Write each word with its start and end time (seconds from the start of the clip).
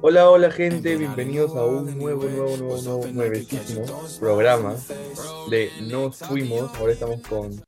Hola, 0.00 0.30
hola 0.30 0.50
gente, 0.50 0.96
bienvenidos 0.96 1.54
a 1.54 1.66
un 1.66 1.98
nuevo, 1.98 2.24
nuevo, 2.24 2.56
nuevo, 2.56 2.80
nuevo, 2.80 3.06
nuevecísimo 3.08 3.84
programa 4.18 4.76
de 5.50 5.70
Nos 5.82 6.20
Fuimos. 6.20 6.74
Ahora 6.78 6.94
estamos 6.94 7.20
con, 7.28 7.62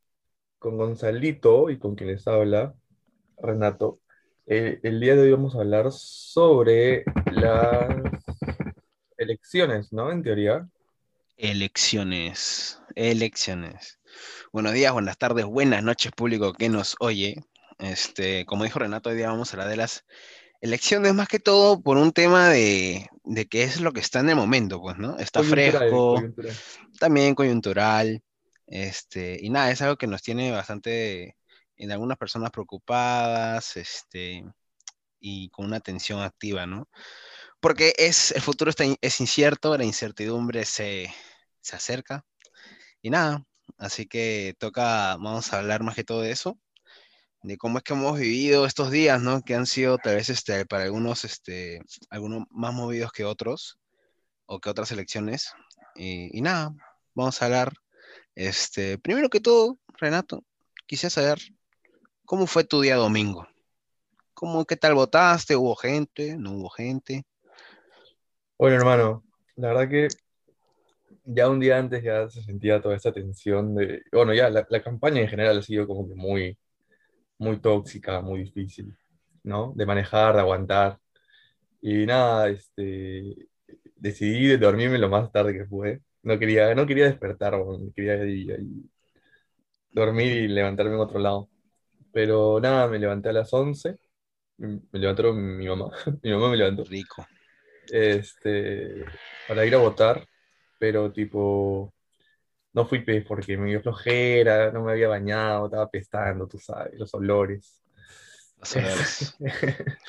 con 0.57 0.77
Gonzalito 0.77 1.69
y 1.69 1.77
con 1.77 1.93
quien 1.93 2.09
les 2.09 2.27
habla, 2.27 2.73
Renato. 3.37 3.99
Eh, 4.47 4.79
el 4.81 4.99
día 4.99 5.15
de 5.15 5.21
hoy 5.21 5.31
vamos 5.33 5.53
a 5.53 5.59
hablar 5.59 5.91
sobre 5.91 7.03
las 7.31 7.87
elecciones, 9.15 9.93
¿no? 9.93 10.11
En 10.11 10.23
teoría. 10.23 10.67
Elecciones, 11.37 12.81
elecciones. 12.95 13.99
Buenos 14.51 14.73
días, 14.73 14.91
buenas 14.91 15.19
tardes, 15.19 15.45
buenas 15.45 15.83
noches, 15.83 16.11
público 16.13 16.51
que 16.53 16.67
nos 16.67 16.95
oye. 16.99 17.43
Este, 17.77 18.45
como 18.45 18.63
dijo 18.63 18.79
Renato, 18.79 19.09
hoy 19.09 19.17
día 19.17 19.29
vamos 19.29 19.49
a 19.49 19.53
hablar 19.53 19.69
de 19.69 19.77
las 19.77 20.05
elecciones, 20.61 21.13
más 21.13 21.27
que 21.27 21.39
todo 21.39 21.81
por 21.81 21.97
un 21.97 22.11
tema 22.11 22.49
de, 22.49 23.09
de 23.23 23.47
qué 23.47 23.63
es 23.63 23.81
lo 23.81 23.91
que 23.91 23.99
está 23.99 24.19
en 24.19 24.29
el 24.29 24.35
momento, 24.35 24.81
pues, 24.81 24.97
¿no? 24.97 25.17
Está 25.17 25.43
fresco, 25.43 26.23
también 26.99 27.35
coyuntural, 27.35 28.23
este, 28.65 29.37
y 29.41 29.49
nada, 29.49 29.71
es 29.71 29.81
algo 29.81 29.97
que 29.97 30.07
nos 30.07 30.21
tiene 30.21 30.51
bastante, 30.51 31.35
en 31.75 31.91
algunas 31.91 32.17
personas 32.17 32.51
preocupadas, 32.51 33.75
este, 33.75 34.45
y 35.19 35.49
con 35.49 35.65
una 35.65 35.81
tensión 35.81 36.21
activa, 36.21 36.65
¿no? 36.65 36.87
Porque 37.59 37.93
es, 37.97 38.31
el 38.31 38.41
futuro 38.41 38.69
está, 38.69 38.85
es 39.01 39.19
incierto, 39.19 39.77
la 39.77 39.83
incertidumbre 39.83 40.65
se, 40.65 41.13
se 41.61 41.75
acerca, 41.75 42.23
y 43.01 43.09
nada, 43.09 43.43
así 43.77 44.05
que 44.05 44.55
toca, 44.57 45.17
vamos 45.17 45.51
a 45.51 45.59
hablar 45.59 45.83
más 45.83 45.95
que 45.95 46.05
todo 46.05 46.21
de 46.21 46.31
eso 46.31 46.57
de 47.45 47.57
cómo 47.57 47.77
es 47.77 47.83
que 47.83 47.93
hemos 47.93 48.17
vivido 48.17 48.65
estos 48.65 48.89
días, 48.89 49.21
¿no? 49.21 49.41
Que 49.43 49.53
han 49.53 49.67
sido 49.67 49.99
tal 49.99 50.15
vez 50.15 50.29
este, 50.29 50.65
para 50.65 50.85
algunos, 50.85 51.25
este, 51.25 51.79
algunos 52.09 52.45
más 52.49 52.73
movidos 52.73 53.11
que 53.11 53.23
otros, 53.23 53.77
o 54.47 54.59
que 54.59 54.69
otras 54.69 54.91
elecciones. 54.91 55.53
Y, 55.95 56.41
nada, 56.41 56.73
vamos 57.13 57.39
a 57.41 57.45
hablar. 57.45 57.73
Este, 58.33 58.97
primero 58.97 59.29
que 59.29 59.39
todo, 59.39 59.77
Renato, 59.99 60.43
quisiera 60.87 61.11
saber 61.11 61.37
cómo 62.25 62.47
fue 62.47 62.63
tu 62.63 62.81
día 62.81 62.95
domingo. 62.95 63.47
¿Cómo, 64.33 64.65
qué 64.65 64.75
tal 64.75 64.95
votaste? 64.95 65.55
¿Hubo 65.55 65.75
gente? 65.75 66.35
¿No 66.37 66.53
hubo 66.53 66.69
gente? 66.69 67.25
Bueno, 68.57 68.77
hermano, 68.77 69.23
la 69.55 69.67
verdad 69.69 69.89
que 69.89 70.07
ya 71.25 71.47
un 71.47 71.59
día 71.59 71.77
antes 71.77 72.03
ya 72.03 72.27
se 72.29 72.41
sentía 72.41 72.81
toda 72.81 72.95
esta 72.95 73.13
tensión 73.13 73.75
de, 73.75 74.01
bueno, 74.11 74.33
ya 74.33 74.49
la, 74.49 74.65
la 74.67 74.83
campaña 74.83 75.21
en 75.21 75.27
general 75.27 75.59
ha 75.59 75.61
sido 75.61 75.87
como 75.87 76.07
que 76.07 76.15
muy, 76.15 76.57
muy 77.37 77.59
tóxica, 77.59 78.21
muy 78.21 78.43
difícil, 78.43 78.95
¿no? 79.43 79.73
De 79.75 79.85
manejar, 79.85 80.35
de 80.35 80.41
aguantar. 80.41 80.99
Y 81.81 82.05
nada, 82.05 82.49
este, 82.49 83.47
decidí 83.95 84.57
dormirme 84.57 84.97
lo 84.97 85.09
más 85.09 85.31
tarde 85.31 85.53
que 85.53 85.65
pude. 85.65 86.01
No 86.23 86.39
quería, 86.39 86.73
no 86.75 86.85
quería 86.85 87.05
despertar, 87.05 87.55
quería 87.95 88.17
dormir 89.91 90.31
y 90.33 90.47
levantarme 90.47 90.93
en 90.93 90.99
otro 90.99 91.19
lado. 91.19 91.49
Pero 92.11 92.59
nada, 92.59 92.87
me 92.87 92.99
levanté 92.99 93.29
a 93.29 93.33
las 93.33 93.53
11, 93.53 93.97
me 94.57 94.79
levantó 94.93 95.33
mi 95.33 95.67
mamá, 95.67 95.91
mi 96.23 96.31
mamá 96.31 96.49
me 96.49 96.57
levantó. 96.57 96.83
Rico. 96.83 97.25
Este, 97.91 99.05
para 99.47 99.65
ir 99.65 99.75
a 99.75 99.79
votar, 99.79 100.27
pero 100.79 101.11
tipo, 101.11 101.93
no 102.75 102.85
fui 102.85 102.99
porque 103.21 103.57
me 103.57 103.69
dio 103.69 103.81
flojera, 103.81 104.69
no 104.71 104.83
me 104.83 104.91
había 104.91 105.07
bañado, 105.07 105.65
estaba 105.65 105.89
pestando, 105.89 106.45
tú 106.45 106.59
sabes, 106.59 106.93
los 106.99 107.13
olores. 107.13 107.81
Los 108.59 108.75
olores. 108.75 109.37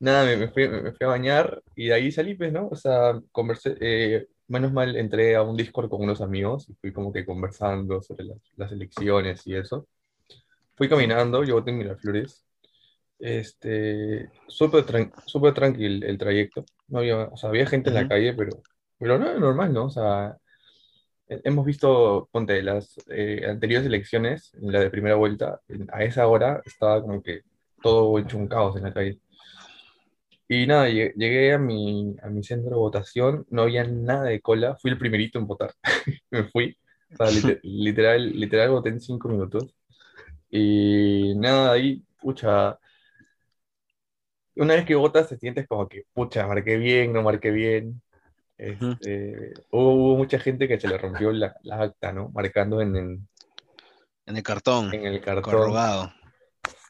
Nada, 0.00 0.24
me, 0.36 0.48
fui, 0.48 0.64
a 0.64 1.06
bañar 1.06 1.62
y 1.74 1.88
de 1.88 1.94
ahí 1.94 2.10
salí, 2.10 2.34
pues, 2.34 2.52
¿no? 2.52 2.68
O 2.68 2.76
sea, 2.76 3.20
conversé, 3.30 3.76
eh, 3.80 4.28
menos 4.48 4.72
mal 4.72 4.96
entré 4.96 5.36
a 5.36 5.42
un 5.42 5.58
Discord 5.58 5.90
con 5.90 6.02
unos 6.02 6.22
amigos 6.22 6.66
y 6.70 6.74
fui 6.76 6.90
como 6.90 7.12
que 7.12 7.26
conversando 7.26 8.00
sobre 8.00 8.24
las, 8.56 8.72
elecciones 8.72 9.46
y 9.46 9.54
eso. 9.54 9.86
Fui 10.74 10.88
caminando, 10.88 11.44
yo 11.44 11.54
voté 11.54 11.70
en 11.70 11.78
Miraflores. 11.78 12.46
Este, 13.18 14.30
súper 14.48 14.84
tranquilo 15.54 16.06
el 16.06 16.18
trayecto. 16.18 16.64
No 16.88 17.00
había, 17.00 17.18
o 17.24 17.36
sea, 17.36 17.50
había 17.50 17.66
gente 17.66 17.90
en 17.90 17.94
la 17.96 18.08
calle, 18.08 18.32
pero, 18.32 18.62
pero 18.98 19.18
no 19.18 19.28
era 19.28 19.38
normal, 19.38 19.72
¿no? 19.74 19.86
O 19.86 19.90
sea, 19.90 20.38
Hemos 21.28 21.66
visto, 21.66 22.28
ponte, 22.30 22.62
las 22.62 22.96
eh, 23.10 23.44
anteriores 23.48 23.86
elecciones, 23.86 24.52
en 24.54 24.70
la 24.72 24.80
de 24.80 24.90
primera 24.90 25.16
vuelta, 25.16 25.60
a 25.92 26.04
esa 26.04 26.26
hora 26.28 26.62
estaba 26.64 27.02
como 27.02 27.22
que 27.22 27.42
todo 27.82 28.18
hecho 28.18 28.38
un 28.38 28.46
caos 28.48 28.76
en 28.76 28.84
la 28.84 28.94
calle. 28.94 29.18
Y 30.48 30.66
nada, 30.66 30.88
llegué 30.88 31.52
a 31.52 31.58
mi, 31.58 32.14
a 32.22 32.28
mi 32.28 32.44
centro 32.44 32.70
de 32.70 32.76
votación, 32.76 33.44
no 33.50 33.62
había 33.62 33.84
nada 33.84 34.24
de 34.24 34.40
cola, 34.40 34.76
fui 34.76 34.92
el 34.92 34.98
primerito 34.98 35.38
en 35.38 35.46
votar. 35.46 35.72
Me 36.30 36.44
fui, 36.44 36.76
o 37.12 37.16
sea, 37.16 37.26
literal, 37.64 38.30
literal 38.32 38.70
voté 38.70 38.90
en 38.90 39.00
cinco 39.00 39.28
minutos. 39.28 39.74
Y 40.50 41.34
nada, 41.36 41.72
ahí, 41.72 42.02
pucha, 42.20 42.78
una 44.56 44.74
vez 44.74 44.84
que 44.86 44.94
votas 44.94 45.28
te 45.28 45.36
sientes 45.38 45.66
como 45.68 45.88
que, 45.88 46.04
pucha, 46.14 46.46
marqué 46.46 46.76
bien, 46.76 47.12
no 47.12 47.22
marqué 47.22 47.50
bien. 47.50 48.02
Este, 48.58 49.52
hubo, 49.70 50.16
mucha 50.16 50.38
gente 50.38 50.66
que 50.66 50.80
se 50.80 50.88
le 50.88 50.96
rompió 50.96 51.30
la, 51.32 51.54
acta, 51.70 52.12
¿no? 52.12 52.30
Marcando 52.30 52.80
en 52.80 52.96
el, 52.96 53.20
en 54.26 54.36
el 54.36 54.42
cartón. 54.42 54.92
En 54.94 55.06
el 55.06 55.20
cartón. 55.20 55.54
Corrugado. 55.54 56.12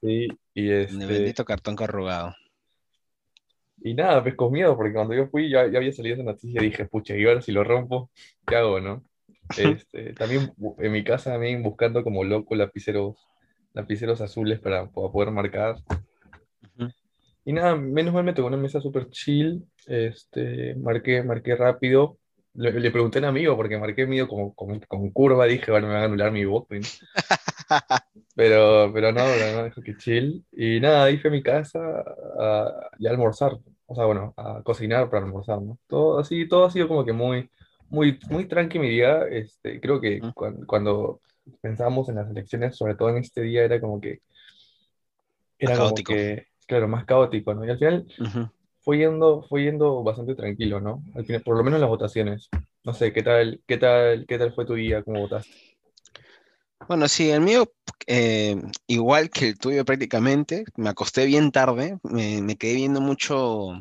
Sí, 0.00 0.28
y 0.54 0.70
este... 0.70 0.94
En 0.94 1.02
el 1.02 1.08
bendito 1.08 1.44
cartón 1.44 1.76
corrugado. 1.76 2.34
Y 3.82 3.94
nada, 3.94 4.22
pues 4.22 4.34
con 4.34 4.52
miedo, 4.52 4.76
porque 4.76 4.94
cuando 4.94 5.14
yo 5.14 5.28
fui 5.28 5.50
ya, 5.50 5.60
había 5.60 5.92
salido 5.92 6.14
esa 6.14 6.24
noticia 6.24 6.62
y 6.62 6.66
dije, 6.66 6.86
pucha, 6.86 7.16
y 7.16 7.24
ahora 7.24 7.42
si 7.42 7.52
lo 7.52 7.62
rompo, 7.62 8.10
¿qué 8.46 8.56
hago, 8.56 8.80
no? 8.80 9.04
Este, 9.58 10.12
también 10.14 10.52
en 10.78 10.90
mi 10.90 11.04
casa 11.04 11.30
también 11.30 11.62
buscando 11.62 12.02
como 12.02 12.24
loco 12.24 12.56
lapiceros, 12.56 13.16
lapiceros 13.74 14.20
azules 14.20 14.58
para, 14.58 14.90
poder 14.90 15.30
marcar. 15.30 15.76
Y 17.44 17.52
nada, 17.52 17.76
menos 17.76 18.12
mal 18.12 18.24
me 18.24 18.32
tocó 18.32 18.48
una 18.48 18.56
mesa 18.56 18.80
súper 18.80 19.08
chill. 19.10 19.64
Este, 19.86 20.74
marqué, 20.76 21.22
marqué 21.22 21.56
rápido. 21.56 22.18
Le, 22.54 22.90
pregunté 22.90 23.18
a 23.18 23.22
un 23.22 23.26
amigo 23.26 23.54
porque 23.56 23.78
marqué 23.78 24.06
medio 24.06 24.28
como, 24.28 24.54
con 24.54 25.10
curva. 25.10 25.46
Dije, 25.46 25.70
bueno, 25.70 25.88
me 25.88 25.94
van 25.94 26.02
a 26.02 26.06
anular 26.06 26.32
mi 26.32 26.44
voto. 26.44 26.68
Pero, 28.36 28.92
pero 28.92 29.12
no, 29.12 29.22
no, 29.24 29.64
dijo 29.64 29.80
que 29.80 29.96
chill. 29.96 30.44
Y 30.52 30.78
nada, 30.78 31.04
ahí 31.04 31.16
fui 31.16 31.28
a 31.28 31.32
mi 31.32 31.42
casa 31.42 31.78
a, 32.38 32.68
a 32.68 33.10
almorzar. 33.10 33.58
O 33.86 33.94
sea, 33.94 34.04
bueno, 34.04 34.34
a 34.36 34.62
cocinar 34.62 35.08
para 35.08 35.24
almorzar, 35.24 35.62
¿no? 35.62 35.78
Todo 35.86 36.18
así, 36.18 36.46
todo 36.46 36.66
ha 36.66 36.70
sido 36.70 36.86
como 36.86 37.02
que 37.04 37.14
muy, 37.14 37.48
muy, 37.88 38.18
muy 38.28 38.46
tranqui 38.46 38.78
mi 38.78 38.90
día. 38.90 39.22
Este, 39.30 39.80
creo 39.80 40.02
que 40.02 40.20
cuando, 40.34 40.66
cuando 40.66 41.20
pensábamos 41.62 42.10
en 42.10 42.16
las 42.16 42.30
elecciones, 42.30 42.76
sobre 42.76 42.94
todo 42.94 43.08
en 43.08 43.18
este 43.18 43.40
día, 43.40 43.64
era 43.64 43.80
como 43.80 44.00
que 44.00 44.20
era 45.58 45.78
como 45.78 45.94
que 45.94 46.48
claro, 46.66 46.88
más 46.88 47.04
caótico, 47.04 47.54
¿no? 47.54 47.64
Y 47.64 47.70
al 47.70 47.78
final 47.78 48.06
fue, 48.86 48.98
yendo, 49.64 50.04
bastante 50.04 50.36
tranquilo, 50.36 50.80
¿no? 50.80 51.02
Al 51.16 51.26
final, 51.26 51.42
por 51.42 51.56
lo 51.56 51.64
menos 51.64 51.80
las 51.80 51.88
votaciones. 51.88 52.48
No 52.84 52.94
sé, 52.94 53.12
¿qué 53.12 53.20
tal, 53.24 53.60
qué 53.66 53.78
tal, 53.78 54.26
qué 54.28 54.38
tal 54.38 54.54
fue 54.54 54.64
tu 54.64 54.74
día? 54.74 55.02
¿Cómo 55.02 55.22
votaste? 55.22 55.50
Bueno, 56.86 57.08
sí, 57.08 57.28
el 57.30 57.40
mío, 57.40 57.72
eh, 58.06 58.54
igual 58.86 59.30
que 59.30 59.48
el 59.48 59.58
tuyo 59.58 59.84
prácticamente, 59.84 60.64
me 60.76 60.88
acosté 60.88 61.26
bien 61.26 61.50
tarde, 61.50 61.98
me, 62.04 62.56
quedé 62.56 62.76
viendo 62.76 63.00
mucho 63.00 63.72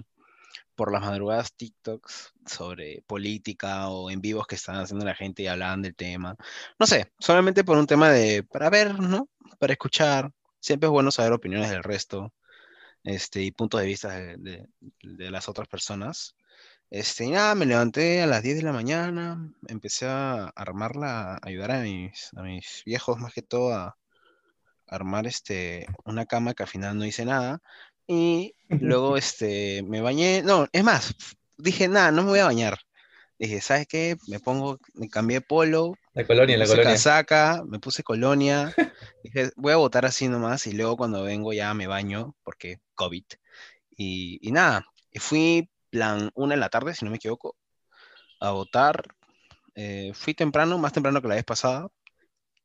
por 0.73 0.91
las 0.91 1.03
madrugadas 1.03 1.53
TikToks 1.53 2.33
sobre 2.47 3.03
política 3.05 3.89
o 3.89 4.09
en 4.09 4.21
vivos 4.21 4.47
que 4.47 4.55
estaban 4.55 4.81
haciendo 4.81 5.05
la 5.05 5.13
gente 5.13 5.43
y 5.43 5.47
hablaban 5.47 5.83
del 5.83 5.95
tema. 5.95 6.35
No 6.79 6.87
sé, 6.87 7.11
solamente 7.19 7.63
por 7.63 7.77
un 7.77 7.85
tema 7.85 8.09
de, 8.09 8.41
para 8.41 8.71
ver, 8.71 8.99
¿no? 8.99 9.29
Para 9.59 9.73
escuchar. 9.73 10.31
Siempre 10.59 10.87
es 10.87 10.91
bueno 10.91 11.11
saber 11.11 11.31
opiniones 11.31 11.69
del 11.69 11.83
resto 11.83 12.33
este, 13.05 13.41
y 13.41 13.51
puntos 13.51 13.79
de 13.79 13.87
vista 13.87 14.09
de, 14.09 14.67
las 15.01 15.47
otras 15.47 15.67
personas. 15.67 16.35
Este, 16.89 17.27
nada, 17.27 17.55
me 17.55 17.65
levanté 17.65 18.21
a 18.21 18.27
las 18.27 18.43
10 18.43 18.57
de 18.57 18.63
la 18.63 18.73
mañana, 18.73 19.51
empecé 19.67 20.07
a 20.07 20.47
armarla, 20.55 21.35
a 21.35 21.39
ayudar 21.43 21.71
a 21.71 21.81
mis, 21.81 22.31
a 22.35 22.43
mis 22.43 22.83
viejos 22.85 23.17
más 23.19 23.33
que 23.33 23.41
todo 23.41 23.73
a, 23.73 23.97
armar 24.87 25.25
este, 25.25 25.87
una 26.05 26.25
cama 26.25 26.53
que 26.53 26.63
al 26.63 26.69
final 26.69 26.97
no 26.97 27.05
hice 27.05 27.25
nada. 27.25 27.61
Y 28.07 28.55
luego 28.69 29.17
este, 29.17 29.83
me 29.83 30.01
bañé, 30.01 30.41
no, 30.43 30.67
es 30.71 30.83
más, 30.83 31.15
dije, 31.57 31.87
nada, 31.87 32.11
no 32.11 32.23
me 32.23 32.29
voy 32.29 32.39
a 32.39 32.45
bañar. 32.45 32.77
Dije, 33.37 33.59
¿sabes 33.59 33.85
qué? 33.87 34.15
Me 34.27 34.39
pongo, 34.39 34.79
me 34.93 35.09
cambié 35.09 35.41
polo. 35.41 35.95
La 36.13 36.25
colonia, 36.25 36.55
me 36.55 36.59
la 36.59 36.67
colonia. 36.67 36.91
casaca, 36.91 37.63
me 37.67 37.79
puse 37.79 38.01
colonia. 38.01 38.73
dije, 39.23 39.51
voy 39.57 39.73
a 39.73 39.77
votar 39.77 40.05
así 40.05 40.29
nomás 40.29 40.65
y 40.67 40.71
luego 40.71 40.95
cuando 40.95 41.23
vengo 41.23 41.51
ya 41.51 41.73
me 41.73 41.87
baño 41.87 42.35
porque 42.43 42.79
COVID. 42.95 43.25
Y, 43.97 44.39
y 44.41 44.51
nada, 44.51 44.85
fui 45.15 45.69
plan 45.89 46.31
una 46.35 46.55
en 46.55 46.59
la 46.59 46.69
tarde, 46.69 46.93
si 46.93 47.05
no 47.05 47.11
me 47.11 47.17
equivoco, 47.17 47.55
a 48.39 48.51
votar. 48.51 49.03
Eh, 49.75 50.11
fui 50.13 50.33
temprano, 50.33 50.77
más 50.77 50.93
temprano 50.93 51.21
que 51.21 51.27
la 51.27 51.35
vez 51.35 51.45
pasada. 51.45 51.87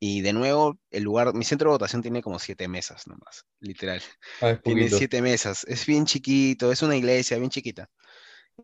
Y 0.03 0.23
de 0.23 0.33
nuevo, 0.33 0.79
el 0.91 1.03
lugar, 1.03 1.35
mi 1.35 1.45
centro 1.45 1.71
de 1.71 1.75
votación 1.75 2.01
tiene 2.01 2.23
como 2.23 2.39
siete 2.39 2.67
mesas 2.69 3.07
nomás, 3.07 3.45
literal. 3.61 4.03
Ah, 4.41 4.59
Tiene 4.63 4.83
poquito. 4.83 4.97
siete 4.97 5.21
mesas. 5.21 5.65
Es 5.69 5.85
bien 5.85 6.07
chiquito, 6.07 6.73
es 6.73 6.81
una 6.81 6.97
iglesia 6.97 7.37
bien 7.37 7.51
chiquita. 7.51 7.91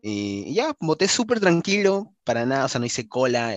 Y, 0.01 0.53
ya, 0.55 0.75
voté 0.79 1.07
súper 1.07 1.39
tranquilo, 1.39 2.15
para 2.23 2.45
nada, 2.45 2.65
o 2.65 2.67
sea, 2.67 2.79
no 2.79 2.87
hice 2.87 3.07
cola, 3.07 3.55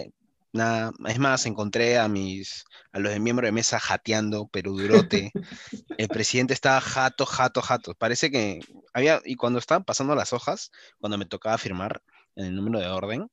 nada. 0.52 0.93
Es 1.06 1.19
más, 1.19 1.47
encontré 1.47 1.99
a 1.99 2.08
mis, 2.08 2.64
a 2.93 2.99
los 2.99 3.12
de 3.12 3.20
miembro 3.20 3.47
de 3.47 3.52
mesa 3.52 3.79
jateando, 3.81 4.49
pero 4.52 4.73
durote. 4.73 5.32
El 5.97 6.08
presidente 6.08 6.55
estaba 6.55 6.81
jato, 6.81 7.26
jato, 7.26 7.62
jato. 7.62 7.94
Parece 7.94 8.31
que 8.31 8.61
había, 8.94 9.20
y 9.25 9.37
cuando 9.37 9.58
estaban 9.58 9.85
pasando 9.85 10.14
las 10.14 10.32
hojas, 10.32 10.70
cuando 10.99 11.19
me 11.19 11.26
tocaba 11.26 11.58
firmar 11.58 12.02
en 12.37 12.47
el 12.47 12.55
número 12.56 12.81
de 12.81 12.88
orden, 12.88 13.31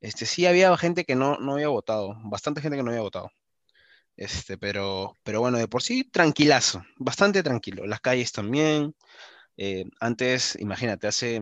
este, 0.00 0.26
sí 0.26 0.46
había 0.46 0.76
gente 0.78 1.04
que 1.04 1.16
no, 1.16 1.38
no 1.38 1.54
había 1.54 1.68
votado, 1.68 2.16
bastante 2.24 2.60
gente 2.60 2.76
que 2.76 2.82
no 2.84 2.90
había 2.90 3.02
votado. 3.02 3.30
Este, 4.16 4.58
pero, 4.58 5.16
pero 5.24 5.40
bueno, 5.40 5.58
de 5.58 5.68
por 5.68 5.82
sí 5.82 6.04
tranquilazo, 6.04 6.82
bastante 6.96 7.42
tranquilo. 7.42 7.86
Las 7.86 8.00
calles 8.00 8.32
también. 8.32 8.94
eh, 9.56 9.84
antes, 10.00 10.56
imagínate, 10.60 11.06
hace 11.08 11.40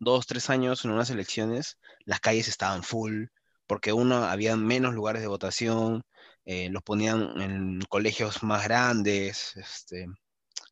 dos, 0.00 0.26
tres 0.26 0.50
años 0.50 0.84
en 0.84 0.92
unas 0.92 1.10
elecciones, 1.10 1.78
las 2.04 2.20
calles 2.20 2.48
estaban 2.48 2.82
full, 2.82 3.26
porque 3.70 3.92
uno, 3.92 4.24
había 4.24 4.56
menos 4.56 4.94
lugares 4.94 5.22
de 5.22 5.28
votación, 5.28 6.02
eh, 6.44 6.70
los 6.70 6.82
ponían 6.82 7.40
en 7.40 7.80
colegios 7.88 8.42
más 8.42 8.64
grandes, 8.64 9.54
este, 9.54 10.08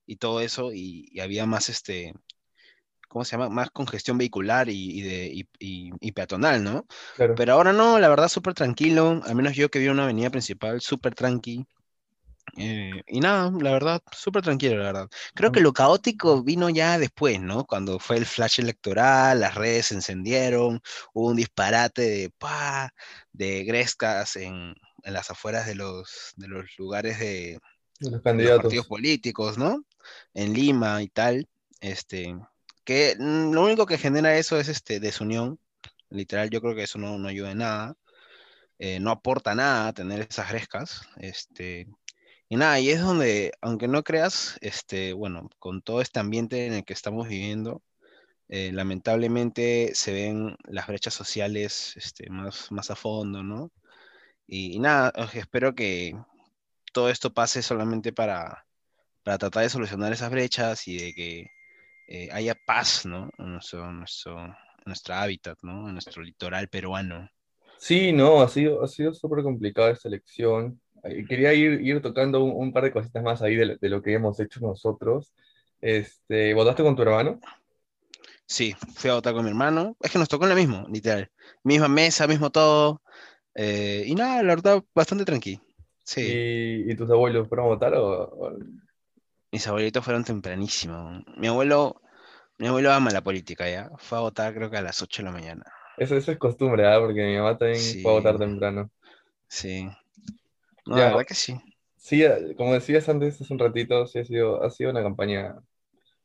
y 0.05 0.17
todo 0.17 0.41
eso, 0.41 0.73
y, 0.73 1.09
y 1.13 1.21
había 1.21 1.47
más, 1.47 1.69
este, 1.69 2.13
¿cómo 3.07 3.25
se 3.25 3.37
llama? 3.37 3.51
Más 3.51 3.71
congestión 3.71 4.19
vehicular 4.19 4.69
y, 4.69 4.99
y 4.99 5.03
de, 5.03 5.47
y, 5.61 6.11
peatonal, 6.11 6.65
¿no? 6.65 6.87
Claro. 7.15 7.37
Pero 7.37 7.53
ahora 7.53 7.73
no, 7.73 8.01
la 8.01 8.09
verdad, 8.09 8.29
súper 8.29 8.55
tranquilo, 8.55 9.23
al 9.25 9.37
menos 9.37 9.55
yo 9.55 9.71
que 9.71 9.79
vi 9.79 9.87
una 9.87 10.03
avenida 10.03 10.31
principal, 10.31 10.81
súper 10.81 11.15
tranqui. 11.15 11.69
Eh, 12.57 13.03
y 13.07 13.21
nada, 13.21 13.51
la 13.61 13.73
verdad, 13.73 14.03
súper 14.13 14.43
tranquilo, 14.43 14.79
la 14.79 14.85
verdad. 14.85 15.09
Creo 15.35 15.53
que 15.53 15.61
lo 15.61 15.73
caótico 15.73 16.43
vino 16.43 16.71
ya 16.71 16.99
después, 16.99 17.41
¿no? 17.41 17.65
Cuando 17.65 17.99
fue 17.99 18.17
el 18.17 18.27
flash 18.27 18.61
electoral, 18.61 19.41
las 19.41 19.55
redes 19.55 19.87
se 19.87 19.95
encendieron, 19.95 20.81
hubo 21.13 21.29
un 21.29 21.37
disparate 21.37 22.03
de, 22.03 22.31
pa, 22.31 22.93
de 23.33 23.65
grescas 23.65 24.37
en, 24.37 24.75
en 25.03 25.13
las 25.13 25.31
afueras 25.31 25.67
de 25.67 25.75
los, 25.75 26.33
de 26.37 26.49
los 26.49 26.67
lugares 26.79 27.19
de, 27.19 27.61
de 28.01 28.11
los 28.11 28.11
de 28.11 28.11
los 28.11 28.23
candidatos. 28.23 28.63
partidos 28.63 28.87
políticos, 28.87 29.59
¿no? 29.59 29.85
En 30.35 30.53
Lima 30.53 31.03
y 31.03 31.09
tal, 31.09 31.49
este, 31.81 32.35
que 32.85 33.17
mm, 33.19 33.53
lo 33.53 33.65
único 33.65 33.87
que 33.87 33.99
genera 33.99 34.37
eso 34.37 34.59
es 34.59 34.69
este, 34.69 35.01
desunión, 35.01 35.59
literal, 36.11 36.51
yo 36.51 36.61
creo 36.61 36.75
que 36.75 36.85
eso 36.85 36.99
no, 36.99 37.19
no 37.19 37.29
ayuda 37.29 37.53
en 37.53 37.59
nada, 37.59 37.95
eh, 38.79 39.01
no 39.01 39.11
aporta 39.11 39.55
nada 39.55 39.93
tener 39.93 40.27
esas 40.29 40.49
grescas, 40.49 41.03
este, 41.17 41.89
y 42.49 42.57
nada, 42.57 42.81
y 42.81 42.91
es 42.91 43.01
donde, 43.01 43.53
aunque 43.61 43.89
no 43.89 44.03
creas, 44.03 44.59
este, 44.61 45.13
bueno, 45.13 45.51
con 45.59 45.83
todo 45.83 46.01
este 46.01 46.21
ambiente 46.21 46.67
en 46.67 46.75
el 46.75 46.85
que 46.85 46.95
estamos 46.95 47.29
viviendo, 47.29 47.83
eh, 48.49 48.73
lamentablemente 48.73 49.93
se 49.95 50.13
ven 50.13 50.57
las 50.65 50.87
brechas 50.87 51.15
sociales 51.15 51.95
este, 51.97 52.31
más, 52.31 52.73
más 52.73 52.91
a 52.91 52.97
fondo, 52.97 53.43
¿no? 53.43 53.71
Y, 54.47 54.77
y 54.77 54.79
nada, 54.79 55.13
espero 55.35 55.75
que 55.75 56.15
todo 56.93 57.11
esto 57.11 57.33
pase 57.35 57.63
solamente 57.63 58.13
para, 58.13 58.67
para 59.23 59.39
tratar 59.39 59.65
de 59.65 59.69
solucionar 59.69 60.13
esas 60.13 60.31
brechas 60.31 60.89
y 60.89 60.97
de 60.97 61.15
que 61.15 61.51
eh, 62.09 62.31
haya 62.33 62.55
paz, 62.67 63.05
¿no? 63.05 63.31
En 63.37 63.53
nuestro, 63.53 63.93
nuestro, 63.93 64.57
nuestro 64.87 65.15
hábitat, 65.15 65.59
¿no? 65.63 65.89
En 65.89 65.93
nuestro 65.93 66.23
litoral 66.23 66.69
peruano. 66.69 67.29
Sí, 67.77 68.13
no, 68.13 68.41
ha 68.41 68.49
sido, 68.49 68.83
ha 68.83 68.89
sido 68.89 69.13
súper 69.13 69.45
complicada 69.45 69.91
esta 69.91 70.09
elección. 70.09 70.81
Eh, 71.11 71.27
Quería 71.29 71.55
ir, 71.55 71.81
ir 71.83 72.03
tocando 72.03 72.43
un, 72.45 72.53
un 72.69 72.73
par 72.73 72.85
de 72.85 72.93
cositas 72.93 73.23
más 73.23 73.43
ahí 73.43 73.57
de, 73.57 73.67
lo 73.67 73.77
de 73.77 73.89
lo 73.89 74.03
que 74.03 74.15
hemos 74.15 74.39
hecho 74.41 74.61
nosotros. 74.61 75.33
Este, 75.81 76.55
¿votaste 76.55 76.83
con 76.83 76.97
tu 76.97 77.03
hermano? 77.03 77.41
Sí, 78.47 78.75
fui 78.97 79.11
a 79.11 79.15
votar 79.15 79.35
con 79.35 79.45
mi 79.45 79.51
hermano. 79.51 79.97
Es 80.01 80.11
que 80.11 80.19
nos 80.19 80.29
tocó 80.29 80.45
en 80.45 80.51
la 80.51 80.55
misma, 80.57 80.85
literal. 80.91 81.31
Misma 81.65 81.89
mesa, 81.89 82.27
mismo 82.27 82.51
todo. 82.51 83.03
eh, 83.55 84.05
y 84.07 84.15
nada, 84.15 84.43
la 84.43 84.55
verdad, 84.57 84.85
bastante 84.95 85.25
tranqui. 85.25 85.61
Sí, 86.05 86.41
¿Y, 86.41 86.91
y 86.93 86.97
tus 86.97 87.11
abuelos 87.11 87.49
fueron 87.49 87.67
a 87.67 87.69
votar? 87.71 87.95
O, 87.95 88.23
o- 88.25 88.59
mis 89.53 89.67
abuelitos 89.67 90.03
fueron 90.03 90.25
tempranísimo. 90.25 91.23
Mi 91.37 91.49
abuelo, 91.49 92.01
mi 92.59 92.69
abuelo 92.69 92.93
ama 92.93 93.11
la 93.13 93.23
política, 93.25 93.69
¿ya? 93.71 93.91
Fue 93.99 94.19
a 94.19 94.23
votar 94.23 94.55
creo 94.55 94.71
que 94.71 94.79
a 94.79 94.83
las 94.83 95.03
8 95.03 95.23
de 95.23 95.27
la 95.27 95.33
mañana. 95.33 95.65
Eso, 95.97 96.17
eso 96.17 96.33
es 96.33 96.39
costumbre, 96.39 96.87
¿ah? 96.87 96.99
Porque 97.01 97.23
mi 97.25 97.37
mamá 97.37 97.59
también 97.59 97.99
fue 98.01 98.11
a 98.13 98.15
votar 98.15 98.39
temprano. 98.39 98.91
sí. 99.49 99.89
No, 100.89 100.97
Ya, 100.97 101.05
la 101.05 101.11
verdad 101.11 101.27
que 101.27 101.35
sí. 101.35 101.55
sí, 101.97 102.23
eh, 102.25 102.55
como 102.57 102.75
decías 102.75 103.09
antes 103.09 103.41
hace 103.41 103.53
un 103.53 103.59
ratito, 103.61 104.07
sí 104.07 104.19
ha 104.21 104.25
sido, 104.25 104.63
ha 104.63 104.71
sido 104.71 104.91
una 104.91 105.03
campaña 105.03 105.55
un 105.57 105.67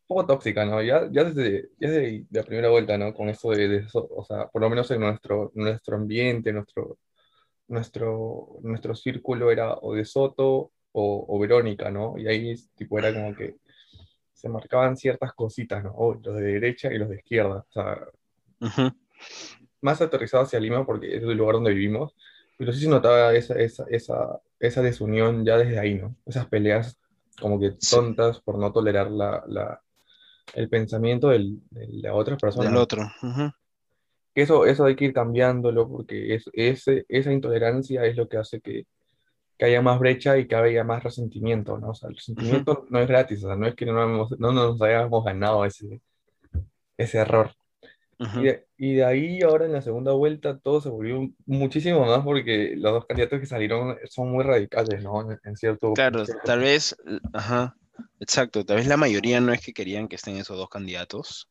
poco 0.07 0.25
tóxica, 0.27 0.65
¿no? 0.65 0.81
Ya, 0.83 1.09
ya 1.11 1.25
desde, 1.25 1.69
ya 1.79 1.89
desde 1.91 2.27
la 2.31 2.43
primera 2.43 2.69
vuelta, 2.69 2.97
¿no? 2.97 3.13
Con 3.13 3.29
eso 3.29 3.51
de, 3.51 3.67
de 3.67 3.77
eso, 3.79 4.07
o 4.11 4.25
sea, 4.25 4.47
por 4.49 4.61
lo 4.61 4.69
menos 4.69 4.89
en 4.91 5.01
nuestro, 5.01 5.51
nuestro 5.55 5.97
ambiente, 5.97 6.53
nuestro, 6.53 6.99
nuestro, 7.67 8.59
nuestro 8.63 8.95
círculo 8.95 9.51
era 9.51 9.75
o 9.75 9.93
de 9.95 10.05
Soto 10.05 10.73
o, 10.93 11.25
o 11.27 11.39
Verónica, 11.39 11.91
¿no? 11.91 12.17
Y 12.17 12.27
ahí 12.27 12.55
tipo 12.75 12.99
era 12.99 13.13
como 13.13 13.35
que 13.35 13.57
se 14.33 14.49
marcaban 14.49 14.97
ciertas 14.97 15.33
cositas, 15.33 15.83
¿no? 15.83 15.93
Oh, 15.95 16.15
los 16.15 16.35
de 16.37 16.43
derecha 16.43 16.93
y 16.93 16.97
los 16.99 17.09
de 17.09 17.17
izquierda, 17.17 17.65
o 17.69 17.73
sea, 17.73 17.97
más 19.81 20.01
aterrizado 20.01 20.43
hacia 20.43 20.59
Lima 20.59 20.85
porque 20.85 21.15
es 21.17 21.23
el 21.23 21.37
lugar 21.37 21.55
donde 21.55 21.73
vivimos, 21.73 22.15
pero 22.57 22.71
sí 22.71 22.81
se 22.81 22.89
notaba 22.89 23.33
esa, 23.35 23.55
esa, 23.55 23.85
esa, 23.89 24.39
esa 24.67 24.81
desunión 24.81 25.45
ya 25.45 25.57
desde 25.57 25.79
ahí, 25.79 25.95
¿no? 25.95 26.15
Esas 26.25 26.47
peleas 26.47 26.97
como 27.39 27.59
que 27.59 27.71
Sí, 27.79 27.89
tontas 27.95 28.39
por 28.41 28.57
no 28.57 28.71
tolerar 28.71 29.11
la, 29.11 29.43
la, 29.47 29.81
el 30.53 30.69
pensamiento 30.69 31.29
del- 31.29 31.59
de 31.71 31.87
la 32.01 32.13
otra 32.13 32.37
persona, 32.37 32.69
del 32.69 32.77
otro. 32.77 33.03
Que 34.33 34.41
eso, 34.43 34.65
eso 34.65 34.85
hay 34.85 34.95
que 34.95 35.05
ir 35.05 35.13
cambiándolo 35.13 35.87
porque 35.87 36.33
es, 36.35 36.49
ese, 36.53 37.05
esa 37.09 37.31
intolerancia 37.31 38.03
es 38.05 38.15
lo 38.17 38.27
que 38.27 38.37
hace 38.37 38.61
que, 38.61 38.85
que 39.57 39.65
haya 39.65 39.81
más 39.81 39.99
brecha 39.99 40.37
y 40.37 40.47
que 40.47 40.55
haya 40.55 40.83
más 40.83 41.03
resentimiento, 41.03 41.77
¿no? 41.77 41.89
O 41.89 41.93
sea, 41.95 42.09
el 42.09 42.15
resentimiento 42.15 42.85
no 42.89 42.99
es 42.99 43.07
gratis, 43.07 43.43
o 43.43 43.47
sea, 43.47 43.55
no 43.55 43.67
es 43.67 43.75
que 43.75 43.85
no, 43.85 44.01
hemos- 44.01 44.39
no 44.39 44.51
nos 44.51 44.81
hayamos 44.81 45.23
ganado 45.23 45.65
ese, 45.65 46.01
ese 46.97 47.17
error. 47.19 47.51
Y 48.19 48.43
de, 48.43 48.67
y 48.77 48.95
de 48.95 49.05
ahí 49.05 49.41
ahora 49.41 49.65
en 49.65 49.73
la 49.73 49.81
segunda 49.81 50.11
vuelta 50.11 50.57
todo 50.59 50.81
se 50.81 50.89
volvió 50.89 51.29
muchísimo 51.45 52.05
más 52.05 52.23
porque 52.23 52.73
los 52.77 52.93
dos 52.93 53.05
candidatos 53.05 53.39
que 53.39 53.45
salieron 53.45 53.97
son 54.09 54.31
muy 54.31 54.43
radicales, 54.43 55.03
¿no? 55.03 55.31
En, 55.31 55.39
en 55.43 55.55
cierto, 55.57 55.87
en 55.87 55.93
Claro, 55.93 56.25
cierto 56.25 56.43
tal 56.45 56.59
vez, 56.59 56.95
ajá, 57.33 57.75
exacto, 58.19 58.65
tal 58.65 58.77
vez 58.77 58.87
la 58.87 58.97
mayoría 58.97 59.41
no 59.41 59.51
es 59.53 59.61
que 59.61 59.73
querían 59.73 60.07
que 60.07 60.15
estén 60.15 60.37
esos 60.37 60.57
dos 60.57 60.69
candidatos, 60.69 61.49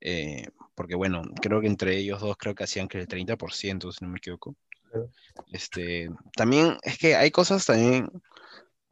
eh, 0.00 0.46
porque 0.74 0.94
bueno, 0.94 1.22
creo 1.40 1.60
que 1.60 1.66
entre 1.66 1.96
ellos 1.96 2.20
dos 2.20 2.36
creo 2.36 2.54
que 2.54 2.64
hacían 2.64 2.88
que 2.88 2.98
el 2.98 3.08
30%, 3.08 3.92
si 3.92 4.04
no 4.04 4.10
me 4.10 4.18
equivoco. 4.18 4.54
Claro. 4.90 5.10
Este, 5.52 6.10
también 6.36 6.76
es 6.82 6.98
que 6.98 7.16
hay 7.16 7.30
cosas 7.30 7.66
también 7.66 8.08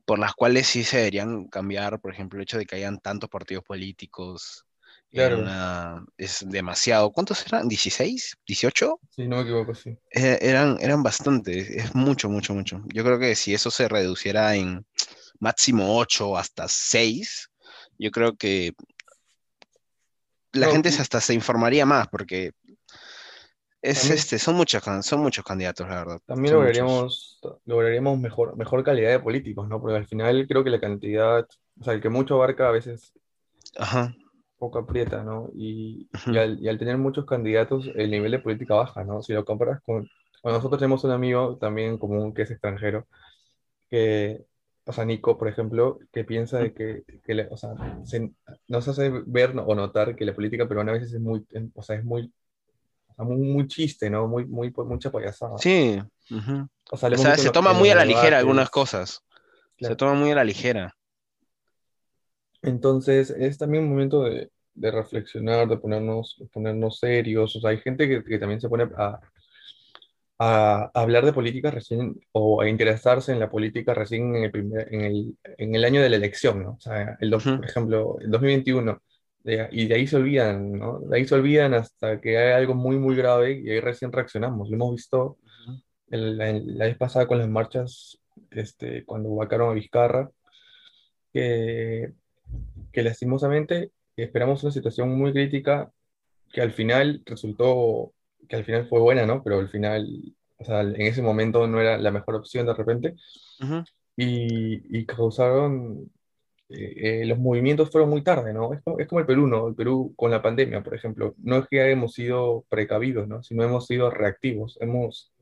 por 0.04 0.18
las 0.18 0.34
cuales 0.34 0.66
sí 0.66 0.84
se 0.84 0.98
deberían 0.98 1.46
cambiar, 1.46 2.00
por 2.00 2.12
ejemplo, 2.12 2.38
el 2.38 2.42
hecho 2.42 2.58
de 2.58 2.66
que 2.66 2.76
hayan 2.76 2.98
tantos 2.98 3.30
partidos 3.30 3.64
políticos 3.64 4.66
Claro, 5.14 5.38
una, 5.38 6.04
es 6.18 6.44
demasiado. 6.48 7.12
¿Cuántos 7.12 7.46
eran? 7.46 7.68
¿16? 7.68 8.36
¿18? 8.46 8.98
si 9.10 9.28
no 9.28 9.36
me 9.36 9.42
equivoco, 9.42 9.74
sí. 9.74 9.96
Eh, 10.10 10.38
eran, 10.40 10.76
eran 10.80 11.02
bastantes, 11.02 11.70
es 11.70 11.94
mucho, 11.94 12.28
mucho, 12.28 12.54
mucho. 12.54 12.82
Yo 12.92 13.04
creo 13.04 13.18
que 13.18 13.34
si 13.34 13.54
eso 13.54 13.70
se 13.70 13.88
reduciera 13.88 14.54
en 14.56 14.84
máximo 15.40 15.96
8 15.98 16.36
hasta 16.36 16.66
6, 16.68 17.50
yo 17.98 18.10
creo 18.10 18.36
que 18.36 18.72
la 20.52 20.66
No, 20.66 20.72
gente 20.72 20.88
hasta 20.88 21.20
se 21.20 21.34
informaría 21.34 21.86
más, 21.86 22.08
porque 22.08 22.52
es 23.82 24.00
también, 24.00 24.18
este, 24.18 24.38
son 24.38 24.56
muchos, 24.56 24.82
son 25.02 25.20
muchos 25.20 25.44
candidatos, 25.44 25.88
la 25.88 25.96
verdad. 25.96 26.20
también 26.26 26.54
lograríamos, 26.54 27.40
lograríamos 27.66 28.18
mejor, 28.18 28.56
mejor 28.56 28.82
calidad 28.82 29.10
de 29.10 29.20
políticos, 29.20 29.68
¿no? 29.68 29.80
Porque 29.80 29.96
al 29.96 30.06
final 30.06 30.46
creo 30.48 30.64
que 30.64 30.70
la 30.70 30.80
cantidad, 30.80 31.46
o 31.80 31.84
sea, 31.84 31.92
el 31.92 32.00
que 32.00 32.08
mucho 32.08 32.34
abarca 32.34 32.68
a 32.68 32.72
veces 32.72 33.12
Ajá. 33.76 34.14
Poco 34.64 34.78
aprieta, 34.78 35.22
¿no? 35.22 35.48
Y, 35.54 36.08
al, 36.26 36.58
y 36.60 36.68
al 36.68 36.78
tener 36.78 36.96
muchos 36.98 37.24
candidatos, 37.26 37.90
el 37.94 38.10
nivel 38.10 38.32
de 38.32 38.38
política 38.38 38.74
baja, 38.74 39.04
¿no? 39.04 39.22
Si 39.22 39.32
lo 39.32 39.44
comparas 39.44 39.80
con... 39.82 40.08
Bueno, 40.42 40.58
nosotros 40.58 40.78
tenemos 40.78 41.04
un 41.04 41.10
amigo 41.12 41.56
también 41.58 41.98
común 41.98 42.32
que 42.34 42.42
es 42.42 42.50
extranjero, 42.50 43.06
que, 43.90 44.44
o 44.84 44.92
sea, 44.92 45.04
Nico, 45.04 45.36
por 45.38 45.48
ejemplo, 45.48 45.98
que 46.12 46.24
piensa 46.24 46.58
de 46.58 46.72
que, 46.74 47.02
que 47.24 47.34
le- 47.34 47.48
o 47.50 47.56
sea, 47.56 47.70
se- 48.04 48.32
nos 48.68 48.88
hace 48.88 49.10
ver 49.26 49.54
o 49.56 49.74
notar 49.74 50.16
que 50.16 50.24
la 50.24 50.34
política 50.34 50.66
peruana 50.68 50.92
a 50.92 50.94
veces 50.94 51.12
es 51.12 51.20
muy, 51.20 51.46
o 51.74 51.82
sea, 51.82 51.96
es 51.96 52.04
muy, 52.04 52.32
o 53.08 53.14
sea, 53.14 53.24
muy, 53.24 53.36
muy 53.38 53.68
chiste, 53.68 54.10
¿no? 54.10 54.26
Muy, 54.28 54.44
muy, 54.46 54.72
mucha 54.76 55.10
payasada. 55.10 55.58
Sí. 55.58 55.98
O 56.90 56.96
sea, 56.96 57.10
O 57.10 57.36
se 57.36 57.50
toma 57.50 57.72
muy 57.72 57.90
a 57.90 57.94
la 57.94 58.04
ligera 58.04 58.38
algunas 58.38 58.70
cosas. 58.70 59.22
Se 59.78 59.96
toma 59.96 60.14
muy 60.14 60.30
a 60.30 60.34
la 60.34 60.44
ligera. 60.44 60.94
Entonces, 62.62 63.30
es 63.30 63.58
también 63.58 63.84
un 63.84 63.90
momento 63.90 64.22
de, 64.24 64.50
de 64.74 64.90
reflexionar, 64.90 65.68
de 65.68 65.76
ponernos, 65.78 66.42
ponernos 66.52 66.98
serios. 66.98 67.56
O 67.56 67.60
sea, 67.60 67.70
hay 67.70 67.78
gente 67.78 68.08
que, 68.08 68.24
que 68.24 68.38
también 68.38 68.60
se 68.60 68.68
pone 68.68 68.88
a, 68.96 69.20
a, 70.38 70.90
hablar 70.94 71.24
de 71.24 71.32
política 71.32 71.70
recién 71.70 72.20
o 72.32 72.60
a 72.60 72.68
interesarse 72.68 73.32
en 73.32 73.40
la 73.40 73.50
política 73.50 73.94
recién 73.94 74.34
en 74.36 74.44
el, 74.44 74.50
primer, 74.50 74.92
en 74.92 75.00
el, 75.02 75.38
en 75.58 75.74
el 75.74 75.84
año 75.84 76.02
de 76.02 76.10
la 76.10 76.16
elección, 76.16 76.62
¿no? 76.62 76.70
O 76.72 76.80
sea, 76.80 77.16
el, 77.20 77.34
Ujú, 77.34 77.56
por 77.56 77.64
ejemplo, 77.64 78.16
el 78.20 78.30
2021, 78.30 79.00
de- 79.44 79.68
y 79.72 79.86
de 79.86 79.94
ahí 79.94 80.06
se 80.06 80.16
olvidan, 80.16 80.72
¿no? 80.72 81.00
De 81.00 81.16
ahí 81.18 81.24
se 81.26 81.34
olvidan 81.34 81.74
hasta 81.74 82.20
que 82.20 82.38
hay 82.38 82.52
algo 82.52 82.74
muy, 82.74 82.96
muy 82.98 83.14
grave 83.16 83.60
y 83.60 83.70
ahí 83.70 83.80
recién 83.80 84.12
reaccionamos. 84.12 84.68
Lo 84.68 84.74
hemos 84.76 84.92
visto 84.96 85.38
el- 86.10 86.36
la, 86.38 86.52
la 86.52 86.86
vez 86.86 86.96
pasada 86.96 87.26
con 87.26 87.38
las 87.38 87.48
marchas, 87.48 88.18
este, 88.50 89.04
cuando 89.04 89.34
vacaron 89.34 89.70
a 89.70 89.74
Vizcarra, 89.74 90.30
que, 91.32 92.12
que 92.92 93.02
lastimosamente 93.02 93.90
esperamos 94.22 94.62
una 94.62 94.72
situación 94.72 95.16
muy 95.16 95.32
crítica 95.32 95.90
que 96.52 96.60
al 96.62 96.72
final 96.72 97.22
resultó, 97.26 98.12
que 98.48 98.56
al 98.56 98.64
final 98.64 98.86
fue 98.88 99.00
buena, 99.00 99.26
¿no? 99.26 99.42
Pero 99.42 99.58
al 99.58 99.68
final, 99.68 100.06
o 100.58 100.64
sea, 100.64 100.82
en 100.82 101.02
ese 101.02 101.20
momento 101.20 101.66
no 101.66 101.80
era 101.80 101.98
la 101.98 102.10
mejor 102.10 102.36
opción 102.36 102.66
de 102.66 102.74
repente 102.74 103.16
ujú. 103.60 103.82
y, 104.16 104.98
y 104.98 105.04
causaron, 105.04 106.10
eh, 106.68 107.22
eh, 107.22 107.26
los 107.26 107.38
movimientos 107.38 107.90
fueron 107.90 108.08
muy 108.08 108.22
tarde, 108.22 108.54
¿no? 108.54 108.72
Es 108.72 108.82
como, 108.82 108.98
es 108.98 109.06
como 109.06 109.20
el 109.20 109.26
Perú, 109.26 109.46
¿no? 109.46 109.68
El 109.68 109.74
Perú 109.74 110.14
con 110.16 110.30
la 110.30 110.40
pandemia, 110.40 110.82
por 110.82 110.94
ejemplo, 110.94 111.34
no 111.38 111.58
es 111.58 111.68
que 111.68 111.90
hemos 111.90 112.14
sido 112.14 112.64
precavidos, 112.68 113.28
¿no? 113.28 113.42
Sino 113.42 113.64
hemos 113.64 113.86
sido 113.86 114.10
reactivos, 114.10 114.78
hemos, 114.80 115.32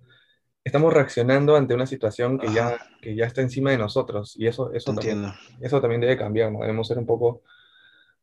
estamos 0.64 0.92
reaccionando 0.92 1.56
ante 1.56 1.74
una 1.74 1.86
situación 1.86 2.38
que 2.38 2.48
Ajá, 2.48 2.54
ya, 2.54 3.00
que 3.00 3.14
ya 3.14 3.26
está 3.26 3.40
encima 3.40 3.70
de 3.70 3.78
nosotros 3.78 4.34
y 4.36 4.46
eso, 4.46 4.72
eso 4.72 4.94
también, 4.94 5.26
eso 5.60 5.80
también 5.80 6.00
debe 6.00 6.16
cambiar, 6.16 6.50
¿no? 6.50 6.60
Debemos 6.60 6.88
ser 6.88 6.98
un 6.98 7.06
poco, 7.06 7.42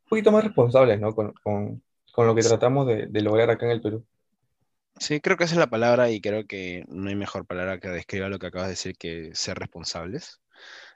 poquito 0.09 0.31
más 0.31 0.43
responsables, 0.43 0.99
¿no? 0.99 1.15
Con, 1.15 1.33
con, 1.43 1.81
con 2.11 2.27
lo 2.27 2.35
que 2.35 2.41
tratamos 2.41 2.87
de, 2.87 3.07
de 3.07 3.21
lograr 3.21 3.49
acá 3.49 3.65
en 3.65 3.71
el 3.71 3.81
Perú. 3.81 4.05
Sí, 4.99 5.21
creo 5.21 5.37
que 5.37 5.45
esa 5.45 5.53
es 5.53 5.59
la 5.59 5.69
palabra 5.69 6.11
y 6.11 6.19
creo 6.19 6.45
que 6.45 6.83
no 6.89 7.07
hay 7.09 7.15
mejor 7.15 7.45
palabra 7.45 7.79
que 7.79 7.87
describa 7.87 8.27
lo 8.27 8.37
que 8.37 8.47
acabas 8.47 8.67
de 8.67 8.73
decir 8.73 8.97
que 8.97 9.31
ser 9.33 9.57
responsables. 9.57 10.41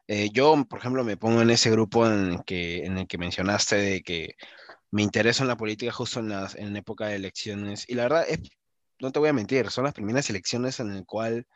Eh, 0.07 0.29
yo, 0.33 0.65
por 0.65 0.79
ejemplo, 0.79 1.05
me 1.05 1.15
pongo 1.15 1.41
en 1.41 1.49
ese 1.49 1.71
grupo 1.71 2.05
en 2.05 2.33
el 2.33 2.43
que, 2.43 2.85
en 2.85 2.97
el 2.97 3.07
que 3.07 3.17
mencionaste 3.17 3.77
de 3.77 4.01
que 4.01 4.35
me 4.91 5.01
intereso 5.01 5.43
en 5.43 5.47
la 5.47 5.55
política 5.55 5.91
justo 5.93 6.19
en 6.19 6.29
las, 6.29 6.55
en 6.55 6.75
época 6.75 7.07
de 7.07 7.15
elecciones. 7.15 7.89
Y 7.89 7.95
la 7.95 8.03
verdad 8.03 8.25
es, 8.27 8.41
no 8.99 9.11
te 9.11 9.19
voy 9.19 9.29
a 9.29 9.33
mentir, 9.33 9.69
son 9.69 9.85
las 9.85 9.93
primeras 9.93 10.29
elecciones 10.29 10.81
en 10.81 10.91
el 10.91 11.05
cual 11.05 11.47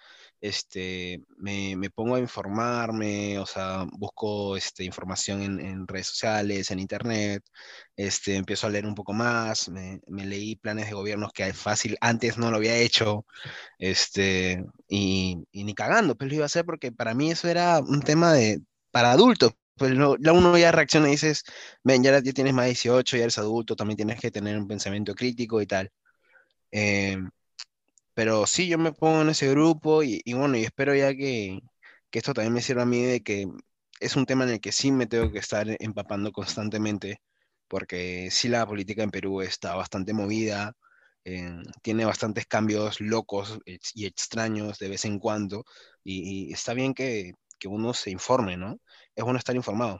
este, 0.42 1.24
me, 1.38 1.76
me 1.76 1.90
pongo 1.90 2.16
a 2.16 2.20
informarme, 2.20 3.40
o 3.40 3.46
sea, 3.46 3.86
busco 3.92 4.56
este, 4.58 4.84
información 4.84 5.42
en, 5.42 5.60
en 5.60 5.88
redes 5.88 6.08
sociales, 6.08 6.72
en 6.72 6.80
internet, 6.80 7.44
este, 7.96 8.36
empiezo 8.36 8.68
a 8.68 8.70
leer 8.70 8.86
un 8.86 8.96
poco 8.96 9.14
más, 9.14 9.70
me, 9.70 10.00
me 10.08 10.26
leí 10.26 10.56
planes 10.56 10.88
de 10.88 10.94
gobiernos 10.94 11.32
que 11.34 11.54
fácil 11.54 11.98
antes 12.02 12.38
no 12.38 12.52
lo 12.52 12.58
había 12.58 12.78
hecho, 12.78 13.26
este, 13.80 14.64
y, 14.88 15.38
y 15.52 15.64
ni 15.64 15.74
cagando, 15.76 16.16
pues 16.16 16.30
lo 16.30 16.36
iba 16.36 16.46
a 16.46 16.48
hacer 16.48 16.66
porque 16.66 16.92
para 16.92 17.14
mí 17.14 17.32
eso 17.32 17.48
era 17.48 17.80
un 17.80 18.02
tema 18.02 18.34
de, 18.34 18.62
para 18.92 19.12
adultos. 19.12 19.54
Pues 19.76 19.94
no, 19.94 20.16
ya 20.20 20.34
uno 20.34 20.58
ya 20.58 20.72
reacciona 20.72 21.08
y 21.08 21.12
dices, 21.12 21.44
ven, 21.84 22.04
ya, 22.04 22.20
ya 22.20 22.34
tienes 22.34 22.54
más 22.54 22.66
de 22.66 22.70
18, 22.70 23.16
ya 23.18 23.24
eres 23.24 23.38
adulto, 23.38 23.76
también 23.76 23.96
tienes 23.98 24.20
que 24.20 24.32
tener 24.32 24.58
un 24.58 24.68
pensamiento 24.68 25.14
crítico 25.14 25.62
y 25.62 25.68
tal. 25.68 25.92
Eh, 26.72 27.18
pero 28.18 28.48
sí, 28.48 28.68
yo 28.68 28.78
me 28.80 28.94
pongo 28.94 29.22
en 29.22 29.30
ese 29.30 29.50
grupo 29.52 30.02
y, 30.04 30.22
y 30.26 30.34
bueno, 30.34 30.58
y 30.58 30.64
espero 30.64 30.96
ya 30.96 31.14
que, 31.16 31.60
que 32.10 32.20
esto 32.20 32.34
también 32.34 32.54
me 32.54 32.62
sirva 32.62 32.84
a 32.84 32.86
mí 32.86 33.04
de 33.04 33.22
que 33.22 33.48
es 34.00 34.16
un 34.16 34.26
tema 34.26 34.44
en 34.46 34.52
el 34.52 34.62
que 34.62 34.72
sí 34.72 34.92
me 34.92 35.06
tengo 35.08 35.32
que 35.32 35.40
estar 35.40 35.68
empapando 35.80 36.32
constantemente, 36.32 37.22
porque 37.68 38.30
sí 38.32 38.48
la 38.50 38.66
política 38.68 39.04
en 39.04 39.12
Perú 39.12 39.42
está 39.42 39.76
bastante 39.76 40.14
movida, 40.14 40.74
eh, 41.26 41.52
tiene 41.84 42.06
bastantes 42.06 42.46
cambios 42.48 43.02
locos 43.02 43.60
y 43.94 44.06
extraños 44.06 44.80
de 44.80 44.90
vez 44.90 45.06
en 45.06 45.20
cuando, 45.20 45.66
y, 46.04 46.50
y 46.50 46.54
está 46.54 46.74
bien 46.74 46.94
que, 46.96 47.34
que 47.60 47.68
uno 47.68 47.94
se 47.94 48.12
informe, 48.12 48.58
¿no? 48.58 48.80
Es 49.16 49.24
bueno 49.24 49.38
estar 49.40 49.56
informado. 49.56 50.00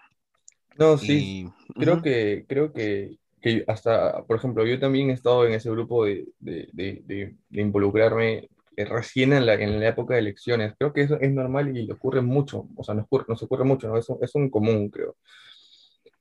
No, 0.76 0.98
sí, 0.98 1.34
Y 1.36 1.46
creo 1.78 2.02
que, 2.02 2.46
creo 2.48 2.72
que, 2.74 3.18
que 3.42 3.64
hasta, 3.68 4.24
por 4.26 4.38
ejemplo, 4.38 4.66
yo 4.66 4.80
también 4.80 5.10
he 5.10 5.14
estado 5.14 5.46
en 5.46 5.54
ese 5.54 5.70
grupo 5.72 6.06
de, 6.06 6.28
de, 6.40 6.70
de, 6.74 7.02
de- 7.06 7.36
involucrarme 7.62 8.50
eh, 8.78 8.86
recién 8.86 9.34
en 9.34 9.46
la, 9.46 9.56
en 9.56 9.80
la 9.80 9.90
época 9.90 10.14
de 10.16 10.22
elecciones. 10.22 10.74
Creo 10.78 10.94
que 10.94 11.02
eso 11.04 11.20
es 11.20 11.32
normal 11.32 11.76
y 11.78 11.90
ocurre 11.92 12.22
mucho, 12.22 12.68
o 12.76 12.84
sea, 12.84 12.96
nos 12.96 13.06
ocurre, 13.06 13.26
nos 13.30 13.44
ocurre 13.44 13.64
mucho, 13.66 13.88
¿no? 13.88 13.98
Es, 13.98 14.10
un- 14.10 14.18
es 14.22 14.36
un 14.36 14.50
común, 14.50 14.90
creo. 14.90 15.16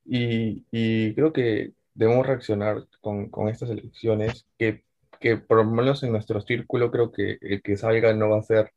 Y, 0.05 0.65
y 0.71 1.15
creo 1.15 1.33
que 1.33 1.73
debemos 1.95 2.27
reaccionar 2.27 2.87
con, 3.01 3.29
con 3.31 3.49
estas 3.49 3.71
elecciones, 3.71 4.47
que, 4.59 4.85
que 5.21 5.37
por 5.37 5.59
lo 5.59 5.65
menos 5.65 6.03
en 6.03 6.13
nuestro 6.13 6.41
círculo 6.41 6.91
creo 6.91 7.11
que 7.13 7.39
el 7.41 7.63
que 7.63 7.77
salga 7.77 8.13
no 8.15 8.29
va 8.31 8.39
a 8.39 8.43
ser 8.43 8.71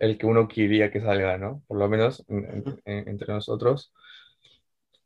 el 0.00 0.18
que 0.18 0.26
uno 0.26 0.48
quería 0.48 0.90
que 0.92 1.00
salga, 1.00 1.38
¿no? 1.38 1.62
Por 1.68 1.78
lo 1.78 1.88
menos 1.88 2.24
en- 2.28 2.64
en- 2.86 3.08
entre 3.08 3.32
nosotros. 3.34 3.92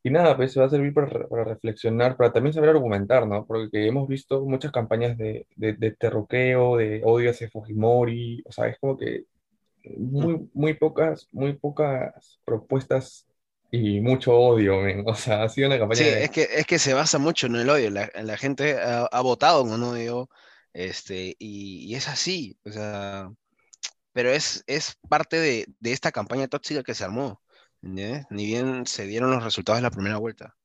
Y 0.02 0.11
nada, 0.11 0.37
pues 0.37 0.57
va 0.59 0.64
a 0.64 0.71
servir 0.71 0.95
para, 0.95 1.28
para 1.28 1.45
reflexionar, 1.45 2.16
para 2.16 2.33
también 2.33 2.54
saber 2.54 2.71
argumentar, 2.71 3.26
¿no? 3.26 3.47
Porque 3.47 3.87
hemos 3.87 4.09
visto 4.09 4.42
muchas 4.47 4.73
campañas 4.73 5.16
de, 5.19 5.47
de, 5.57 5.75
de 5.75 5.92
terruqueo, 5.92 6.76
de 6.78 7.02
odio 7.04 7.30
hacia 7.30 7.50
Fujimori, 7.50 8.42
o 8.47 8.52
sea, 8.52 8.69
es 8.69 8.78
como 8.78 8.97
que 8.97 9.25
ujú. 9.85 10.30
muy, 10.30 10.50
muy 10.54 10.75
pocas, 10.75 11.28
muy 11.33 11.54
pocas 11.54 12.40
propuestas 12.45 13.26
y 13.71 14.00
mucho 14.00 14.35
odio, 14.37 14.80
men. 14.80 15.04
O 15.07 15.14
sea, 15.14 15.42
ha 15.45 15.49
sido 15.49 15.69
una 15.69 15.78
campaña 15.78 15.99
Sí, 15.99 16.04
de... 16.04 16.25
es 16.25 16.30
que, 16.30 16.42
es 16.57 16.66
que 16.66 16.78
se 16.78 16.95
basa 16.95 17.19
mucho 17.19 17.47
en 17.47 17.57
el 17.57 17.69
odio. 17.71 17.90
La, 17.90 18.11
la 18.23 18.37
gente 18.37 18.78
ha, 18.80 19.02
ha 19.07 19.21
votado 19.23 19.62
un 19.64 19.83
odio, 19.83 20.28
este, 20.73 21.37
y, 21.38 21.85
y 21.90 21.95
es 21.95 22.09
así. 22.09 22.59
O 22.64 22.71
sea, 22.73 23.30
pero 24.12 24.30
es, 24.30 24.64
es 24.66 24.97
parte 25.09 25.38
de, 25.38 25.66
de 25.80 25.92
esta 25.92 26.12
campaña 26.12 26.49
tóxica 26.49 26.83
que 26.83 26.95
se 26.95 27.04
armó. 27.04 27.40
¿Entiendes? 27.83 28.27
Ni 28.31 28.47
bien 28.47 28.87
se 28.87 29.07
dieron 29.07 29.31
los 29.31 29.45
resultados 29.45 29.79
de 29.79 29.83
la 29.83 29.91
primera 29.91 30.19
vuelta. 30.19 30.57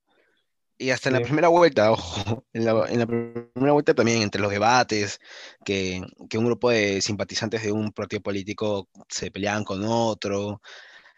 Y 0.77 0.89
hasta 0.89 1.07
en 1.07 1.13
la 1.15 1.21
primera 1.21 1.47
vuelta, 1.47 1.91
ojo, 1.91 2.45
en 2.51 2.65
la, 2.65 2.85
en 2.89 2.99
la 2.99 3.07
primera 3.07 3.71
vuelta 3.71 3.93
también, 3.93 4.21
entre 4.21 4.41
los 4.41 4.51
debates, 4.51 5.19
que, 5.63 6.01
que 6.29 6.37
un 6.37 6.45
grupo 6.45 6.69
de 6.69 7.01
simpatizantes 7.01 7.63
de 7.63 7.71
un 7.71 7.91
partido 7.91 8.21
político 8.21 8.89
se 9.07 9.31
peleaban 9.31 9.63
con 9.63 9.83
otro, 9.85 10.61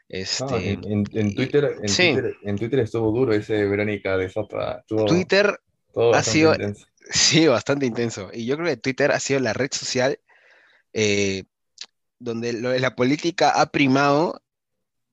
este, 0.10 0.72
en, 0.72 0.86
en, 0.86 1.04
en 1.12 1.36
Twitter, 1.36 1.76
en 1.82 1.90
sí, 1.90 2.14
Twitter, 2.14 2.38
en 2.44 2.58
Twitter 2.58 2.80
estuvo 2.80 3.12
duro 3.12 3.34
ese 3.34 3.66
Verónica 3.66 4.16
de 4.16 4.26
estuvo 4.28 5.06
Twitter 5.06 5.60
ha 6.14 6.24
sido, 6.24 6.54
intenso. 6.54 6.88
sí, 7.10 7.48
bastante 7.48 7.86
intenso. 7.86 8.30
Y 8.34 8.46
yo 8.46 8.56
creo 8.56 8.68
que 8.68 8.78
Twitter 8.78 9.12
ha 9.12 9.20
sido 9.20 9.42
la 9.42 9.54
red 9.54 9.70
social 9.72 10.20
eh, 10.94 11.44
donde 12.20 12.54
lo 12.54 12.74
la 12.78 12.96
política 12.96 13.50
ha 13.50 13.70
primado 13.70 14.42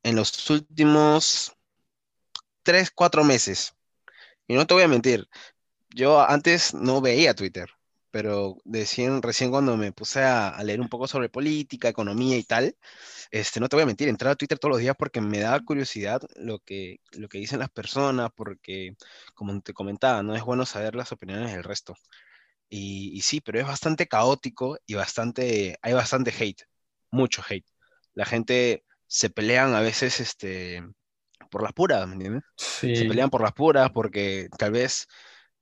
en 0.04 0.16
los 0.16 0.49
últimos 0.50 1.56
tres, 2.62 2.90
cuatro 2.92 3.25
meses. 3.25 3.75
Y 4.46 4.54
no 4.54 4.66
te 4.66 4.75
voy 4.75 4.84
a 4.84 4.88
mentir, 4.88 5.28
yo 5.90 6.20
antes 6.23 6.75
no 6.75 7.00
veía 7.00 7.34
Twitter, 7.34 7.70
pero 8.11 8.58
recién, 8.64 9.23
recién 9.23 9.50
cuando 9.50 9.76
me 9.76 9.92
puse 9.92 10.23
a, 10.23 10.62
leer 10.62 10.80
un 10.80 10.88
poco 10.88 11.08
sobre 11.08 11.28
política, 11.30 11.88
economía 11.88 12.37
y 12.37 12.44
tal, 12.44 12.76
este, 13.30 13.61
no 13.61 13.68
te 13.68 13.76
voy 13.76 13.84
a 13.84 13.87
mentir, 13.87 14.08
entraba 14.08 14.34
a 14.34 14.37
Twitter 14.37 14.58
todos 14.58 14.73
los 14.73 14.80
días 14.80 14.96
porque 14.99 15.20
me 15.20 15.40
daba 15.40 15.61
curiosidad 15.61 16.23
lo 16.37 16.61
que, 16.61 17.00
lo 17.12 17.28
que 17.28 17.38
dicen 17.38 17.61
las 17.61 17.70
personas, 17.70 18.30
porque, 18.37 18.96
como 19.34 19.61
te 19.62 19.73
comentaba, 19.75 20.23
no 20.23 20.37
es 20.37 20.44
bueno 20.44 20.66
saber 20.66 20.94
las 20.96 21.12
opiniones 21.12 21.52
del 21.52 21.64
resto. 21.64 21.94
Y, 22.68 23.12
y 23.16 23.23
sí, 23.23 23.40
pero 23.40 23.61
es 23.61 23.66
bastante 23.66 24.08
caótico 24.08 24.78
y 24.87 24.94
bastante, 24.94 25.78
hay 25.82 25.92
bastante 25.94 26.32
hate, 26.38 26.62
mucho 27.11 27.42
hate. 27.49 27.66
La 28.14 28.26
gente 28.26 28.84
se 29.14 29.30
pelean 29.30 29.76
a 29.76 29.80
veces 29.80 30.18
este, 30.18 30.83
por 31.49 31.62
las 31.62 31.73
puras, 31.73 32.04
¿me 32.09 32.14
entiendes? 32.14 32.42
Se 32.56 33.04
pelean 33.04 33.30
por 33.30 33.42
las 33.42 33.52
puras 33.52 33.90
porque 33.92 34.49
tal 34.59 34.73
vez 34.73 35.06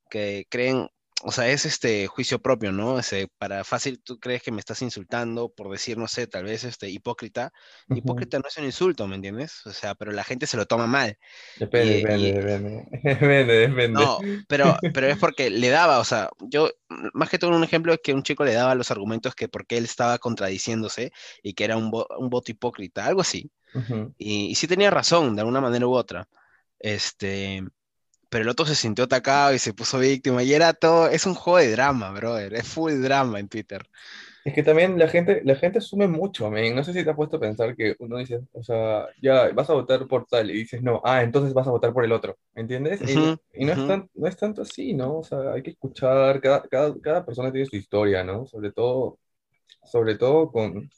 que 0.08 0.46
creen, 0.48 0.88
o 1.22 1.32
sea, 1.32 1.48
es 1.48 1.64
este 1.66 2.06
juicio 2.08 2.40
propio, 2.42 2.72
¿no? 2.72 2.98
Ese, 2.98 3.28
para 3.38 3.64
fácil, 3.64 4.02
tú 4.02 4.18
crees 4.20 4.42
que 4.42 4.52
me 4.52 4.60
estás 4.60 4.82
insultando 4.82 5.50
por 5.50 5.70
decir, 5.70 5.98
no 5.98 6.08
sé, 6.08 6.26
tal 6.26 6.44
vez 6.44 6.64
este 6.64 6.90
hipócrita. 6.90 7.52
ujú. 7.88 8.24
Hipócrita 8.24 8.38
no 8.38 8.48
es 8.48 8.56
un 8.58 8.64
insulto, 8.64 9.06
¿me 9.08 9.16
entiendes? 9.16 9.64
O 9.66 9.72
sea, 9.72 9.94
pero 9.94 10.12
la 10.12 10.24
gente 10.24 10.46
se 10.46 10.56
lo 10.56 10.66
toma 10.66 10.86
mal. 10.86 11.18
Depende, 11.54 11.94
Y, 11.94 11.94
depende, 11.94 12.28
y 12.28 12.34
depende, 12.38 12.70
depende, 13.02 13.54
depende. 13.68 14.04
no, 14.08 14.24
pero, 14.48 14.76
pero 14.92 15.08
es 15.08 15.18
porque 15.18 15.50
le 15.50 15.68
daba, 15.68 15.98
o 15.98 16.04
sea, 16.04 16.30
yo, 16.40 16.70
más 17.14 17.28
que 17.28 17.38
todo 17.38 17.50
un 17.56 17.64
ejemplo 17.64 17.92
es 17.92 18.00
que 18.02 18.14
un 18.14 18.22
chico 18.22 18.44
le 18.44 18.54
daba 18.54 18.74
los 18.74 18.90
argumentos 18.90 19.34
que 19.34 19.48
porque 19.48 19.76
él 19.78 19.84
estaba 19.84 20.18
contradiciéndose 20.18 21.12
y 21.42 21.54
que 21.54 21.64
era 21.64 21.76
un, 21.76 21.90
vo- 21.90 22.06
un 22.18 22.30
voto 22.30 22.50
hipócrita, 22.52 23.06
algo 23.06 23.20
así. 23.20 23.50
Ujú. 23.74 24.14
Y, 24.18 24.46
y 24.50 24.56
sí 24.56 24.68
tenía 24.68 24.90
razón, 24.90 25.34
de 25.36 25.42
alguna 25.42 25.60
manera 25.60 25.86
u 25.86 25.94
otra. 25.94 26.28
Este, 26.80 27.62
pero 28.32 28.44
el 28.44 28.50
otro 28.50 28.66
se 28.66 28.74
sintió 28.76 29.04
atacado 29.06 29.54
y 29.54 29.60
se 29.60 29.74
puso 29.74 30.00
víctima. 30.00 30.42
Y 30.44 30.54
era 30.54 30.74
todo, 30.74 31.08
es 31.08 31.26
un 31.26 31.34
juego 31.36 31.58
de 31.60 31.72
drama, 31.72 32.12
brother. 32.12 32.54
Es 32.54 32.68
full 32.68 32.94
drama 33.02 33.40
en 33.40 33.48
Twitter. 33.50 33.86
Es 34.44 34.54
que 34.54 34.64
también 34.64 34.98
la 34.98 35.06
gente, 35.08 35.40
la 35.44 35.54
gente 35.54 35.78
asume 35.78 36.08
mucho. 36.08 36.50
No 36.50 36.82
sé 36.84 36.92
si 36.92 37.04
te 37.04 37.10
has 37.10 37.16
puesto 37.16 37.36
a 37.36 37.40
pensar 37.40 37.76
que 37.76 37.94
uno 38.00 38.18
dice, 38.18 38.40
o 38.52 38.62
sea, 38.64 39.06
ya 39.22 39.50
vas 39.52 39.70
a 39.70 39.74
votar 39.74 40.08
por 40.08 40.26
tal 40.26 40.50
y 40.50 40.54
dices, 40.54 40.82
no, 40.82 41.00
ah, 41.04 41.22
entonces 41.22 41.54
vas 41.54 41.68
a 41.68 41.70
votar 41.70 41.92
por 41.92 42.04
el 42.04 42.10
otro, 42.12 42.36
¿entiendes? 42.54 43.02
Y 43.06 43.16
no, 43.16 43.26
Ujú, 43.26 43.38
y 43.52 43.64
no 43.64 43.72
es 43.72 43.84
tan, 43.84 44.10
no 44.14 44.26
es 44.26 44.36
tanto 44.36 44.62
así, 44.62 44.94
¿no? 44.94 45.18
O 45.18 45.22
sea, 45.22 45.52
hay 45.52 45.62
que 45.62 45.70
escuchar, 45.70 46.40
cada, 46.40 46.62
cada, 46.68 47.00
cada 47.00 47.24
persona 47.24 47.52
tiene 47.52 47.66
su 47.66 47.76
historia, 47.76 48.24
¿no? 48.24 48.44
Sobre 48.46 48.72
todo, 48.72 49.20
sobre 49.84 50.16
todo 50.16 50.52
con, 50.52 50.90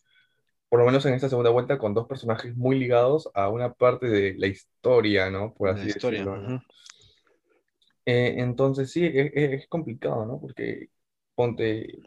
por 0.68 0.80
lo 0.80 0.86
menos 0.86 1.06
en 1.06 1.14
esta 1.14 1.28
segunda 1.28 1.50
vuelta, 1.50 1.78
con 1.78 1.94
dos 1.94 2.06
personajes 2.08 2.56
muy 2.56 2.78
ligados 2.78 3.30
a 3.34 3.48
una 3.50 3.72
parte 3.74 4.08
de 4.08 4.34
la 4.38 4.48
historia, 4.48 5.30
¿no? 5.30 5.54
Por 5.54 5.68
La 5.68 5.70
así 5.70 5.86
historia. 5.86 6.24
decirlo, 6.24 6.36
¿no? 6.38 6.62
Eh, 8.06 8.34
entonces 8.38 8.92
sí, 8.92 9.08
es, 9.12 9.66
complicado, 9.68 10.26
¿no? 10.26 10.40
Porque 10.40 10.90
ponte, 11.34 11.98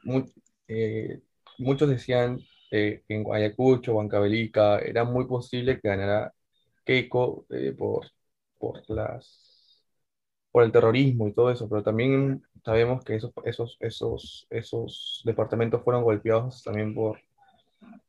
eh, 0.68 1.22
muchos 1.58 1.90
decían 1.90 2.40
eh, 2.72 3.04
en 3.08 3.26
Ayacucho, 3.34 3.96
Huancavelica, 3.96 4.80
era 4.80 5.04
muy 5.04 5.26
posible 5.26 5.80
que 5.80 5.88
ganara 5.88 6.34
Keiko 6.86 7.46
eh, 7.50 7.74
por, 7.78 8.08
por 8.60 8.84
las, 8.90 9.84
por 10.52 10.64
el 10.64 10.72
terrorismo 10.72 11.28
y 11.28 11.34
todo 11.34 11.52
eso, 11.52 11.70
pero 11.70 11.84
también 11.84 12.44
sabemos 12.64 13.04
que 13.04 13.16
esos, 13.16 13.32
esos, 13.46 13.78
esos, 13.80 14.48
esos 14.50 15.22
departamentos 15.26 15.84
fueron 15.84 16.04
golpeados 16.04 16.64
también 16.64 16.94
por, 16.94 17.20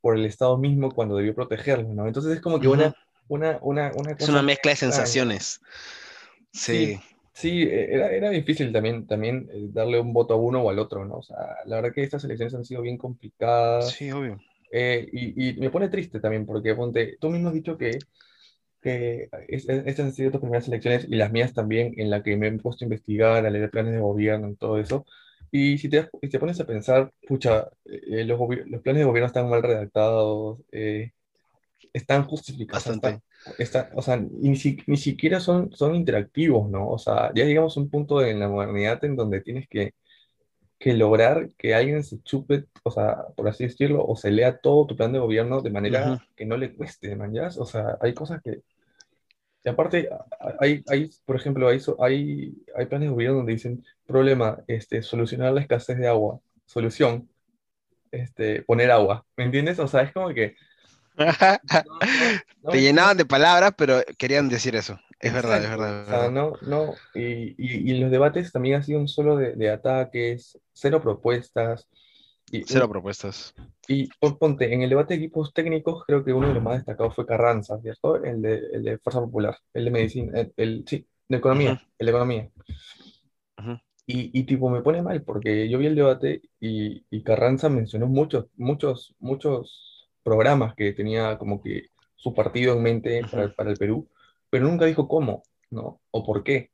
por 0.00 0.16
el 0.16 0.24
Estado 0.26 0.58
mismo 0.58 0.92
cuando 0.94 1.16
debió 1.16 1.34
protegerlos, 1.34 1.94
¿no? 1.94 2.06
Entonces 2.06 2.34
es 2.34 2.40
como 2.40 2.60
que 2.60 2.68
una, 2.68 2.94
una, 3.28 3.58
una, 3.62 3.92
una 3.94 4.12
Es 4.12 4.28
una 4.28 4.42
mezcla 4.42 4.70
de 4.70 4.76
extraña. 4.76 4.76
sensaciones. 4.76 5.60
Sí, 6.52 6.76
Sí, 6.76 7.00
sí, 7.38 7.62
e- 7.62 7.94
era, 7.94 8.10
era 8.12 8.30
difícil 8.30 8.72
también, 8.72 9.06
también 9.06 9.48
eh, 9.52 9.68
darle 9.72 10.00
un 10.00 10.12
voto 10.12 10.34
a 10.34 10.36
uno 10.36 10.62
o 10.62 10.70
al 10.70 10.78
otro, 10.78 11.04
¿no? 11.04 11.16
O 11.18 11.22
sea, 11.22 11.36
la 11.66 11.76
verdad 11.76 11.92
que 11.94 12.02
estas 12.02 12.24
elecciones 12.24 12.54
han 12.54 12.64
sido 12.64 12.82
bien 12.82 12.98
sí, 13.78 14.10
complicadas 14.10 14.10
obvio. 14.12 14.40
eh, 14.72 15.08
y, 15.12 15.50
y 15.50 15.60
me 15.60 15.70
pone 15.70 15.88
triste 15.90 16.20
también 16.20 16.46
porque, 16.46 16.74
ponte, 16.74 17.18
tú 17.20 17.30
mismo 17.30 17.48
has 17.48 17.54
dicho 17.54 17.78
que, 17.78 18.06
que 18.82 19.28
es- 19.48 19.68
es- 19.68 19.86
estas 19.86 20.06
han 20.06 20.12
sido 20.14 20.30
tus 20.32 20.40
primeras 20.40 20.68
elecciones 20.68 21.06
y 21.08 21.16
las 21.16 21.32
mías 21.32 21.54
también, 21.54 21.94
en 21.98 22.10
la 22.10 22.22
que 22.22 22.36
me 22.36 22.48
he 22.48 22.52
puesto 22.58 22.84
a 22.84 22.86
investigar, 22.86 23.46
a 23.46 23.50
leer 23.50 23.70
planes 23.70 23.94
de 23.94 24.00
gobierno 24.00 24.50
y 24.50 24.56
todo 24.56 24.78
eso. 24.78 25.06
Y 25.52 25.78
si 25.78 25.88
te, 25.90 26.08
si 26.22 26.28
te 26.30 26.38
pones 26.40 26.60
a 26.60 26.66
pensar, 26.66 27.12
pucha, 27.28 27.68
eh, 27.86 28.24
los, 28.24 28.38
los 28.66 28.82
planes 28.82 29.00
de 29.00 29.04
gobierno 29.06 29.26
están 29.28 29.48
mal 29.50 29.62
redactados, 29.62 30.60
eh, 30.72 31.12
están 31.92 32.24
justificados, 32.26 32.84
Bastante. 32.86 33.20
Está- 33.58 33.90
o 33.94 34.02
sea, 34.02 34.16
ni, 34.18 34.56
si- 34.56 34.78
ni 34.86 34.96
siquiera 34.96 35.40
son, 35.40 35.72
son 35.72 35.94
interactivos, 35.94 36.68
¿no? 36.70 36.88
O 36.90 36.98
sea, 36.98 37.32
ya 37.34 37.44
llegamos 37.44 37.76
a 37.76 37.80
un 37.80 37.90
punto 37.90 38.22
en 38.24 38.40
la 38.40 38.48
modernidad 38.48 39.04
en 39.04 39.16
donde 39.16 39.40
tienes 39.40 39.68
que, 39.68 39.94
que 40.78 40.94
lograr 40.94 41.50
que 41.58 41.74
alguien 41.74 42.04
se 42.04 42.22
chupe, 42.22 42.66
o 42.84 42.90
sea, 42.90 43.26
por 43.36 43.48
así 43.48 43.64
decirlo, 43.66 44.04
o 44.06 44.16
se 44.16 44.30
lea 44.30 44.58
todo 44.58 44.86
tu 44.86 44.96
plan 44.96 45.12
de 45.12 45.18
gobierno 45.20 45.62
de 45.62 45.70
manera 45.70 46.14
Ujú. 46.14 46.18
que 46.36 46.46
no 46.46 46.56
le 46.56 46.74
cueste, 46.76 47.16
man, 47.16 47.32
¿ya? 47.34 47.48
O 47.58 47.66
sea, 47.66 47.98
hay 48.00 48.14
cosas 48.14 48.42
que... 48.42 48.62
Y 49.64 49.68
aparte, 49.68 50.08
hay, 50.60 50.82
hay, 50.88 51.10
por 51.24 51.36
ejemplo, 51.36 51.68
hay, 51.68 51.78
hay, 52.00 52.54
hay 52.74 52.86
planes 52.86 53.08
de 53.08 53.12
gobierno 53.12 53.38
donde 53.38 53.52
dicen, 53.52 53.84
problema, 54.06 54.62
este, 54.66 55.02
solucionar 55.02 55.52
la 55.52 55.60
escasez 55.60 55.98
de 55.98 56.08
agua, 56.08 56.40
solución, 56.64 57.28
este, 58.12 58.62
poner 58.62 58.90
agua, 58.90 59.26
¿me 59.36 59.44
entiendes? 59.44 59.78
O 59.80 59.88
sea, 59.88 60.02
es 60.02 60.12
como 60.12 60.30
que... 60.34 60.56
No, 61.82 62.04
Te 62.68 62.80
llenaban 62.80 63.16
de 63.16 63.24
palabras, 63.26 63.72
pero 63.76 64.00
querían 64.18 64.48
decir 64.48 64.76
eso. 64.76 65.00
Es 65.20 65.32
verdad, 65.32 65.62
es 65.64 65.70
Exacto, 65.70 65.70
verdad, 65.70 66.26
es 66.26 66.32
no, 66.32 66.58
no, 66.62 67.02
y, 67.12 67.50
y, 67.58 67.92
y 67.92 67.98
los 68.00 68.10
debates 68.10 68.52
también 68.52 68.76
han 68.76 68.84
sido 68.84 69.00
un 69.00 69.08
solo 69.08 69.36
de, 69.36 69.56
de 69.56 69.70
ataques, 69.70 70.58
cero 70.72 71.00
propuestas, 71.02 71.88
y, 72.50 72.66
Cero 72.66 72.88
propuestas. 72.88 73.52
y 73.88 74.08
pon- 74.20 74.38
ponte, 74.38 74.72
en 74.72 74.82
el 74.82 74.90
debate 74.90 75.14
de 75.14 75.20
equipos 75.24 75.52
técnicos 75.54 76.04
creo 76.06 76.24
que 76.24 76.32
uno 76.32 76.48
de 76.48 76.54
los 76.54 76.62
más 76.62 76.76
destacados 76.76 77.14
fue 77.14 77.26
Carranza, 77.26 77.80
¿cierto? 77.80 78.16
El 78.22 78.42
de, 78.42 78.56
el 78.72 78.82
de 78.84 78.98
Fuerza 78.98 79.20
Popular, 79.20 79.56
el 79.74 79.84
de 79.86 79.90
Medicina, 79.90 80.40
el, 80.40 80.52
el- 80.56 80.84
sí, 80.86 81.06
de 81.28 81.36
Economía, 81.38 81.80
el 81.98 82.06
de 82.06 82.10
Economía. 82.10 82.50
Y, 84.06 84.30
y 84.38 84.44
tipo, 84.44 84.70
me 84.70 84.80
pone 84.82 85.02
mal 85.02 85.22
porque 85.22 85.68
yo 85.68 85.78
vi 85.78 85.86
el 85.86 85.94
debate 85.96 86.40
y, 86.60 87.04
y 87.10 87.22
Carranza 87.22 87.68
mencionó 87.68 88.06
muchos, 88.06 88.46
muchos, 88.56 89.14
muchos 89.18 89.97
programas 90.22 90.74
que 90.74 90.92
tenía 90.92 91.38
como 91.38 91.62
que 91.62 91.88
su 92.16 92.34
partido 92.34 92.74
en 92.74 92.82
mente 92.82 93.24
para, 93.30 93.52
para 93.54 93.70
el 93.70 93.78
Perú, 93.78 94.08
pero 94.50 94.66
nunca 94.66 94.86
dijo 94.86 95.08
cómo, 95.08 95.42
¿no? 95.70 96.00
O 96.10 96.24
por 96.24 96.44
qué. 96.44 96.70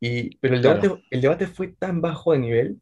Y, 0.00 0.36
pero 0.38 0.54
el 0.54 0.62
Claro. 0.62 0.82
debate, 0.82 1.04
el 1.10 1.20
debate 1.20 1.46
fue 1.46 1.68
tan 1.68 2.00
bajo 2.00 2.32
de 2.32 2.38
nivel 2.38 2.80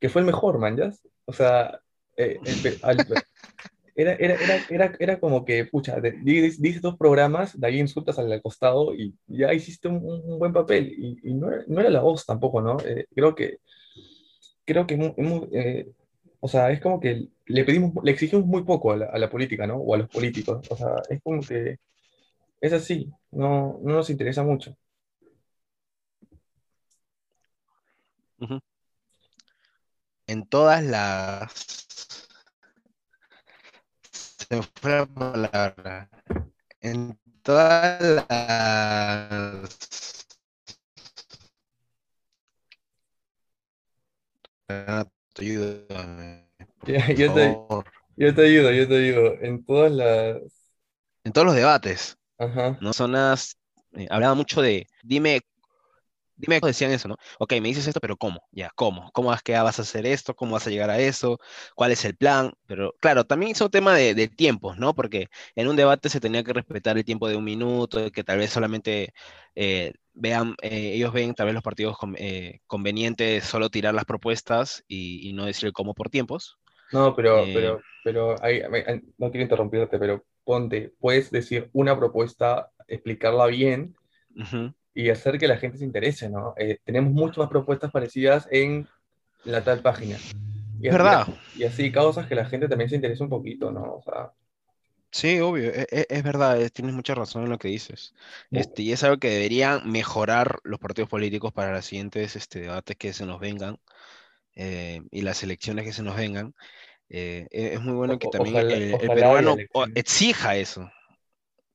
que 0.00 0.08
fue 0.08 0.22
el 0.22 0.26
mejor, 0.26 0.58
man, 0.58 0.76
¿ya? 0.76 0.92
O 1.26 1.32
sea, 1.34 1.80
eh, 2.16 2.40
el 2.44 2.60
pe- 2.60 2.78
al 2.82 3.06
pe- 3.06 3.22
era, 3.96 4.14
era, 4.14 4.34
era, 4.36 4.66
era, 4.68 4.96
era 5.00 5.20
como 5.20 5.44
que, 5.44 5.66
pucha, 5.66 6.00
dices 6.00 6.82
dos 6.82 6.96
programas, 6.98 7.58
de 7.60 7.66
ahí 7.68 7.80
insultas 7.80 8.18
al 8.18 8.42
costado 8.42 8.94
y 8.94 9.16
ya 9.28 9.52
hiciste 9.54 9.88
un, 9.88 10.00
buen 10.38 10.52
papel. 10.52 10.92
Y, 10.96 11.18
y 11.30 11.34
no 11.34 11.50
era, 11.52 11.64
no 11.68 11.80
era 11.80 11.90
la 11.90 12.00
voz 12.02 12.26
tampoco, 12.26 12.62
¿no? 12.62 12.84
Eh, 12.86 13.06
creo 13.14 13.34
que, 13.34 13.58
creo 14.64 14.86
que 14.86 14.94
hemos, 14.94 15.12
hemos, 15.16 15.48
eh, 15.52 15.92
o 16.44 16.48
sea, 16.48 16.70
es 16.72 16.80
como 16.80 17.00
que 17.00 17.28
le 17.46 17.64
pedimos, 17.64 17.92
le 18.04 18.10
exigimos 18.10 18.46
muy 18.46 18.64
poco 18.64 18.92
a 18.92 18.96
la, 18.96 19.06
a 19.06 19.18
la 19.18 19.30
política, 19.30 19.66
¿no? 19.66 19.76
O 19.76 19.94
a 19.94 19.98
los 19.98 20.08
políticos. 20.08 20.66
O 20.70 20.76
sea, 20.76 20.96
es 21.08 21.20
como 21.22 21.40
que 21.42 21.78
es 22.60 22.72
así, 22.72 23.12
no, 23.32 23.78
no 23.82 23.94
nos 23.96 24.10
interesa 24.10 24.42
mucho. 24.42 24.76
En 30.26 30.46
todas 30.48 30.82
las... 30.84 31.52
Se 34.12 34.62
fue 34.80 34.90
la 34.90 35.06
palabra. 35.06 36.10
En 36.80 37.18
todas 37.42 38.26
las... 38.28 39.82
Yo 47.16 47.32
te, 47.32 47.58
yo 48.16 48.34
te 48.34 48.42
ayudo, 48.42 48.72
yo 48.72 48.88
te 48.88 48.96
ayudo. 48.96 49.34
En 49.40 49.64
todas 49.64 49.92
las... 49.92 50.42
En 51.24 51.32
todos 51.32 51.46
los 51.46 51.54
debates, 51.56 52.16
Ajá. 52.38 52.78
¿no? 52.80 52.92
Zonas, 52.92 53.58
eh, 53.94 54.06
hablaba 54.10 54.34
mucho 54.34 54.62
de, 54.62 54.86
dime, 55.02 55.42
dime, 56.36 56.60
decían 56.60 56.92
eso, 56.92 57.08
¿no? 57.08 57.16
Ok, 57.38 57.52
me 57.54 57.68
dices 57.68 57.86
esto, 57.86 58.00
pero 58.00 58.16
¿cómo? 58.16 58.42
Ya, 58.52 58.70
¿cómo? 58.74 59.10
¿Cómo 59.12 59.32
es 59.34 59.42
que 59.42 59.52
vas 59.58 59.78
a 59.78 59.82
hacer 59.82 60.06
esto? 60.06 60.34
¿Cómo 60.34 60.52
vas 60.54 60.66
a 60.66 60.70
llegar 60.70 60.90
a 60.90 60.98
eso? 60.98 61.38
¿Cuál 61.74 61.92
es 61.92 62.04
el 62.04 62.16
plan? 62.16 62.52
Pero 62.66 62.94
claro, 63.00 63.24
también 63.24 63.52
es 63.52 63.60
un 63.60 63.70
tema 63.70 63.94
de, 63.94 64.14
de 64.14 64.28
tiempos, 64.28 64.78
¿no? 64.78 64.94
Porque 64.94 65.28
en 65.54 65.68
un 65.68 65.76
debate 65.76 66.08
se 66.08 66.20
tenía 66.20 66.44
que 66.44 66.52
respetar 66.52 66.96
el 66.98 67.04
tiempo 67.04 67.28
de 67.28 67.36
un 67.36 67.44
minuto, 67.44 68.10
que 68.12 68.24
tal 68.24 68.38
vez 68.38 68.50
solamente 68.50 69.12
eh, 69.54 69.92
vean, 70.14 70.54
eh, 70.62 70.92
ellos 70.94 71.12
ven 71.12 71.34
tal 71.34 71.46
vez 71.46 71.54
los 71.54 71.62
partidos 71.62 71.96
con- 71.98 72.14
eh, 72.18 72.60
convenientes 72.66 73.44
solo 73.44 73.70
tirar 73.70 73.94
las 73.94 74.04
propuestas 74.04 74.84
y, 74.88 75.28
y 75.28 75.32
no 75.32 75.44
decir 75.46 75.66
el 75.66 75.72
cómo 75.72 75.94
por 75.94 76.10
tiempos. 76.10 76.58
No, 76.90 77.14
pero, 77.16 77.50
Eh, 77.50 77.52
pero, 77.52 77.84
pero 78.02 78.36
ahí- 78.42 78.62
no 79.18 79.30
quiero 79.30 79.42
interrumpirte, 79.42 79.98
pero 79.98 80.24
ponte, 80.44 80.92
puedes 80.98 81.30
decir 81.30 81.70
una 81.72 81.96
propuesta, 81.98 82.70
explicarla 82.86 83.46
bien 83.46 83.96
ujú. 84.36 84.72
Y 84.94 85.10
hacer 85.10 85.38
que 85.38 85.48
la 85.48 85.56
gente 85.56 85.78
se 85.78 85.84
interese, 85.84 86.28
¿no? 86.28 86.54
Eh, 86.56 86.78
tenemos 86.84 87.12
muchas 87.12 87.38
más 87.38 87.48
propuestas 87.48 87.90
parecidas 87.90 88.46
en 88.50 88.86
la 89.44 89.62
tal 89.62 89.80
página. 89.80 90.16
Y, 90.80 90.88
Es 90.88 90.94
así- 90.94 91.02
verdad, 91.02 91.26
y 91.56 91.64
así 91.64 91.92
causas 91.92 92.26
que 92.26 92.34
la 92.34 92.44
gente 92.44 92.68
también 92.68 92.90
se 92.90 92.96
interese 92.96 93.22
un 93.22 93.30
poquito, 93.30 93.70
¿no? 93.70 93.94
O 93.94 94.02
sea, 94.02 94.32
sí, 95.10 95.40
obvio, 95.40 95.70
e- 95.70 95.86
e- 95.90 96.06
es, 96.08 96.22
verdad, 96.22 96.58
tienes 96.72 96.94
mucha 96.94 97.14
razón 97.14 97.44
en 97.44 97.50
lo 97.50 97.58
que 97.58 97.68
dices. 97.68 98.14
Este, 98.50 98.82
y 98.82 98.92
es 98.92 99.02
algo 99.04 99.18
que 99.18 99.30
deberían 99.30 99.90
mejorar 99.90 100.58
los 100.64 100.78
partidos 100.80 101.08
políticos 101.08 101.52
para 101.52 101.72
los 101.72 101.84
siguientes 101.84 102.36
este, 102.36 102.60
debates 102.60 102.96
que 102.96 103.12
se 103.12 103.26
nos 103.26 103.40
vengan 103.40 103.78
eh, 104.54 105.02
y 105.10 105.22
las 105.22 105.42
elecciones 105.42 105.84
que 105.84 105.92
se 105.92 106.02
nos 106.02 106.16
vengan. 106.16 106.54
Eh, 107.08 107.46
e- 107.50 107.74
es 107.74 107.80
muy 107.80 107.94
bueno 107.94 108.18
que 108.18 108.28
también 108.28 108.56
ojalá, 108.56 108.74
el, 108.74 108.82
el 108.82 108.94
ojalá 108.94 109.14
peruano 109.14 109.56
exija 109.94 110.56
eso. 110.56 110.90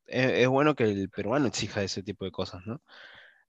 Es, 0.08 0.32
es 0.44 0.48
bueno 0.48 0.76
que 0.76 0.86
el 0.86 1.10
peruano 1.10 1.48
exija 1.48 1.84
ese 1.84 2.04
tipo 2.04 2.26
de 2.26 2.32
cosas, 2.32 2.66
¿no? 2.66 2.82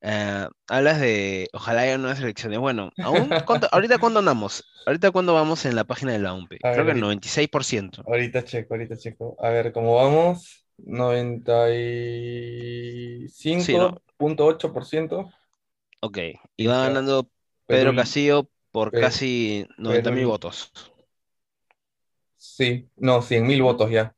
Eh, 0.03 0.49
hablas 0.69 1.01
de, 1.01 1.49
ojalá 1.55 1.83
haya 1.83 1.99
nuevas 1.99 2.21
elecciones. 2.21 2.59
Bueno, 2.61 2.93
aún, 3.01 3.37
¿cuánto- 3.45 3.69
ahorita 3.73 3.99
cuándo 3.99 4.21
andamos? 4.21 4.69
Ahorita 4.87 5.11
cuándo 5.13 5.35
vamos 5.35 5.65
en 5.67 5.77
la 5.77 5.85
página 5.85 6.13
de 6.13 6.21
la 6.21 6.35
UMPE? 6.35 6.67
Creo 6.71 6.85
ver, 6.85 6.87
que 6.87 6.93
el 6.93 7.01
ahorita, 7.01 7.01
96%. 7.01 8.07
ahorita 8.07 8.45
checo, 8.45 8.75
ahorita 8.75 8.97
checo. 8.97 9.37
A 9.41 9.51
ver, 9.51 9.73
¿cómo 9.73 9.97
vamos? 9.97 10.67
Sí, 13.57 13.77
¿no? 13.77 14.01
95.8%. 14.17 15.31
Ok. 16.01 16.19
Y 16.57 16.67
va 16.67 16.79
ganando 16.83 17.31
Pedro 17.69 17.95
Castillo 17.95 18.51
por 18.71 18.95
casi 18.95 19.67
90 19.79 20.11
mil 20.11 20.27
Perú, 20.27 20.27
votos. 20.27 20.73
sí, 22.37 22.91
no, 22.97 23.23
100.000 23.23 23.63
Ujú. 23.63 23.63
votos 23.63 23.91
ya. 23.91 24.15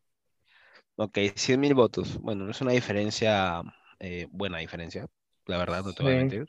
Ok, 1.02 1.16
100 1.34 1.58
mil 1.58 1.72
votos. 1.72 2.18
Bueno, 2.20 2.44
no 2.44 2.50
es 2.50 2.60
una 2.60 2.72
diferencia, 2.72 3.62
eh, 4.00 4.26
buena 4.30 4.58
diferencia, 4.58 5.06
la 5.46 5.56
verdad, 5.56 5.82
no 5.82 5.94
te 5.94 6.02
voy 6.02 6.12
a 6.12 6.16
mentir. 6.16 6.46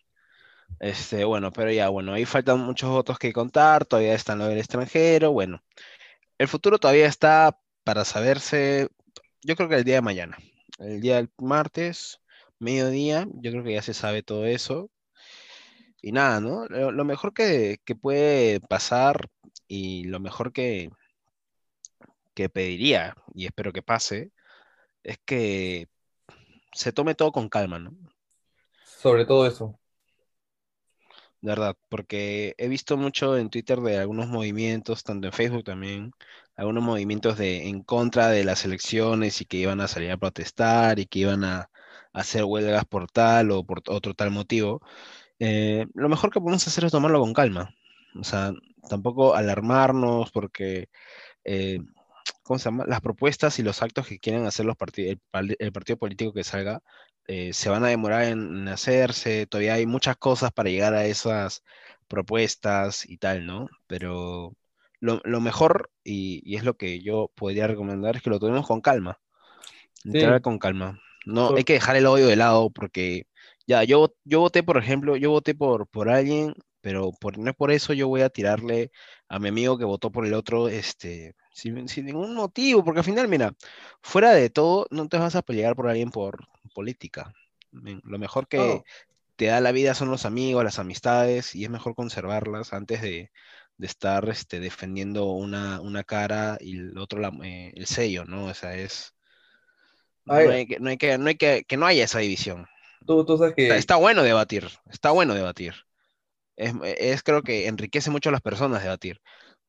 Este, 0.81 1.23
bueno, 1.23 1.53
pero 1.53 1.71
ya, 1.71 1.87
bueno, 1.87 2.11
ahí 2.11 2.25
faltan 2.25 2.59
muchos 2.59 2.89
votos 2.89 3.17
que 3.17 3.31
contar, 3.31 3.85
todavía 3.85 4.13
están 4.13 4.39
lo 4.39 4.47
del 4.47 4.57
extranjero, 4.57 5.31
bueno. 5.31 5.63
El 6.37 6.49
futuro 6.49 6.79
todavía 6.79 7.07
está 7.07 7.57
para 7.85 8.03
saberse, 8.03 8.89
yo 9.41 9.55
creo 9.55 9.69
que 9.69 9.75
el 9.75 9.85
día 9.85 9.95
de 9.95 10.01
mañana, 10.01 10.37
el 10.79 10.99
día 10.99 11.15
del 11.15 11.29
martes, 11.37 12.19
mediodía, 12.59 13.25
yo 13.35 13.51
creo 13.51 13.63
que 13.63 13.75
ya 13.75 13.81
se 13.81 13.93
sabe 13.93 14.21
todo 14.21 14.45
eso. 14.45 14.91
Y 16.01 16.11
nada, 16.11 16.41
¿no? 16.41 16.65
Lo, 16.67 16.91
lo 16.91 17.05
mejor 17.05 17.33
que, 17.33 17.77
que 17.85 17.95
puede 17.95 18.59
pasar, 18.59 19.29
y 19.69 20.03
lo 20.09 20.19
mejor 20.19 20.51
que, 20.51 20.89
que 22.33 22.49
pediría, 22.49 23.15
y 23.33 23.45
espero 23.45 23.71
que 23.71 23.81
pase, 23.81 24.33
es 25.03 25.17
que 25.25 25.87
se 26.73 26.91
tome 26.91 27.15
todo 27.15 27.31
con 27.31 27.49
calma, 27.49 27.79
¿no? 27.79 27.95
Sobre 28.85 29.25
todo 29.25 29.45
eso. 29.47 29.79
De 31.41 31.49
verdad, 31.49 31.75
porque 31.89 32.53
he 32.57 32.67
visto 32.67 32.97
mucho 32.97 33.35
en 33.35 33.49
Twitter 33.49 33.79
de 33.81 33.97
algunos 33.97 34.27
movimientos, 34.27 35.03
tanto 35.03 35.27
en 35.27 35.33
Facebook 35.33 35.63
también, 35.63 36.11
algunos 36.55 36.83
movimientos 36.83 37.37
de 37.37 37.67
en 37.67 37.81
contra 37.83 38.29
de 38.29 38.43
las 38.43 38.63
elecciones 38.63 39.41
y 39.41 39.45
que 39.45 39.57
iban 39.57 39.81
a 39.81 39.87
salir 39.87 40.11
a 40.11 40.17
protestar 40.17 40.99
y 40.99 41.07
que 41.07 41.19
iban 41.19 41.43
a, 41.43 41.69
hacer 42.13 42.43
huelgas 42.43 42.85
por 42.85 43.09
tal 43.09 43.51
o 43.51 43.63
por 43.63 43.81
otro 43.87 44.13
tal 44.13 44.31
motivo. 44.31 44.81
Eh, 45.39 45.87
lo 45.95 46.09
mejor 46.09 46.31
que 46.31 46.39
podemos 46.39 46.67
hacer 46.67 46.85
es 46.85 46.91
tomarlo 46.91 47.19
con 47.21 47.33
calma. 47.33 47.73
O 48.19 48.23
sea, 48.23 48.53
tampoco 48.89 49.35
alarmarnos 49.35 50.31
porque 50.31 50.89
eh, 51.45 51.79
¿cómo 52.51 52.59
se 52.59 52.65
llama? 52.65 52.83
Las 52.85 52.99
propuestas 52.99 53.59
y 53.59 53.63
los 53.63 53.81
actos 53.81 54.05
que 54.05 54.19
quieren 54.19 54.45
hacer 54.45 54.65
los 54.65 54.75
partidos, 54.75 55.17
el, 55.31 55.71
partido 55.71 55.95
político 55.95 56.33
que 56.33 56.43
salga, 56.43 56.81
eh, 57.25 57.53
se 57.53 57.69
van 57.69 57.85
a 57.85 57.87
demorar 57.87 58.25
en, 58.25 58.67
hacerse, 58.67 59.45
todavía 59.47 59.75
hay 59.75 59.85
muchas 59.85 60.17
cosas 60.17 60.51
para 60.51 60.69
llegar 60.69 60.93
a 60.93 61.05
esas 61.05 61.63
propuestas 62.09 63.09
y 63.09 63.17
tal, 63.17 63.45
¿no? 63.45 63.69
Pero 63.87 64.53
lo, 64.99 65.21
mejor, 65.39 65.91
y, 66.03 66.57
es 66.57 66.65
lo 66.65 66.75
que 66.75 66.99
yo 66.99 67.31
podría 67.35 67.67
recomendar, 67.67 68.17
es 68.17 68.21
que 68.21 68.29
lo 68.29 68.39
tomemos 68.39 68.67
con 68.67 68.81
calma, 68.81 69.17
entrar 70.03 70.41
con 70.41 70.59
calma. 70.59 70.99
No, 71.25 71.55
hay 71.55 71.63
que 71.63 71.73
dejar 71.73 71.95
el 71.95 72.05
odio 72.07 72.27
de 72.27 72.35
lado 72.35 72.69
porque 72.69 73.27
ya, 73.65 73.85
yo, 73.85 74.13
yo 74.25 74.41
voté, 74.41 74.61
por 74.61 74.77
ejemplo, 74.77 75.15
yo 75.15 75.31
voté 75.31 75.55
por, 75.55 75.87
por 75.87 76.09
alguien, 76.09 76.53
pero 76.81 77.11
por, 77.13 77.37
no 77.37 77.49
es 77.49 77.55
por 77.55 77.71
eso 77.71 77.93
yo 77.93 78.09
voy 78.09 78.21
a 78.21 78.29
tirarle 78.29 78.91
a 79.31 79.39
mi 79.39 79.47
amigo 79.47 79.77
que 79.77 79.85
votó 79.85 80.11
por 80.11 80.25
el 80.25 80.33
otro, 80.33 80.67
este, 80.67 81.35
sin, 81.53 81.85
ningún 82.05 82.35
motivo, 82.35 82.83
porque 82.83 82.99
al 82.99 83.05
final, 83.05 83.29
mira, 83.29 83.55
fuera 84.01 84.31
de 84.31 84.49
todo, 84.49 84.87
no 84.91 85.07
te 85.07 85.17
vas 85.17 85.37
a 85.37 85.41
pelear 85.41 85.73
por 85.73 85.87
alguien 85.87 86.11
por 86.11 86.49
política. 86.75 87.33
Lo 87.71 88.19
mejor 88.19 88.49
que 88.49 88.83
te 89.37 89.45
da 89.45 89.61
la 89.61 89.71
vida 89.71 89.93
son 89.93 90.11
los 90.11 90.25
amigos, 90.25 90.65
las 90.65 90.79
amistades, 90.79 91.55
y 91.55 91.63
es 91.63 91.69
mejor 91.69 91.95
conservarlas 91.95 92.73
antes 92.73 93.01
de, 93.01 93.31
estar 93.79 94.27
este, 94.27 94.59
defendiendo 94.59 95.27
una, 95.31 96.03
cara 96.03 96.57
y 96.59 96.77
el 96.77 96.97
otro 96.97 97.21
eh, 97.41 97.71
el 97.73 97.85
sello, 97.85 98.25
¿no? 98.25 98.47
O 98.47 98.53
sea, 98.53 98.75
es... 98.75 99.15
No 100.25 100.33
hay, 100.33 100.67
que, 100.67 100.79
no 100.81 100.89
hay, 100.89 100.97
que, 100.97 101.17
no 101.17 101.29
hay 101.29 101.35
que, 101.35 101.63
que 101.65 101.77
no 101.77 101.85
haya 101.85 102.03
esa 102.03 102.19
división. 102.19 102.67
Tú, 103.07 103.23
tú 103.25 103.37
sabes 103.37 103.55
que... 103.55 103.69
Está, 103.77 103.95
bueno 103.95 104.23
debatir, 104.23 104.67
está 104.89 105.11
bueno 105.11 105.33
debatir. 105.33 105.73
Es, 106.55 106.73
es, 106.83 107.23
creo 107.23 107.41
que 107.43 107.67
enriquece 107.67 108.11
mucho 108.11 108.29
a 108.29 108.31
las 108.31 108.41
personas 108.41 108.83
debatir 108.83 109.21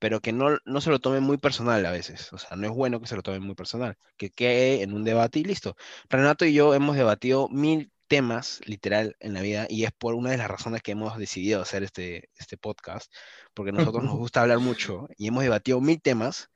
pero 0.02 0.20
que 0.20 0.32
no, 0.32 0.58
no 0.64 0.80
se 0.80 0.90
lo 0.90 0.98
tomen 0.98 1.22
muy 1.22 1.38
personal 1.38 1.86
a 1.86 1.92
veces. 1.92 2.32
O 2.32 2.38
sea, 2.38 2.56
no 2.56 2.66
es 2.66 2.72
bueno 2.72 3.00
que 3.00 3.06
se 3.06 3.14
lo 3.14 3.22
tomen 3.22 3.40
muy 3.40 3.54
personal, 3.54 3.96
que 4.16 4.30
quede 4.30 4.82
en 4.82 4.94
un 4.94 5.04
debate 5.04 5.38
y 5.38 5.44
listo. 5.44 5.76
Renato 6.08 6.44
y 6.44 6.52
yo 6.54 6.74
hemos 6.74 6.96
debatido 6.96 7.48
mil 7.50 7.92
temas, 8.08 8.60
literal, 8.66 9.16
en 9.20 9.32
la 9.32 9.42
vida, 9.42 9.66
y 9.70 9.84
es 9.84 9.92
por 9.92 10.14
una 10.14 10.30
de 10.30 10.38
las 10.38 10.48
razones 10.50 10.82
que 10.82 10.90
hemos 10.90 11.16
decidido 11.18 11.62
hacer 11.62 11.84
este, 11.84 12.30
este 12.34 12.58
podcast, 12.58 13.12
porque 13.54 13.70
a 13.70 13.74
nosotros 13.74 14.02
nos 14.02 14.14
gusta 14.18 14.40
hablar 14.42 14.58
mucho 14.58 15.08
y 15.16 15.28
hemos 15.28 15.44
debatido 15.44 15.80
mil 15.80 16.02
temas. 16.02 16.50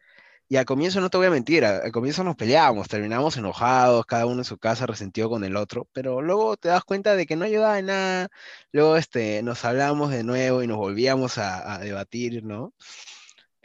Y 0.49 0.57
al 0.57 0.65
comienzo, 0.65 1.01
no 1.01 1.11
te 1.11 1.17
voy 1.17 1.27
a 1.27 1.31
mentir, 1.31 1.65
al 1.65 1.91
comienzo 1.93 2.23
nos 2.23 2.37
peleábamos, 2.37 2.89
terminábamos 2.89 3.37
enojados, 3.37 4.07
cada 4.07 4.27
uno 4.27 4.39
en 4.39 4.45
su 4.45 4.59
casa 4.59 4.87
resentido 4.87 5.29
con 5.29 5.43
el 5.45 5.57
otro, 5.57 5.89
pero 5.93 6.23
luego 6.23 6.57
te 6.57 6.69
das 6.69 6.85
cuenta 6.85 7.17
de 7.17 7.27
que 7.27 7.35
no 7.37 7.45
ayudaba 7.45 7.79
en 7.79 7.87
nada, 7.87 8.29
luego 8.73 8.97
este, 8.97 9.43
nos 9.43 9.65
hablábamos 9.65 10.11
de 10.11 10.23
nuevo 10.23 10.63
y 10.63 10.69
nos 10.69 10.77
volvíamos 10.77 11.39
a, 11.39 11.75
a 11.75 11.79
debatir, 11.79 12.45
¿no? 12.45 12.73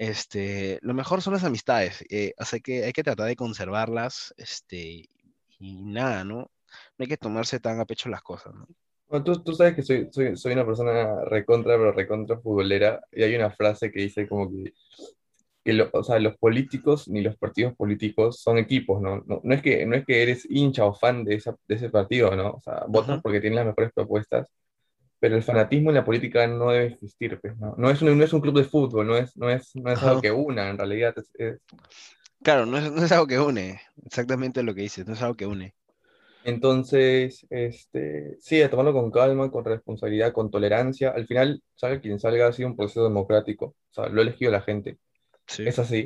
este, 0.01 0.79
lo 0.81 0.95
mejor 0.95 1.21
son 1.21 1.33
las 1.33 1.43
amistades, 1.43 2.03
eh, 2.09 2.33
así 2.39 2.59
que 2.59 2.85
hay 2.85 2.91
que 2.91 3.03
tratar 3.03 3.27
de 3.27 3.35
conservarlas, 3.35 4.33
este, 4.35 5.07
y 5.59 5.83
nada, 5.83 6.23
¿no? 6.23 6.37
No 6.37 6.49
hay 6.97 7.07
que 7.07 7.17
tomarse 7.17 7.59
tan 7.59 7.79
a 7.79 7.85
pecho 7.85 8.09
las 8.09 8.23
cosas, 8.23 8.55
¿no? 8.55 8.67
Bueno, 9.07 9.23
tú, 9.23 9.43
tú, 9.43 9.53
sabes 9.53 9.75
que 9.75 9.83
soy, 9.83 10.09
soy, 10.11 10.35
soy, 10.37 10.53
una 10.53 10.65
persona 10.65 11.23
recontra, 11.25 11.77
pero 11.77 11.91
recontra 11.91 12.39
futbolera, 12.39 12.99
y 13.11 13.21
hay 13.21 13.35
una 13.35 13.51
frase 13.51 13.91
que 13.91 14.01
dice 14.01 14.27
como 14.27 14.49
que, 14.49 14.73
que 15.63 15.89
o 15.93 16.03
sea, 16.03 16.19
los 16.19 16.37
políticos 16.37 17.07
ni 17.07 17.21
los 17.21 17.37
partidos 17.37 17.75
políticos 17.75 18.41
son 18.41 18.57
equipos, 18.57 19.01
¿no? 19.01 19.23
No, 19.27 19.41
no 19.43 19.53
es, 19.53 19.61
que, 19.61 19.85
no 19.85 19.95
es 19.95 20.05
que 20.05 20.23
eres 20.23 20.47
hincha 20.49 20.85
o 20.85 20.93
fan 20.93 21.23
de, 21.23 21.35
esa, 21.35 21.55
de 21.67 21.75
ese 21.75 21.89
partido, 21.89 22.35
¿no? 22.35 22.51
O 22.51 22.61
sea, 22.61 22.85
votas 22.87 23.21
porque 23.21 23.39
tienen 23.39 23.57
las 23.57 23.67
mejores 23.67 23.91
propuestas, 23.93 24.47
pero 25.19 25.35
el 25.35 25.43
fanatismo 25.43 25.91
en 25.91 25.97
la 25.97 26.05
política 26.05 26.47
no 26.47 26.71
debe 26.71 26.87
existir, 26.87 27.39
pues, 27.39 27.55
¿no? 27.57 27.75
No, 27.77 27.91
es 27.91 28.01
un, 28.01 28.17
no 28.17 28.23
es 28.23 28.33
un 28.33 28.41
club 28.41 28.57
de 28.57 28.63
fútbol, 28.63 29.05
no 29.05 29.15
es, 29.15 29.37
no 29.37 29.49
es, 29.49 29.75
no 29.75 29.91
es 29.91 30.01
algo 30.01 30.21
que 30.21 30.31
una, 30.31 30.69
en 30.69 30.77
realidad 30.77 31.13
es... 31.35 31.59
Claro, 32.41 32.65
no 32.65 32.79
es, 32.79 32.91
no 32.91 33.05
es, 33.05 33.11
algo 33.11 33.27
que 33.27 33.39
une, 33.39 33.79
exactamente 34.03 34.63
lo 34.63 34.73
que 34.73 34.81
dices, 34.81 35.05
no 35.05 35.13
es 35.13 35.21
algo 35.21 35.35
que 35.35 35.45
une. 35.45 35.75
Entonces, 36.43 37.45
este, 37.51 38.35
sí, 38.39 38.63
a 38.63 38.69
tomarlo 38.71 38.93
con 38.93 39.11
calma, 39.11 39.51
con 39.51 39.63
responsabilidad, 39.63 40.33
con 40.33 40.49
tolerancia. 40.49 41.11
Al 41.11 41.27
final, 41.27 41.61
salga 41.75 42.01
quien 42.01 42.19
salga, 42.19 42.47
ha 42.47 42.51
sido 42.51 42.69
un 42.69 42.75
proceso 42.75 43.03
democrático, 43.03 43.65
o 43.65 43.93
sea, 43.93 44.09
lo 44.09 44.21
ha 44.21 44.23
elegido 44.23 44.51
la 44.51 44.61
gente. 44.61 44.97
Sí. 45.51 45.63
Es 45.67 45.79
así. 45.79 46.03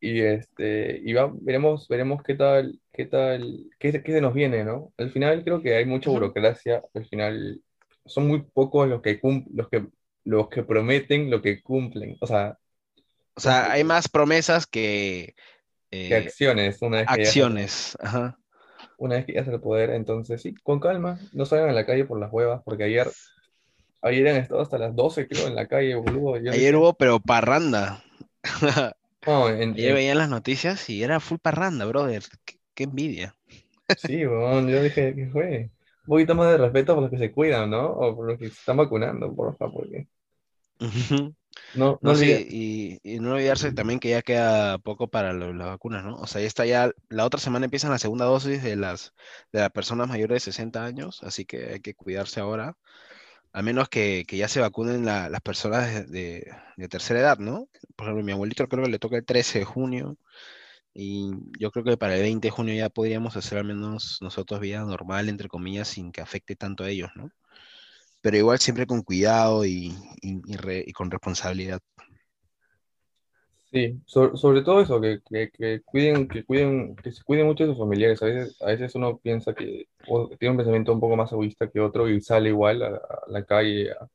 Y, 0.00 0.20
este, 0.20 1.00
y 1.04 1.12
va, 1.12 1.30
veremos, 1.32 1.86
veremos 1.86 2.22
qué 2.22 2.34
tal, 2.34 2.80
qué 2.92 3.06
tal, 3.06 3.66
qué, 3.78 4.02
qué 4.02 4.12
se 4.12 4.20
nos 4.20 4.34
viene, 4.34 4.64
¿no? 4.64 4.92
Al 4.98 5.10
final 5.10 5.44
creo 5.44 5.62
que 5.62 5.76
hay 5.76 5.84
mucha 5.84 6.10
burocracia, 6.10 6.82
al 6.92 7.06
final 7.06 7.60
son 8.06 8.26
muy 8.26 8.42
pocos 8.42 8.88
los 8.88 9.00
que, 9.00 9.20
los 9.52 9.68
que, 9.68 9.86
los 10.24 10.48
que 10.48 10.64
prometen 10.64 11.30
lo 11.30 11.40
que 11.40 11.62
cumplen. 11.62 12.16
O 12.20 12.26
sea, 12.26 12.58
o 13.34 13.40
sea 13.40 13.70
hay 13.70 13.84
más 13.84 14.08
promesas 14.08 14.66
que, 14.66 15.36
eh, 15.92 16.14
acciones. 16.16 16.82
Una 16.82 16.98
vez 16.98 17.06
acciones, 17.08 17.96
ajá. 18.00 18.38
Una 18.96 19.16
vez 19.16 19.26
que 19.26 19.34
ya 19.34 19.44
se 19.44 19.52
el 19.52 19.60
poder, 19.60 19.90
entonces 19.90 20.42
sí, 20.42 20.54
con 20.64 20.80
calma, 20.80 21.20
no 21.32 21.44
salgan 21.44 21.68
a 21.68 21.72
la 21.72 21.86
calle 21.86 22.06
por 22.06 22.18
las 22.18 22.32
huevas, 22.32 22.62
porque 22.64 22.84
ayer, 22.84 23.08
ayer 24.00 24.28
han 24.28 24.36
estado 24.36 24.62
hasta 24.62 24.78
las 24.78 24.96
12, 24.96 25.28
creo, 25.28 25.46
en 25.46 25.54
la 25.54 25.68
calle, 25.68 25.94
boludo. 25.94 26.34
ayer 26.34 26.74
hubo, 26.74 26.94
pero 26.94 27.20
parranda. 27.20 28.02
No, 29.24 29.46
ayer 29.46 29.94
veían 29.94 30.18
las 30.18 30.28
noticias 30.28 30.90
y 30.90 31.04
era 31.04 31.20
full 31.20 31.38
parranda, 31.38 31.84
brother. 31.84 32.24
Qué, 32.74 32.82
envidia. 32.82 33.36
Sí, 33.96 34.24
bueno, 34.24 34.68
yo 34.68 34.82
dije, 34.82 35.14
¿qué 35.14 35.28
fue? 35.30 35.70
un 36.04 36.08
poquito 36.08 36.34
más 36.34 36.50
de 36.50 36.58
respeto 36.58 36.94
por 36.94 37.02
los 37.02 37.10
que 37.10 37.18
se 37.18 37.32
cuidan, 37.32 37.70
¿no? 37.70 37.86
O 37.86 38.16
por 38.16 38.26
los 38.26 38.38
que 38.38 38.46
se 38.46 38.52
están 38.52 38.76
vacunando, 38.76 39.32
por 39.34 39.56
favor, 39.56 39.82
porque... 39.82 40.08
No, 41.74 41.98
no, 42.02 42.14
sí, 42.16 42.98
y, 43.04 43.20
no 43.20 43.34
olvidarse 43.34 43.72
también 43.72 44.00
que 44.00 44.10
ya 44.10 44.22
queda 44.22 44.78
poco 44.78 45.08
para 45.08 45.32
las 45.32 45.56
vacunas, 45.56 46.02
¿no? 46.02 46.16
O 46.16 46.26
sea, 46.26 46.40
ya 46.40 46.46
está 46.46 46.66
ya, 46.66 46.90
la 47.08 47.24
otra 47.24 47.38
semana 47.38 47.66
empiezan 47.66 47.90
la 47.90 47.98
segunda 47.98 48.24
dosis 48.24 48.62
de 48.62 48.74
las, 48.74 49.12
de 49.52 49.60
las 49.60 49.70
personas 49.70 50.08
mayores 50.08 50.36
de 50.44 50.52
60 50.52 50.84
años, 50.84 51.22
así 51.22 51.44
que 51.44 51.74
hay 51.74 51.80
que 51.80 51.94
cuidarse 51.94 52.40
ahora, 52.40 52.76
a 53.52 53.62
menos 53.62 53.88
que, 53.88 54.24
que 54.26 54.36
ya 54.36 54.48
se 54.48 54.60
vacunen 54.60 55.04
las 55.04 55.40
personas 55.42 56.10
de, 56.10 56.52
de, 56.76 56.88
tercera 56.88 57.20
edad, 57.20 57.38
¿no? 57.38 57.68
Por 57.96 58.06
ejemplo, 58.06 58.24
mi 58.24 58.32
abuelito 58.32 58.66
creo 58.68 58.84
que 58.84 58.90
le 58.90 58.98
toca 58.98 59.16
el 59.16 59.24
13 59.24 59.60
de 59.60 59.64
junio, 59.64 60.16
y 60.94 61.30
yo 61.58 61.70
creo 61.70 61.84
que 61.84 61.96
para 61.96 62.16
el 62.16 62.22
20 62.22 62.46
de 62.46 62.50
junio 62.50 62.74
ya 62.74 62.90
podríamos 62.90 63.36
hacer 63.36 63.58
al 63.58 63.64
menos 63.64 64.18
nosotros 64.20 64.60
vida 64.60 64.84
normal, 64.84 65.28
entre 65.28 65.48
comillas, 65.48 65.88
sin 65.88 66.12
que 66.12 66.20
afecte 66.20 66.56
tanto 66.56 66.84
a 66.84 66.90
ellos, 66.90 67.10
¿no? 67.14 67.30
Pero 68.20 68.36
igual 68.36 68.58
siempre 68.60 68.86
con 68.86 69.02
cuidado 69.02 69.64
y, 69.66 69.96
y, 70.22 70.92
con 70.92 71.10
responsabilidad. 71.10 71.80
Sí, 73.72 74.02
sobre, 74.04 74.62
todo 74.62 74.82
eso, 74.82 75.00
que, 75.00 75.20
que, 75.50 75.80
cuiden, 75.82 76.28
que 76.28 76.44
cuiden, 76.44 76.94
que 76.96 77.10
se 77.10 77.24
cuiden 77.24 77.46
mucho 77.46 77.64
de 77.64 77.70
sus 77.70 77.78
familiares. 77.78 78.22
A 78.22 78.26
veces, 78.26 78.60
a 78.60 78.66
veces 78.66 78.94
uno 78.94 79.16
piensa 79.18 79.54
que 79.54 79.88
tiene 80.38 80.50
un 80.50 80.56
pensamiento 80.58 80.92
un 80.92 81.00
poco 81.00 81.16
más 81.16 81.32
egoísta 81.32 81.70
que 81.70 81.80
otro 81.80 82.06
y 82.08 82.20
sale 82.20 82.50
igual 82.50 82.82
a, 82.82 83.00
la 83.28 83.44
calle 83.44 83.92
a, 83.92 84.08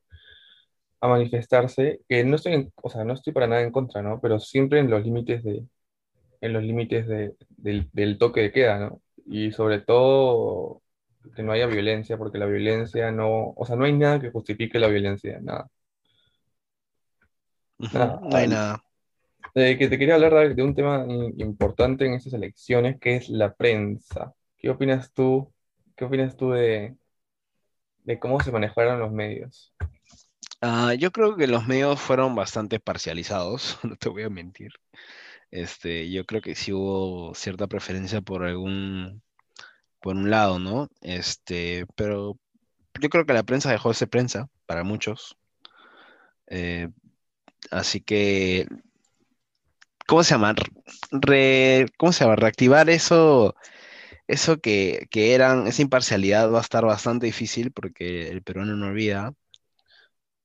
a, 1.02 1.08
manifestarse, 1.08 2.02
que 2.08 2.24
no 2.24 2.36
estoy, 2.36 2.72
o 2.76 2.90
sea, 2.90 3.04
no 3.04 3.14
estoy 3.14 3.34
para 3.34 3.48
nada 3.48 3.64
en 3.64 3.72
contra, 3.72 4.02
¿no? 4.04 4.20
Pero 4.22 4.40
siempre 4.40 4.80
en 4.80 4.92
los 4.92 5.04
límites 5.04 5.44
de, 5.44 5.66
en 6.42 6.54
los 6.54 6.64
límites 6.64 7.08
del, 7.08 8.18
toque 8.18 8.42
de 8.42 8.52
queda, 8.52 8.80
¿no? 8.80 9.02
Y 9.26 9.52
sobre 9.52 9.80
todo 9.82 10.82
que 11.36 11.44
no 11.44 11.52
haya 11.52 11.68
violencia, 11.68 12.18
porque 12.18 12.38
la 12.38 12.46
violencia 12.46 13.12
no, 13.12 13.54
o 13.56 13.66
sea, 13.66 13.76
no 13.76 13.86
hay 13.86 13.94
nada 13.94 14.20
que 14.22 14.32
justifique 14.32 14.80
la 14.80 14.88
violencia, 14.88 15.40
nada. 15.42 15.70
no 17.80 18.36
hay 18.36 18.48
nada. 18.48 18.87
Que 19.78 19.88
te 19.88 19.98
quería 19.98 20.16
hablar 20.16 20.56
de 20.56 20.64
un 20.64 20.76
tema 20.76 21.06
importante 21.38 22.06
en 22.06 22.14
estas 22.14 22.34
elecciones, 22.34 23.00
que 23.00 23.16
es 23.16 23.30
la 23.30 23.54
prensa. 23.56 24.34
¿Qué 24.58 24.70
opinas 24.70 25.14
tú? 25.14 25.52
¿Qué 25.96 26.06
opinas 26.06 26.38
tú 26.38 26.52
de, 26.52 26.96
de 28.04 28.20
cómo 28.20 28.40
se 28.42 28.52
manejaron 28.52 29.00
los 29.00 29.12
medios? 29.12 29.74
Ah, 30.62 30.94
yo 30.94 31.12
creo 31.12 31.36
que 31.36 31.48
los 31.48 31.68
medios 31.68 32.00
fueron 32.00 32.36
bastante 32.36 32.80
parcializados, 32.80 33.80
no 33.84 33.96
te 33.96 34.10
voy 34.10 34.24
a 34.24 34.30
mentir. 34.30 34.74
Este, 35.50 36.10
yo 36.12 36.26
creo 36.26 36.42
que 36.42 36.56
sí 36.56 36.74
hubo 36.74 37.34
cierta 37.34 37.68
preferencia 37.68 38.22
por 38.22 38.44
algún, 38.44 39.22
por 40.02 40.16
un 40.16 40.30
lado, 40.30 40.60
¿no? 40.60 40.90
Este, 41.02 41.86
pero 41.96 42.38
yo 43.02 43.10
creo 43.10 43.26
que 43.26 43.34
la 43.34 43.44
prensa 43.44 43.72
dejó 43.72 43.90
de 43.90 43.96
ser 43.96 44.10
prensa 44.10 44.50
para 44.66 44.84
muchos. 44.84 45.38
Eh, 46.48 46.90
Así 47.72 48.02
que, 48.02 48.68
¿cómo 50.08 50.24
se 50.24 50.32
llama? 50.36 50.56
Re- 51.12 51.88
¿cómo 51.98 52.12
se 52.14 52.24
llama? 52.24 52.36
Reactivar 52.36 52.90
eso, 52.90 53.56
eso 54.28 54.60
que, 54.62 55.08
que 55.12 55.36
eran, 55.36 55.68
esa 55.68 55.82
imparcialidad 55.84 56.52
va 56.52 56.60
a 56.60 56.62
estar 56.62 56.86
bastante 56.86 57.28
difícil 57.28 57.72
porque 57.74 58.30
el 58.30 58.44
peruano 58.44 58.76
no 58.78 58.88
olvida. 58.88 59.34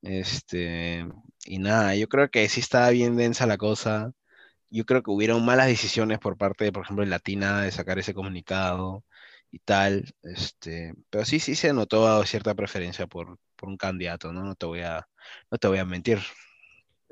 Este, 0.03 1.07
y 1.45 1.59
nada, 1.59 1.95
yo 1.97 2.09
creo 2.09 2.29
que 2.31 2.49
sí 2.49 2.61
estaba 2.61 2.91
bien 2.91 3.17
densa 3.17 3.47
la 3.47 3.57
cosa. 3.59 4.13
Yo 4.71 4.85
creo 4.87 5.03
que 5.03 5.11
hubieron 5.13 5.45
malas 5.45 5.69
decisiones 5.69 6.19
por 6.21 6.37
parte 6.39 6.73
por 6.73 6.85
ejemplo, 6.85 7.05
de 7.05 7.11
Latina 7.11 7.63
de 7.63 7.73
sacar 7.73 7.99
ese 7.99 8.15
comunicado 8.15 9.05
y 9.53 9.61
tal. 9.61 10.15
Este, 10.23 10.95
pero 11.11 11.25
sí, 11.27 11.41
sí 11.41 11.55
se 11.57 11.73
notó 11.75 12.25
cierta 12.27 12.55
preferencia 12.55 13.07
por, 13.09 13.39
por 13.57 13.69
un 13.71 13.77
candidato, 13.79 14.33
¿no? 14.33 14.45
No 14.45 14.55
te 14.57 14.67
voy 14.67 14.81
a, 14.83 15.09
no 15.51 15.59
te 15.59 15.69
voy 15.69 15.79
a 15.79 15.85
mentir. 15.87 16.19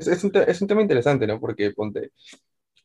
Es, 0.01 0.09
es 0.09 0.25
un, 0.25 0.33
es 0.49 0.63
un 0.63 0.69
tema 0.69 0.83
interesante, 0.83 1.27
¿no? 1.29 1.41
Porque, 1.41 1.73
ponte, 1.73 2.13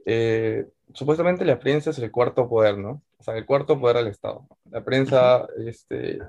eh, 0.06 0.68
supuestamente 0.94 1.46
la 1.46 1.60
prensa 1.60 1.92
es 1.92 2.00
el 2.00 2.12
cuarto 2.12 2.50
poder, 2.50 2.78
¿no? 2.78 3.04
O 3.20 3.24
sea, 3.24 3.38
el 3.38 3.46
cuarto 3.46 3.80
poder 3.80 3.98
del 3.98 4.08
Estado. 4.08 4.48
La 4.72 4.84
prensa, 4.84 5.48
este, 5.68 6.20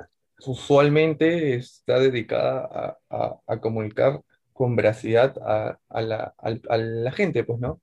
usualmente 0.47 1.57
está 1.57 1.99
dedicada 2.01 2.99
a, 3.11 3.17
a- 3.17 3.41
a 3.47 3.61
comunicar 3.61 4.23
con 4.53 4.77
veracidad 4.77 5.37
a, 5.43 5.79
a 5.89 6.03
la, 6.03 6.35
al- 6.39 7.05
la 7.05 7.13
gente, 7.13 7.45
pues, 7.45 7.61
¿no? 7.61 7.81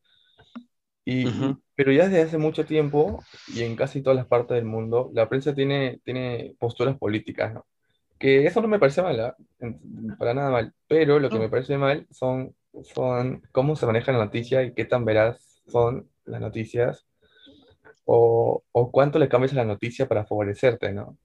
Y, 1.06 1.24
ujú, 1.24 1.48
y- 1.50 1.60
pero 1.76 1.92
ya 1.92 2.06
desde 2.08 2.22
hace 2.24 2.38
mucho 2.38 2.66
tiempo, 2.66 3.28
y 3.48 3.64
en 3.64 3.76
casi 3.76 4.02
todas 4.02 4.18
las 4.18 4.28
partes 4.28 4.56
del 4.56 4.66
mundo, 4.66 5.12
la 5.14 5.28
prensa 5.30 5.54
tiene, 5.56 6.00
tiene 6.06 6.56
posturas 6.60 6.98
políticas, 6.98 7.54
¿no? 7.54 7.66
Que 8.20 8.46
eso 8.48 8.62
no 8.62 8.68
me 8.70 8.80
parece 8.80 9.02
mal. 9.02 9.36
En- 9.60 10.16
Para 10.18 10.34
nada 10.34 10.52
mal, 10.52 10.74
pero 10.88 11.20
lo 11.20 11.32
que 11.32 11.40
no, 11.40 11.40
me 11.40 11.50
parece 11.50 11.78
mal 11.78 12.08
son, 12.12 12.56
son 12.84 13.42
cómo 13.52 13.76
se 13.76 13.86
maneja 13.86 14.12
la 14.12 14.20
noticia 14.26 14.64
y 14.64 14.74
qué 14.74 14.86
tan 14.86 15.06
veraz 15.06 15.62
son 15.68 16.10
las 16.26 16.42
noticias 16.42 17.06
o, 18.06 18.64
o 18.72 18.92
cuánto 18.92 19.20
le 19.20 19.30
cambias 19.30 19.54
a 19.54 19.58
la 19.58 19.66
noticia 19.66 20.08
para 20.08 20.26
favorecerte, 20.26 20.94
¿no? 20.94 21.18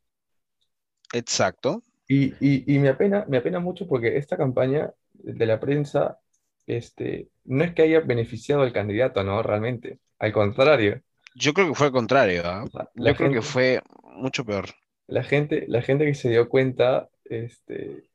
Exacto. 1.12 1.82
Y, 2.06 2.36
y, 2.40 2.74
y 2.74 2.78
me 2.78 2.88
apena, 2.88 3.24
me 3.28 3.38
apena 3.38 3.60
mucho 3.60 3.86
porque 3.86 4.16
esta 4.16 4.36
campaña 4.36 4.92
de 5.12 5.46
la 5.46 5.60
prensa 5.60 6.18
este, 6.66 7.30
no 7.44 7.64
es 7.64 7.74
que 7.74 7.82
haya 7.82 8.00
beneficiado 8.00 8.62
al 8.62 8.72
candidato, 8.72 9.22
¿no? 9.24 9.42
Realmente, 9.42 10.00
al 10.18 10.32
contrario. 10.32 11.02
Yo 11.34 11.54
creo 11.54 11.68
que 11.68 11.74
fue 11.74 11.86
al 11.86 11.92
contrario. 11.94 12.42
O 12.64 12.68
sea, 12.70 12.88
la 12.94 13.10
Yo 13.10 13.16
creo 13.16 13.30
que 13.30 13.40
fue 13.42 13.80
mucho 14.02 14.44
peor. 14.44 14.66
la 15.06 15.22
gente, 15.24 15.64
la 15.68 15.82
gente 15.82 16.04
que 16.06 16.14
se 16.14 16.28
dio 16.30 16.48
cuenta, 16.48 17.10
este, 17.24 18.07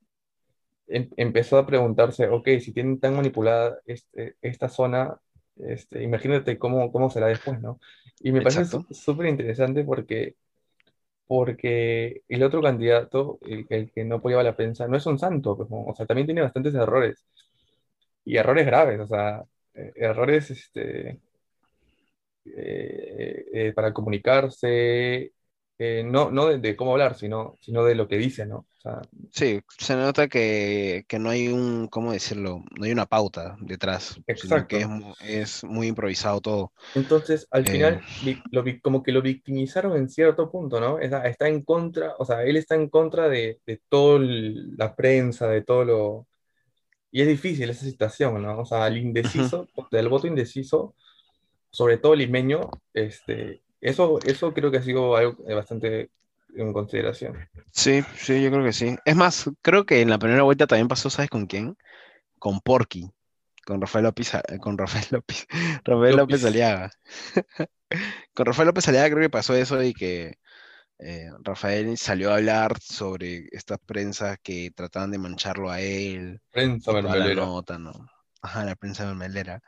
em- 0.88 1.10
empezó 1.16 1.58
a 1.58 1.66
preguntarse, 1.66 2.28
ok, 2.28 2.48
si 2.60 2.72
tienen 2.72 3.00
tan 3.00 3.16
manipulada 3.16 3.78
este, 3.86 4.36
esta 4.42 4.68
zona, 4.68 5.16
este, 5.56 6.02
imagínate 6.02 6.58
cómo, 6.58 6.90
cómo 6.92 7.10
será 7.10 7.28
después, 7.28 7.60
¿no? 7.60 7.80
Y 8.20 8.32
me 8.32 8.42
parece 8.42 8.64
Exacto. 8.64 8.66
su- 8.66 8.86
súper 8.90 9.26
interesante 9.28 9.84
porque, 9.84 10.36
porque 11.26 12.22
el 12.28 12.42
otro 12.44 12.62
candidato, 12.62 13.38
el, 13.42 13.66
el 13.70 13.92
que 13.92 14.04
no 14.04 14.16
apoyaba 14.16 14.42
la 14.44 14.56
prensa, 14.56 14.88
no 14.88 14.96
es 14.96 15.06
un 15.06 15.18
santo, 15.18 15.56
pues. 15.56 15.68
O 15.70 15.94
sea, 15.96 16.06
también 16.06 16.26
tiene 16.26 16.42
bastantes 16.42 16.74
errores, 16.74 17.26
y 18.24 18.36
errores 18.36 18.66
graves, 18.66 19.00
o 19.00 19.06
sea, 19.06 19.44
eh, 19.74 19.92
errores 19.96 20.50
este, 20.50 21.20
eh, 22.44 23.44
eh, 23.52 23.72
para 23.74 23.92
comunicarse, 23.92 25.32
eh, 25.78 26.02
no, 26.04 26.30
no 26.30 26.46
de, 26.48 26.58
de 26.58 26.76
cómo 26.76 26.92
hablar, 26.92 27.16
sino, 27.16 27.56
sino 27.60 27.84
de 27.84 27.94
lo 27.94 28.08
que 28.08 28.18
dice, 28.18 28.46
¿no? 28.46 28.58
O 28.78 28.80
sea, 28.80 29.08
Sí, 29.30 29.60
se 29.78 29.96
nota 29.96 30.28
que, 30.28 31.04
que 31.08 31.18
no 31.18 31.30
hay 31.30 31.48
un, 31.48 31.88
¿cómo 31.88 32.12
decirlo? 32.12 32.62
No 32.78 32.84
hay 32.84 32.92
una 32.92 33.06
pauta 33.06 33.56
detrás, 33.60 34.20
sino 34.32 34.64
que 34.66 34.82
es, 34.82 34.88
exacto. 34.88 34.88
es 35.18 35.64
muy 35.64 35.88
improvisado 35.88 36.40
todo. 36.40 36.72
Entonces, 36.94 37.48
al 37.50 37.66
Eh, 37.66 37.70
final, 37.70 38.00
lo, 38.52 38.64
como 38.82 39.02
que 39.02 39.10
lo 39.12 39.20
victimizaron 39.22 39.96
en 39.96 40.08
cierto 40.08 40.50
punto, 40.50 40.80
¿no? 40.80 40.98
Está, 41.00 41.26
está 41.28 41.48
en 41.48 41.62
contra, 41.64 42.14
o 42.18 42.24
sea, 42.24 42.44
él 42.44 42.56
está 42.56 42.76
en 42.76 42.88
contra 42.88 43.28
de, 43.28 43.60
de 43.66 43.80
toda 43.88 44.20
la 44.22 44.94
prensa, 44.94 45.48
de 45.48 45.62
todo 45.62 45.84
lo... 45.84 46.28
Y 47.12 47.22
es 47.22 47.28
difícil 47.28 47.70
esa 47.70 47.84
situación, 47.86 48.42
¿no? 48.42 48.60
O 48.60 48.66
sea, 48.66 48.88
el 48.88 48.98
indeciso, 48.98 49.68
del 49.92 50.08
voto 50.10 50.28
indeciso, 50.28 50.96
sobre 51.70 51.98
todo 51.98 52.16
limeño, 52.16 52.62
este, 52.94 53.63
eso, 53.84 54.20
eso 54.24 54.52
creo 54.54 54.70
que 54.70 54.78
ha 54.78 54.82
sido 54.82 55.16
algo 55.16 55.36
eh, 55.48 55.54
bastante 55.54 56.10
en 56.56 56.72
consideración. 56.72 57.48
Sí, 57.72 58.02
sí, 58.16 58.42
yo 58.42 58.50
creo 58.50 58.64
que 58.64 58.72
sí. 58.72 58.96
Es 59.04 59.16
más, 59.16 59.50
creo 59.62 59.84
que 59.84 60.00
en 60.00 60.10
la 60.10 60.18
primera 60.18 60.42
vuelta 60.42 60.66
también 60.66 60.88
pasó, 60.88 61.10
¿sabes 61.10 61.30
con 61.30 61.46
quién? 61.46 61.76
Con 62.38 62.60
Porky, 62.60 63.10
con 63.66 63.80
Rafael 63.80 64.04
López, 64.06 64.34
A- 64.36 64.42
con 64.60 64.78
Rafael 64.78 65.06
López, 65.12 65.46
Rafael 65.84 66.16
López 66.16 66.44
López, 66.44 66.44
Aliaga. 66.44 66.90
Con 68.34 68.46
Rafael 68.46 68.66
López 68.68 68.88
Aliaga 68.88 69.10
creo 69.10 69.22
que 69.22 69.30
pasó 69.30 69.54
eso 69.54 69.82
y 69.82 69.94
que 69.94 70.34
eh, 71.00 71.30
Rafael 71.42 71.96
salió 71.98 72.32
a 72.32 72.36
hablar 72.36 72.78
sobre 72.80 73.48
estas 73.52 73.78
prensas 73.80 74.38
que 74.42 74.70
trataban 74.74 75.10
de 75.12 75.18
mancharlo 75.18 75.70
a 75.70 75.80
él 75.80 76.40
prensa 76.52 76.92
la 77.12 77.30
mermelera. 77.30 77.52
nota, 77.52 77.78
¿no? 77.78 77.92
Ajá, 78.42 78.64
la 78.64 78.76
prensa 78.76 79.06
mermelera. 79.06 79.62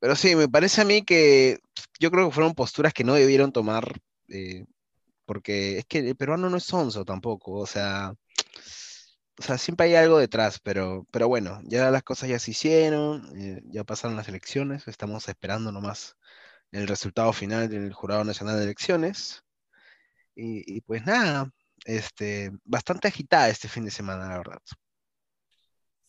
Pero 0.00 0.16
sí, 0.16 0.34
me 0.34 0.48
parece 0.48 0.80
a 0.80 0.84
mí 0.84 1.02
que 1.02 1.60
yo 2.00 2.10
creo 2.10 2.28
que 2.28 2.34
fueron 2.34 2.54
posturas 2.54 2.94
que 2.94 3.04
no 3.04 3.14
debieron 3.14 3.52
tomar, 3.52 4.00
eh, 4.28 4.64
porque 5.26 5.78
es 5.78 5.84
que 5.86 5.98
el 5.98 6.16
peruano 6.16 6.48
no 6.50 6.56
es 6.56 6.64
sonso 6.64 7.04
tampoco, 7.04 7.52
o 7.52 7.66
sea, 7.66 8.14
o 9.38 9.42
sea, 9.42 9.58
siempre 9.58 9.86
hay 9.86 9.94
algo 9.94 10.18
detrás, 10.18 10.58
pero, 10.58 11.06
pero 11.10 11.28
bueno, 11.28 11.60
ya 11.64 11.90
las 11.90 12.02
cosas 12.02 12.28
ya 12.30 12.38
se 12.38 12.50
hicieron, 12.52 13.30
eh, 13.38 13.62
ya 13.66 13.84
pasaron 13.84 14.16
las 14.16 14.28
elecciones, 14.28 14.88
estamos 14.88 15.28
esperando 15.28 15.70
nomás 15.70 16.16
el 16.72 16.88
resultado 16.88 17.32
final 17.32 17.68
del 17.68 17.92
Jurado 17.92 18.24
Nacional 18.24 18.56
de 18.56 18.64
Elecciones, 18.64 19.44
y, 20.34 20.76
y 20.76 20.80
pues 20.80 21.04
nada, 21.04 21.50
este, 21.84 22.52
bastante 22.64 23.08
agitada 23.08 23.50
este 23.50 23.68
fin 23.68 23.84
de 23.84 23.90
semana, 23.90 24.28
la 24.28 24.38
verdad, 24.38 24.62
Sí, 24.66 24.76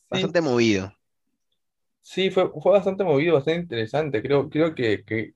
bastante 0.10 0.42
movido. 0.42 0.94
Sí, 2.02 2.30
fue, 2.32 2.50
fue 2.62 2.72
bastante 2.74 3.04
movido, 3.04 3.36
bastante 3.36 3.62
interesante. 3.62 4.22
Creo, 4.22 4.50
creo 4.50 4.76
que, 4.76 5.04
que, 5.06 5.34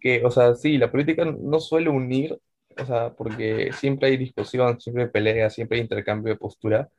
que, 0.00 0.24
o 0.24 0.30
sea, 0.30 0.54
sí, 0.54 0.78
la 0.78 0.90
política 0.90 1.24
no 1.24 1.60
suele 1.60 1.90
unir, 1.90 2.38
o 2.78 2.86
sea, 2.86 3.14
porque 3.14 3.72
siempre 3.74 4.08
hay 4.08 4.16
discusión, 4.16 4.80
siempre 4.80 5.04
hay 5.04 5.10
pelea, 5.10 5.50
siempre 5.50 5.76
hay 5.78 5.82
intercambio 5.82 6.32
de 6.34 6.38
postura, 6.38 6.90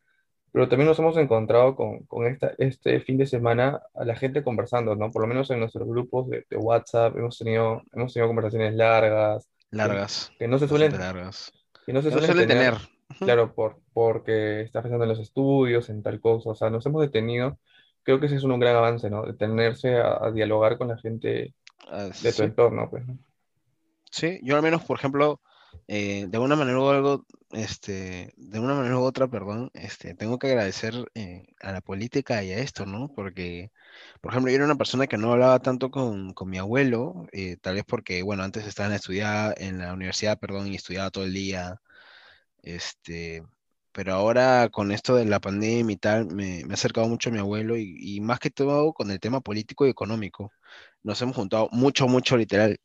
pero 0.52 0.70
también 0.70 0.88
nos 0.88 1.00
hemos 1.00 1.18
encontrado 1.18 1.76
con, 1.76 2.06
con 2.06 2.28
esta, 2.28 2.54
este 2.60 3.02
fin 3.02 3.18
de 3.18 3.26
semana 3.28 3.82
a 3.96 4.06
la 4.06 4.16
gente 4.16 4.44
conversando, 4.44 4.96
¿no? 4.96 5.12
Por 5.12 5.24
lo 5.24 5.28
menos 5.28 5.50
en 5.52 5.60
nuestros 5.60 5.88
grupos 5.88 6.30
de, 6.30 6.46
de 6.50 6.58
WhatsApp 6.58 7.18
hemos 7.18 7.38
tenido, 7.38 7.84
hemos 7.94 8.14
tenido 8.14 8.28
conversaciones 8.30 8.76
largas, 8.76 9.50
que, 9.78 9.78
Largas, 9.78 10.32
que 10.38 10.48
no 10.48 10.60
se 10.60 10.68
suelen, 10.68 11.00
largas, 11.00 11.52
que 11.86 11.94
no 11.94 12.02
se 12.02 12.10
que 12.10 12.16
no 12.16 12.22
suelen 12.22 12.32
suelen 12.32 12.48
tener, 12.48 12.48
tener. 12.48 12.78
Claro, 13.24 13.54
por, 13.54 13.82
porque 13.94 14.62
estás 14.62 14.84
pensando 14.84 15.06
en 15.06 15.10
los 15.10 15.20
estudios, 15.20 15.90
en 15.90 16.04
tal 16.04 16.20
cosa, 16.22 16.52
o 16.52 16.56
sea, 16.56 16.70
nos 16.70 16.86
hemos 16.86 17.02
detenido. 17.02 17.60
Creo 18.04 18.20
que 18.20 18.28
ese 18.28 18.36
es 18.38 18.44
un 18.44 18.60
gran 18.60 18.76
avance, 18.76 19.10
¿no? 19.10 19.24
Detenerse 19.26 19.98
a, 19.98 20.26
a 20.26 20.32
dialogar 20.32 20.78
con 20.78 20.90
la 20.90 20.98
gente 20.98 21.54
Ah, 21.88 22.10
de 22.20 22.34
tu 22.34 22.44
sí, 22.44 22.44
entorno, 22.44 22.90
pues, 22.90 23.08
¿no? 23.08 23.20
Sí, 24.12 24.40
yo 24.44 24.56
al 24.56 24.62
menos, 24.62 24.84
por 24.84 24.98
ejemplo, 24.98 25.42
eh, 25.88 26.28
de 26.30 26.38
una 26.38 26.56
manera 26.56 26.80
u 26.80 26.90
algo, 26.90 27.26
este, 27.52 28.34
de 28.38 28.60
una 28.60 28.76
manera 28.76 28.98
u 29.00 29.02
otra, 29.04 29.28
perdón, 29.28 29.72
este, 29.74 30.14
tengo 30.16 30.38
que 30.38 30.48
agradecer 30.48 30.94
eh, 31.16 31.48
a 31.62 31.72
la 31.72 31.82
política 31.82 32.44
y 32.44 32.52
a 32.52 32.60
esto, 32.60 32.86
¿no? 32.86 33.10
Porque, 33.16 33.72
por 34.22 34.32
ejemplo, 34.32 34.52
yo 34.52 34.56
era 34.58 34.66
una 34.66 34.76
persona 34.76 35.08
que 35.08 35.18
no 35.18 35.32
hablaba 35.34 35.60
tanto 35.60 35.90
con, 35.92 36.34
con 36.34 36.50
mi 36.50 36.58
abuelo, 36.60 37.26
eh, 37.32 37.58
tal 37.62 37.76
vez 37.76 37.86
porque, 37.88 38.22
bueno, 38.24 38.44
antes 38.44 38.68
estaba 38.68 38.88
en 38.96 39.02
la, 39.20 39.54
en 39.58 39.78
la 39.80 39.94
universidad, 39.94 40.40
perdón, 40.40 40.68
y 40.68 40.76
estudiaba 40.76 41.10
todo 41.12 41.24
el 41.26 41.34
día, 41.34 41.82
este, 42.64 43.44
pero 43.94 44.14
ahora 44.16 44.70
con 44.72 44.92
esto 44.92 45.16
de 45.16 45.26
la 45.26 45.40
pandemia 45.42 45.94
y 45.94 45.98
tal, 45.98 46.28
me, 46.28 46.64
me 46.66 46.72
he 46.72 46.74
acercado 46.74 47.08
mucho 47.10 47.30
a 47.30 47.34
mi 47.34 47.40
abuelo 47.40 47.78
y, 47.78 47.96
y 48.00 48.22
más 48.22 48.40
que 48.40 48.52
todo 48.52 48.94
con 48.94 49.12
el 49.12 49.20
tema 49.20 49.42
político 49.42 49.88
y 49.88 49.90
económico. 49.92 50.52
Nos 51.04 51.22
hemos 51.22 51.36
juntado 51.38 51.70
mucho, 51.72 52.08
mucho, 52.08 52.38
literal 52.38 52.78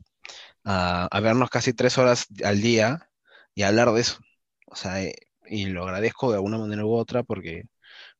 a, 0.64 1.07
a 1.07 1.21
vernos 1.21 1.51
casi 1.51 1.73
tres 1.75 1.99
horas 1.99 2.27
al 2.44 2.61
día 2.61 3.11
y 3.55 3.62
hablar 3.62 3.92
de 3.92 4.01
eso. 4.03 4.18
O 4.66 4.77
sea, 4.77 5.03
eh, 5.03 5.14
y 5.47 5.66
lo 5.66 5.85
agradezco 5.85 6.31
de 6.31 6.37
alguna 6.37 6.59
manera 6.59 6.85
u 6.85 6.92
otra 6.94 7.23
porque, 7.23 7.64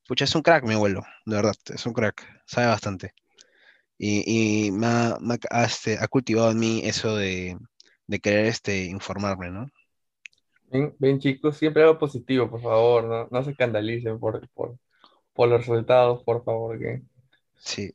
pucha, 0.07 0.25
es 0.25 0.35
un 0.35 0.43
crack, 0.43 0.65
mi 0.65 0.75
abuelo, 0.75 1.03
de 1.27 1.37
verdad, 1.37 1.55
es 1.75 1.87
un 1.87 1.95
crack, 1.95 2.27
sabe 2.47 2.69
bastante. 2.69 3.15
Y, 3.99 4.67
y 4.69 4.71
me 4.73 4.87
ha, 4.87 5.17
me 5.21 5.39
ha, 5.51 5.65
este, 5.65 5.99
ha 5.99 6.09
cultivado 6.09 6.51
en 6.53 6.59
mí 6.59 6.81
eso 6.85 7.17
de, 7.17 7.57
de 8.07 8.21
querer 8.21 8.47
este, 8.47 8.85
informarme, 8.87 9.51
¿no? 9.51 9.67
Ven, 10.71 10.95
ven, 10.99 11.19
chicos, 11.19 11.57
siempre 11.57 11.83
algo 11.83 11.99
positivo, 11.99 12.49
por 12.51 12.61
favor, 12.63 13.05
no, 13.05 13.29
no 13.31 13.43
se 13.45 13.51
escandalicen 13.53 14.19
por, 14.21 14.49
por, 14.51 14.79
por 15.35 15.49
los 15.49 15.61
resultados, 15.61 16.23
por 16.25 16.45
favor, 16.45 16.79
que... 16.79 17.03
Sí. 17.57 17.95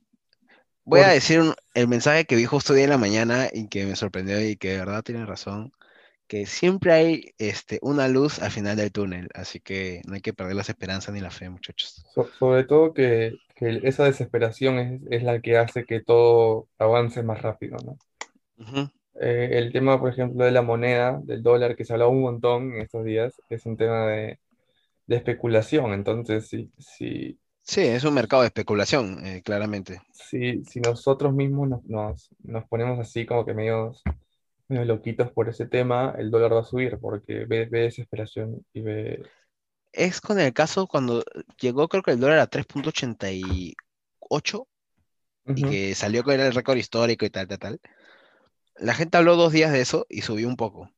Voy 0.85 1.01
a 1.01 1.07
Por, 1.07 1.13
decir 1.13 1.41
un- 1.41 1.55
el 1.75 1.87
mensaje 1.89 2.25
que 2.25 2.35
vi 2.37 2.45
justo 2.45 2.73
hoy 2.73 2.81
en 2.83 2.91
la 2.91 2.97
mañana 2.99 3.49
y 3.53 3.69
que 3.69 3.85
me 3.85 3.95
sorprendió 3.97 4.41
y 4.47 4.57
que 4.57 4.71
de 4.71 4.79
verdad 4.79 5.03
tiene 5.03 5.25
razón, 5.25 5.71
que 6.27 6.45
siempre 6.47 6.93
hay 6.93 7.35
este, 7.39 7.79
una 7.83 8.07
luz 8.09 8.39
al 8.41 8.51
final 8.51 8.77
del 8.77 8.91
túnel, 8.93 9.29
así 9.35 9.59
que 9.61 10.01
no 10.07 10.15
hay 10.15 10.21
que 10.21 10.33
perder 10.33 10.55
las 10.55 10.69
esperanzas 10.69 11.13
ni 11.15 11.21
la 11.21 11.31
fe, 11.31 11.49
muchachos. 11.49 12.07
so- 12.13 12.31
sobre 12.39 12.63
todo 12.65 12.93
que, 12.93 13.39
que 13.55 13.81
esa 13.83 14.05
desesperación 14.05 14.79
es, 14.79 15.01
es 15.11 15.23
la 15.23 15.41
que 15.41 15.57
hace 15.57 15.85
que 15.85 16.01
todo 16.01 16.69
avance 16.77 17.23
más 17.23 17.41
rápido, 17.41 17.77
¿no? 17.83 17.99
Ujú. 18.57 18.89
Eh, 19.21 19.49
el 19.53 19.71
tema, 19.71 19.99
por 19.99 20.09
ejemplo, 20.11 20.43
de 20.45 20.51
la 20.51 20.61
moneda, 20.61 21.19
del 21.23 21.43
dólar, 21.43 21.75
que 21.75 21.85
se 21.85 21.93
habla 21.93 22.07
un 22.07 22.21
montón 22.21 22.73
en 22.73 22.81
estos 22.81 23.03
días, 23.05 23.41
es 23.49 23.65
un 23.65 23.77
tema 23.77 24.07
de, 24.07 24.39
de 25.07 25.17
especulación. 25.17 25.93
Entonces, 25.93 26.49
si, 26.49 26.71
si, 26.79 27.39
Sí, 27.61 27.81
es 27.81 28.05
un 28.05 28.13
mercado 28.13 28.41
de 28.43 28.47
especulación, 28.47 29.25
eh, 29.25 29.41
claramente. 29.43 30.01
si, 30.11 30.63
si 30.65 30.79
nosotros 30.81 31.33
mismos 31.33 31.69
nos, 31.69 31.83
nos, 31.85 32.29
nos 32.43 32.65
ponemos 32.67 32.99
así 32.99 33.25
como 33.25 33.45
que 33.45 33.53
medios, 33.53 34.03
medio 34.67 34.85
loquitos 34.85 35.31
por 35.31 35.49
ese 35.49 35.67
tema, 35.67 36.15
el 36.17 36.31
dólar 36.31 36.53
va 36.55 36.59
a 36.61 36.63
subir 36.63 36.97
porque 36.99 37.45
ve, 37.45 37.65
ve 37.67 37.81
desesperación 37.81 38.65
y 38.73 38.81
ve... 38.81 39.23
Es 39.91 40.21
con 40.21 40.39
el 40.39 40.53
caso 40.53 40.87
cuando 40.87 41.23
llegó, 41.59 41.87
creo 41.87 42.03
que 42.03 42.11
el 42.11 42.19
dólar 42.19 42.39
a 42.39 42.47
3.88 42.47 44.67
y 45.53 45.53
Ujú, 45.53 45.65
que 45.65 45.95
salió 45.95 46.23
con 46.23 46.39
el 46.39 46.53
récord 46.53 46.77
histórico 46.77 47.25
y 47.25 47.29
tal, 47.31 47.47
tal, 47.47 47.59
tal. 47.59 47.81
La 48.77 48.93
gente 48.93 49.17
habló 49.17 49.35
dos 49.35 49.51
días 49.51 49.71
de 49.71 49.81
eso 49.81 50.05
y 50.09 50.21
subió 50.21 50.47
un 50.47 50.57
poco. 50.57 50.91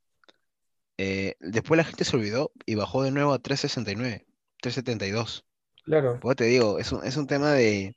Eh, 0.97 1.35
después 1.39 1.77
la 1.77 1.83
gente 1.83 2.05
se 2.05 2.15
olvidó 2.15 2.51
y 2.65 2.75
bajó 2.75 3.03
de 3.03 3.11
nuevo 3.11 3.33
a 3.33 3.39
3.69, 3.39 4.25
3.72. 4.61 5.45
claro, 5.83 6.21
Pues 6.21 6.37
te 6.37 6.45
digo, 6.45 6.79
es 6.79 6.91
un, 6.93 7.03
es 7.05 7.17
un 7.17 7.27
tema 7.27 7.51
de 7.53 7.95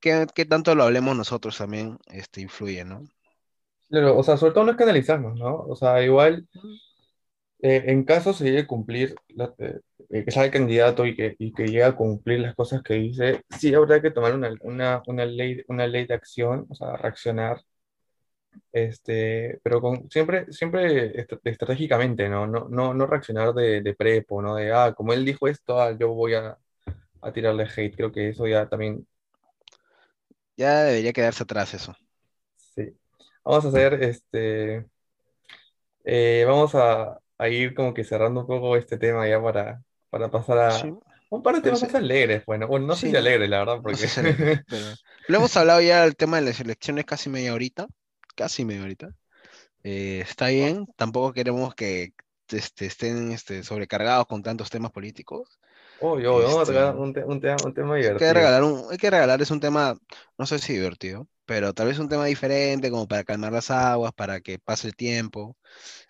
qué, 0.00 0.26
qué 0.34 0.46
tanto 0.46 0.74
lo 0.74 0.84
hablemos 0.84 1.14
nosotros 1.16 1.58
también, 1.58 1.98
este, 2.06 2.40
influye, 2.40 2.82
¿no? 2.86 3.02
claro, 3.88 4.18
o 4.18 4.22
sea, 4.22 4.36
sobre 4.36 4.52
todo 4.54 4.64
no 4.64 4.70
es 4.72 4.76
canalizarnos, 4.76 5.38
¿no? 5.38 5.56
O 5.56 5.76
sea, 5.76 6.02
igual... 6.02 6.46
Eh, 7.62 7.84
en 7.86 8.04
caso 8.04 8.32
se 8.34 8.44
llegue 8.44 8.60
a 8.60 8.66
cumplir, 8.66 9.14
la- 9.28 9.54
eh, 9.58 10.24
que 10.24 10.30
sea 10.30 10.44
el 10.44 10.50
candidato 10.50 11.06
y 11.06 11.16
que, 11.16 11.34
y 11.38 11.52
que 11.52 11.64
llegue 11.66 11.84
a 11.84 11.96
cumplir 11.96 12.40
las 12.40 12.54
cosas 12.54 12.82
que 12.82 12.94
dice, 12.94 13.42
sí 13.58 13.72
habrá 13.74 14.00
que 14.02 14.10
tomar 14.10 14.34
una, 14.34 14.50
una, 14.60 15.02
una 15.06 15.24
ley, 15.24 15.62
una 15.68 15.86
ley 15.86 16.06
de 16.06 16.14
acción, 16.14 16.66
o 16.68 16.74
sea, 16.74 16.96
reaccionar, 16.96 17.62
este, 18.72 19.60
pero 19.62 19.80
con, 19.80 20.10
siempre, 20.10 20.52
siempre 20.52 21.20
est- 21.20 21.32
estratégicamente, 21.44 22.28
¿no? 22.28 22.46
No, 22.46 22.68
no, 22.68 22.94
no 22.94 23.06
reaccionar 23.06 23.54
de, 23.54 23.82
de 23.82 23.94
prepo, 23.94 24.42
¿no? 24.42 24.56
De, 24.56 24.72
ah, 24.72 24.94
como 24.96 25.12
él 25.12 25.24
dijo 25.24 25.48
esto, 25.48 25.80
ah, 25.80 25.96
yo 25.98 26.14
voy 26.14 26.34
a, 26.34 26.58
a 27.22 27.32
tirarle 27.32 27.64
hate. 27.76 27.96
Creo 27.96 28.12
que 28.12 28.30
eso 28.30 28.46
ya 28.48 28.68
también, 28.68 29.06
Ya 30.58 30.82
debería 30.84 31.12
quedarse 31.14 31.44
atrás 31.44 31.72
eso. 31.74 31.94
sí. 32.56 32.96
Vamos 33.44 33.64
a 33.64 33.68
hacer, 33.68 33.94
este, 34.02 34.86
eh, 36.04 36.44
vamos 36.46 36.74
a, 36.74 37.20
a 37.38 37.48
ir 37.48 37.74
como 37.74 37.94
que 37.94 38.04
cerrando 38.04 38.40
un 38.42 38.46
poco 38.46 38.76
este 38.76 38.98
tema 38.98 39.28
ya 39.28 39.42
para, 39.42 39.82
para 40.10 40.30
pasar 40.30 40.58
Sí, 40.68 40.88
a 40.90 40.98
un 41.30 41.42
par 41.42 41.56
de 41.56 41.62
temas 41.62 41.82
más 41.82 41.94
alegres, 41.94 42.44
bueno, 42.46 42.66
bueno, 42.68 42.86
no 42.86 42.96
sé 42.96 43.08
sí, 43.08 43.08
si 43.08 43.16
¿no? 43.16 43.16
alegres, 43.16 43.48
la 43.50 43.58
verdad, 43.60 43.80
No 43.88 43.96
sé 43.98 44.08
porque 44.08 44.08
si 44.08 44.20
alegre, 44.20 44.60
pero 44.68 44.98
lo 45.28 45.36
hemos 45.38 45.56
hablado 45.56 45.80
ya 45.80 46.02
del 46.02 46.16
tema 46.16 46.38
de 46.38 46.46
las 46.46 46.60
elecciones 46.60 47.04
casi 47.04 47.30
media 47.30 47.54
horita, 47.54 47.86
casi 48.36 48.66
media 48.66 48.84
horita. 48.84 49.10
Eh, 49.84 50.20
está 50.22 50.48
bien, 50.48 50.86
tampoco 50.96 51.32
queremos 51.34 51.74
que 51.74 52.14
este, 52.50 52.86
estén 52.86 53.32
este, 53.32 53.62
sobrecargados 53.64 54.26
con 54.26 54.42
tantos 54.42 54.70
temas 54.70 54.92
políticos. 54.92 55.60
Obvio, 55.98 56.34
obvio, 56.36 56.48
vamos 56.48 56.62
a 56.62 56.66
Este, 56.66 56.72
tocar 56.72 56.96
un, 56.96 57.12
te- 57.12 57.24
un 57.24 57.38
tema, 57.40 57.62
un 57.64 57.74
tema 57.74 57.96
hay 57.98 58.12
que 58.12 58.32
divertido. 58.32 58.32
regalar 58.32 58.62
un, 58.64 58.84
hay 58.90 58.98
que 58.98 59.10
regalar 59.10 59.40
es 59.42 59.50
un 59.50 59.60
tema, 59.60 59.98
no 60.38 60.46
sé 60.46 60.58
si 60.58 60.74
divertido, 60.74 61.28
pero 61.44 61.72
tal 61.74 61.88
vez 61.88 61.98
un 61.98 62.08
tema 62.08 62.26
diferente, 62.26 62.90
como 62.90 63.08
para 63.08 63.24
calmar 63.24 63.52
las 63.52 63.70
aguas, 63.70 64.12
para 64.14 64.40
que 64.40 64.58
pase 64.58 64.88
el 64.88 64.96
tiempo. 64.96 65.56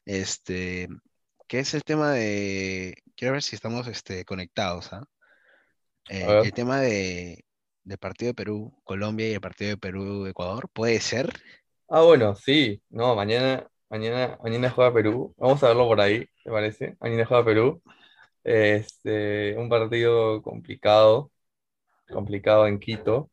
Este, 0.06 0.88
que 1.48 1.60
es 1.60 1.74
el 1.74 1.84
tema 1.84 2.12
de, 2.12 2.96
quiero 3.16 3.34
ver 3.34 3.42
si 3.44 3.56
estamos 3.56 3.86
este, 3.88 4.24
conectados, 4.24 4.92
¿ah? 4.94 5.04
Eh, 6.08 6.36
el 6.40 6.52
tema 6.52 6.80
de, 6.80 7.44
del 7.84 7.98
partido 7.98 8.30
de 8.30 8.34
Perú, 8.34 8.80
Colombia 8.84 9.28
y 9.28 9.32
el 9.34 9.40
partido 9.40 9.70
de 9.70 9.76
Perú, 9.78 10.26
Ecuador, 10.26 10.68
puede 10.72 11.00
ser. 11.00 11.32
Ah, 11.88 12.02
bueno, 12.02 12.34
sí, 12.34 12.82
no, 12.90 13.14
mañana, 13.14 13.68
mañana, 13.88 14.38
mañana 14.42 14.70
juega 14.70 14.92
Perú. 14.92 15.32
Vamos 15.36 15.62
a 15.62 15.68
verlo 15.68 15.86
por 15.86 16.00
ahí, 16.00 16.26
¿te 16.42 16.50
parece? 16.50 16.96
Mañana 16.98 17.26
juega 17.26 17.44
Perú. 17.44 17.82
Este, 18.42 19.56
un 19.56 19.68
partido 19.68 20.42
complicado, 20.42 21.30
complicado 22.08 22.66
en 22.66 22.80
Quito. 22.80 23.30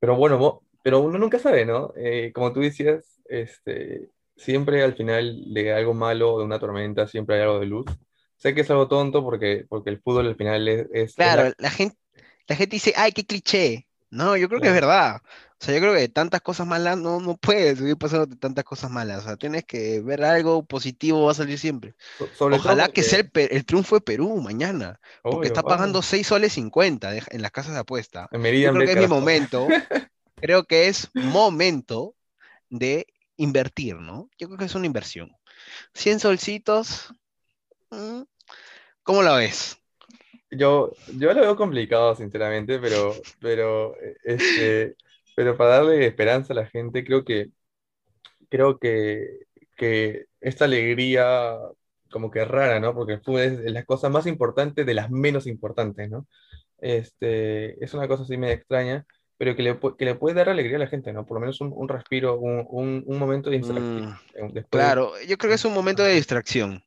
Pero 0.00 0.16
bueno, 0.16 0.62
pero 0.82 1.00
uno 1.00 1.18
nunca 1.18 1.38
sabe, 1.38 1.66
¿no? 1.66 1.92
Eh, 1.96 2.32
como 2.34 2.52
tú 2.54 2.60
decías, 2.60 3.20
este, 3.26 4.08
siempre 4.36 4.82
al 4.82 4.94
final 4.94 5.52
de 5.52 5.74
algo 5.74 5.92
malo, 5.92 6.38
de 6.38 6.44
una 6.44 6.58
tormenta, 6.58 7.06
siempre 7.06 7.36
hay 7.36 7.42
algo 7.42 7.60
de 7.60 7.66
luz. 7.66 7.86
Sé 8.36 8.54
que 8.54 8.62
es 8.62 8.70
algo 8.70 8.88
tonto 8.88 9.22
porque, 9.22 9.66
porque 9.68 9.90
el 9.90 10.00
fútbol 10.00 10.26
al 10.26 10.36
final 10.36 10.66
es, 10.68 10.86
es, 10.92 11.10
es 11.10 11.18
la... 11.18 11.32
Claro, 11.34 11.54
la 11.58 11.70
gente, 11.70 11.96
la 12.48 12.56
gente 12.56 12.76
dice, 12.76 12.94
ay, 12.96 13.12
qué 13.12 13.24
cliché. 13.24 13.86
No, 14.12 14.36
yo 14.36 14.48
creo 14.48 14.60
que 14.60 14.68
es 14.68 14.74
la- 14.74 14.80
verdad. 14.80 15.22
O 15.24 15.64
sea, 15.64 15.74
yo 15.74 15.80
creo 15.80 15.94
que 15.94 16.08
tantas 16.08 16.40
cosas 16.42 16.66
malas 16.66 16.98
no, 16.98 17.20
no 17.20 17.36
puedes 17.36 17.78
seguir 17.78 17.96
pasando 17.96 18.26
de 18.26 18.36
tantas 18.36 18.64
cosas 18.64 18.90
malas. 18.90 19.20
O 19.20 19.22
sea, 19.22 19.36
tienes 19.36 19.64
que 19.64 20.00
ver 20.00 20.22
algo 20.22 20.64
positivo, 20.64 21.24
va 21.24 21.30
a 21.32 21.34
salir 21.34 21.58
siempre. 21.58 21.94
so- 22.18 22.26
sobre 22.34 22.56
todo 22.56 22.72
Ojalá 22.72 22.88
que 22.88 23.02
sea 23.02 23.20
el, 23.34 23.64
triunfo 23.64 23.94
de 23.96 24.00
Perú 24.02 24.36
mañana, 24.42 25.00
porque 25.22 25.46
está 25.46 25.62
vamos, 25.62 25.76
pagando 25.78 26.02
6 26.02 26.26
soles 26.26 26.52
50 26.52 27.10
de- 27.10 27.22
en 27.30 27.42
las 27.42 27.52
casas 27.52 27.72
de 27.74 27.80
apuesta. 27.80 28.28
en 28.32 28.38
Yo 28.38 28.42
Meridian 28.42 28.74
creo 28.74 28.86
que 28.86 28.92
es 28.92 28.98
mi 28.98 29.06
momento, 29.06 29.66
creo 30.36 30.64
que 30.64 30.88
es 30.88 31.08
momento 31.14 32.14
de 32.68 33.06
invertir, 33.36 33.96
¿no? 33.96 34.28
Yo 34.38 34.48
creo 34.48 34.58
que 34.58 34.66
es 34.66 34.74
una 34.74 34.86
inversión. 34.86 35.34
100 35.94 36.20
solcitos, 36.20 37.14
mm, 37.90 38.22
¿cómo 39.04 39.22
lo 39.22 39.36
ves? 39.36 39.78
Yo, 40.52 40.92
yo 41.18 41.32
lo 41.34 41.40
veo 41.40 41.56
complicado, 41.56 42.14
sinceramente, 42.14 42.78
pero, 42.78 43.14
pero, 43.40 43.96
este, 44.24 44.96
pero 45.34 45.56
para 45.56 45.76
darle 45.78 46.06
esperanza 46.06 46.52
a 46.52 46.56
la 46.56 46.66
gente, 46.66 47.04
creo 47.04 47.24
que, 47.24 47.50
creo 48.50 48.78
que, 48.78 49.40
que 49.76 50.26
esta 50.40 50.64
alegría 50.66 51.56
como 52.10 52.30
que 52.30 52.44
rara, 52.44 52.80
¿no? 52.80 52.94
Porque 52.94 53.14
el 53.14 53.22
fútbol 53.22 53.40
es 53.42 53.72
la 53.72 53.84
cosa 53.84 54.08
más 54.10 54.26
importante 54.26 54.84
de 54.84 54.94
las 54.94 55.10
menos 55.10 55.46
importantes, 55.46 56.10
¿no? 56.10 56.26
Este, 56.78 57.82
es 57.84 57.94
una 57.94 58.08
cosa 58.08 58.24
así 58.24 58.36
medio 58.36 58.54
extraña, 58.54 59.06
pero 59.38 59.56
que 59.56 59.62
le, 59.62 59.80
que 59.98 60.04
le 60.06 60.14
puede 60.16 60.36
dar 60.36 60.50
alegría 60.50 60.76
a 60.76 60.80
la 60.80 60.88
gente, 60.88 61.12
¿no? 61.12 61.26
Por 61.26 61.36
lo 61.36 61.40
menos 61.42 61.60
un, 61.62 61.72
un 61.74 61.88
respiro, 61.88 62.38
un, 62.38 62.66
un, 62.70 63.02
un 63.06 63.18
momento 63.18 63.50
de 63.50 63.58
distracción 63.58 64.04
Mm, 64.36 64.52
después 64.52 64.84
de... 64.84 64.96
claro, 64.96 65.12
yo 65.26 65.38
creo 65.38 65.50
que 65.50 65.54
es 65.56 65.64
un 65.64 65.74
momento 65.74 66.02
de 66.02 66.14
distracción. 66.14 66.84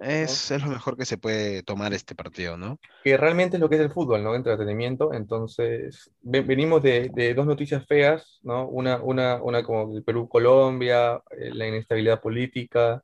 Es, 0.00 0.50
es 0.50 0.62
lo 0.62 0.68
mejor 0.68 0.96
que 0.96 1.04
se 1.06 1.18
puede 1.18 1.62
tomar 1.62 1.92
este 1.94 2.14
partido, 2.14 2.56
¿no? 2.56 2.78
que 3.02 3.16
realmente 3.16 3.56
es 3.56 3.60
lo 3.60 3.68
que 3.70 3.76
es 3.76 3.80
el 3.80 3.90
fútbol, 3.92 4.22
¿no? 4.22 4.34
Entretenimiento. 4.34 5.14
Entonces, 5.14 6.10
ve- 6.20 6.42
venimos 6.42 6.82
de, 6.82 7.08
de 7.14 7.32
dos 7.34 7.46
noticias 7.46 7.86
feas, 7.86 8.40
¿no? 8.42 8.68
Una, 8.68 9.02
una, 9.02 9.42
una 9.42 9.62
como 9.64 9.96
el 9.96 10.04
Perú-Colombia, 10.04 11.22
eh, 11.30 11.50
la 11.54 11.66
inestabilidad 11.66 12.20
política, 12.20 13.02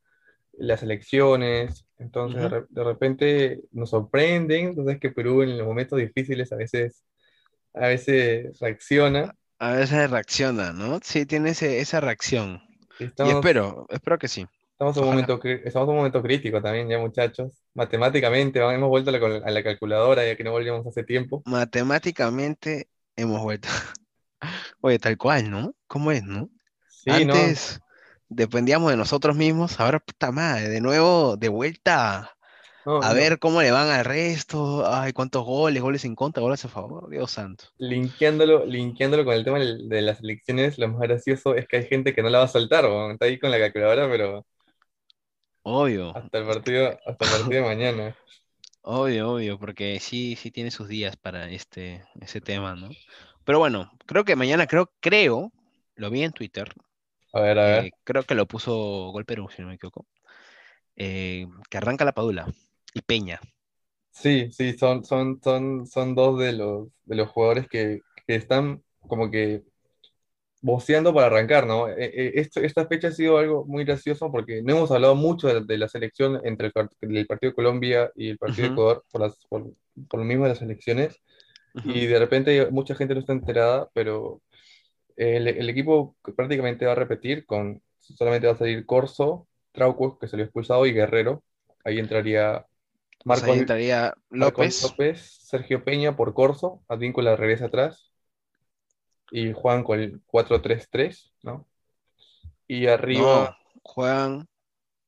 las 0.58 0.82
elecciones. 0.82 1.86
Entonces, 1.98 2.50
de, 2.70 2.84
repente 2.84 3.62
nos 3.72 3.90
sorprenden, 3.90 4.68
entonces 4.68 5.00
que 5.00 5.10
Perú 5.10 5.42
en 5.42 5.56
los 5.58 5.66
momentos 5.66 5.98
difíciles 5.98 6.52
a 6.52 6.56
veces, 6.56 7.04
a 7.74 7.88
veces 7.88 8.58
reacciona. 8.60 9.34
A 9.58 9.72
veces 9.72 10.10
reacciona, 10.10 10.72
¿no? 10.72 10.98
Sí, 11.02 11.26
tiene 11.26 11.50
ese- 11.50 11.80
esa 11.80 12.00
reacción. 12.00 12.62
Y 13.22 13.30
espero, 13.30 13.86
espero 13.90 14.18
que 14.18 14.28
sí. 14.28 14.46
Estamos 14.76 14.96
en 14.96 15.02
un 15.04 15.08
momento, 15.10 15.40
estamos 15.42 15.86
en 15.88 15.90
un 15.90 15.96
momento 15.96 16.22
crítico 16.22 16.62
también, 16.62 16.88
ya 16.88 16.98
muchachos. 16.98 17.52
Matemáticamente, 17.74 18.60
hemos 18.60 18.88
vuelto 18.88 19.10
a 19.10 19.12
la, 19.18 19.36
a 19.46 19.50
la 19.50 19.62
calculadora 19.64 20.26
ya 20.26 20.36
que 20.36 20.44
no 20.44 20.52
volvíamos 20.52 20.86
hace 20.86 21.04
tiempo. 21.04 21.44
Matemáticamente 21.44 22.88
hemos 23.16 23.40
vuelto. 23.42 23.68
Oye, 24.80 24.98
tal 24.98 25.16
cual, 25.18 25.50
¿no? 25.50 25.74
¿Cómo 25.86 26.12
es, 26.12 26.24
no? 26.24 26.50
Sí, 26.88 27.24
¿no? 27.24 27.54
Antes 27.54 27.80
dependíamos 28.28 28.90
de 28.92 28.96
nosotros 28.98 29.36
mismos, 29.36 29.80
ahora 29.80 30.00
puta 30.00 30.32
madre, 30.32 30.68
de 30.70 30.80
nuevo, 30.80 31.36
de 31.36 31.48
vuelta 31.50 32.32
No, 32.84 33.02
a 33.02 33.12
no. 33.12 33.14
ver 33.14 33.38
cómo 33.40 33.62
le 33.62 33.70
van 33.72 33.88
al 33.90 34.04
resto, 34.06 34.86
ay, 34.92 35.12
cuántos 35.14 35.44
goles, 35.44 35.82
goles 35.82 36.04
en 36.06 36.14
contra, 36.16 36.42
goles 36.42 36.64
a 36.66 36.68
favor, 36.68 37.10
Dios 37.10 37.32
santo. 37.32 37.66
Linkeándolo, 37.78 38.64
linkeándolo 38.64 39.24
con 39.26 39.34
el 39.34 39.44
tema 39.44 39.58
de 39.60 40.00
las 40.02 40.20
elecciones, 40.20 40.78
lo 40.78 40.88
más 40.88 41.00
gracioso 41.02 41.54
es 41.54 41.68
que 41.68 41.76
hay 41.78 41.86
gente 41.86 42.14
que 42.14 42.22
no 42.22 42.30
la 42.30 42.38
va 42.38 42.44
a 42.44 42.48
saltar. 42.48 42.86
Está 43.12 43.26
ahí 43.26 43.38
con 43.38 43.50
la 43.50 43.58
calculadora, 43.58 44.08
pero 44.10 44.46
Obvio, 45.72 46.08
hasta 46.12 46.38
el 46.38 46.46
partido, 46.46 46.98
hasta 47.06 47.24
el 47.26 47.30
partido 47.30 47.62
de 47.62 47.68
mañana. 47.68 48.16
obvio, 48.82 49.32
obvio, 49.32 49.58
porque 49.58 49.98
sí, 50.00 50.36
sí 50.36 50.50
tiene 50.50 50.70
sus 50.70 50.88
días 50.88 51.16
para 51.16 51.50
este, 51.50 52.04
ese 52.20 52.40
tema, 52.40 52.74
¿no? 52.76 52.90
Pero 53.44 53.58
bueno, 53.58 53.92
creo 54.06 54.24
que 54.24 54.36
mañana, 54.36 54.66
creo, 54.66 54.90
creo, 55.00 55.52
lo 55.96 56.10
vi 56.10 56.22
en 56.22 56.32
Twitter, 56.32 56.72
A 57.32 57.40
ver, 57.40 57.58
a 57.58 57.64
ver. 57.64 57.84
eh, 57.84 57.92
creo 58.04 58.24
que 58.24 58.34
lo 58.36 58.46
puso 58.48 59.10
Gol 59.12 59.24
Perú, 59.26 59.48
si 59.54 59.62
no 59.62 59.68
me 59.68 59.74
equivoco, 59.76 60.06
eh, 60.96 61.46
que 61.70 61.78
arranca 61.78 62.04
la 62.06 62.14
Padula 62.14 62.46
y 62.94 63.02
Peña. 63.02 63.40
Sí, 64.10 64.50
sí, 64.52 64.72
son, 64.78 65.04
son, 65.04 65.40
son, 65.42 65.86
son 65.86 66.14
dos 66.14 66.38
de 66.40 66.52
los, 66.52 66.88
de 67.04 67.16
los 67.16 67.28
jugadores 67.28 67.68
que, 67.68 68.00
que 68.26 68.34
están 68.36 68.82
como 69.00 69.30
que 69.30 69.62
voceando 70.66 71.14
para 71.14 71.26
arrancar, 71.28 71.66
¿no? 71.66 71.88
Eh, 71.88 71.94
eh, 71.98 72.32
esto- 72.36 72.60
esta 72.60 72.86
fecha 72.86 73.08
ha 73.08 73.12
sido 73.12 73.38
algo 73.38 73.64
muy 73.66 73.84
gracioso 73.84 74.30
porque 74.32 74.62
no 74.62 74.72
hemos 74.76 74.90
hablado 74.90 75.14
mucho 75.14 75.48
de, 75.48 75.64
de 75.64 75.78
la 75.78 75.88
selección 75.88 76.40
entre 76.44 76.68
el, 77.00 77.16
el 77.16 77.26
partido 77.26 77.50
de 77.52 77.54
Colombia 77.56 78.10
y 78.16 78.30
el 78.30 78.38
partido 78.38 78.64
de 78.64 78.68
Ujú, 78.68 78.70
Ecuador 78.70 79.04
por, 79.10 79.20
las, 79.22 79.46
por, 79.48 79.64
por 80.08 80.20
lo 80.20 80.26
mismo 80.26 80.44
de 80.44 80.50
las 80.50 80.62
elecciones. 80.62 81.16
y 81.82 82.06
de 82.06 82.18
repente 82.18 82.70
mucha 82.72 82.94
gente 82.96 83.14
no 83.14 83.20
está 83.20 83.32
enterada, 83.34 83.90
pero 83.94 84.42
el, 85.16 85.48
el 85.48 85.68
equipo 85.70 86.16
prácticamente 86.36 86.86
va 86.86 86.92
a 86.92 86.94
repetir 86.96 87.46
con, 87.46 87.82
solamente 88.00 88.46
va 88.48 88.54
a 88.54 88.56
salir 88.56 88.86
Corso, 88.86 89.48
Trauco, 89.72 90.18
que 90.18 90.28
salió 90.28 90.44
expulsado, 90.46 90.86
y 90.86 90.92
Guerrero. 90.92 91.42
Ahí 91.84 91.98
entraría 91.98 92.66
O 93.30 93.34
sea, 93.34 93.48
ahí 93.48 93.56
entraría 93.56 94.14
López. 94.30 94.76
López, 94.80 95.38
Sergio 95.42 95.84
Peña 95.84 96.16
por 96.16 96.34
Corso, 96.34 96.82
Advíncula 96.88 97.36
regresa 97.36 97.66
atrás, 97.66 98.05
y 99.30 99.52
Juan 99.52 99.82
con 99.84 100.00
el 100.00 100.20
4-3-3, 100.26 101.32
¿no? 101.42 101.66
Y 102.68 102.86
No, 102.86 102.92
arriba, 102.92 103.58
juegan 103.82 104.48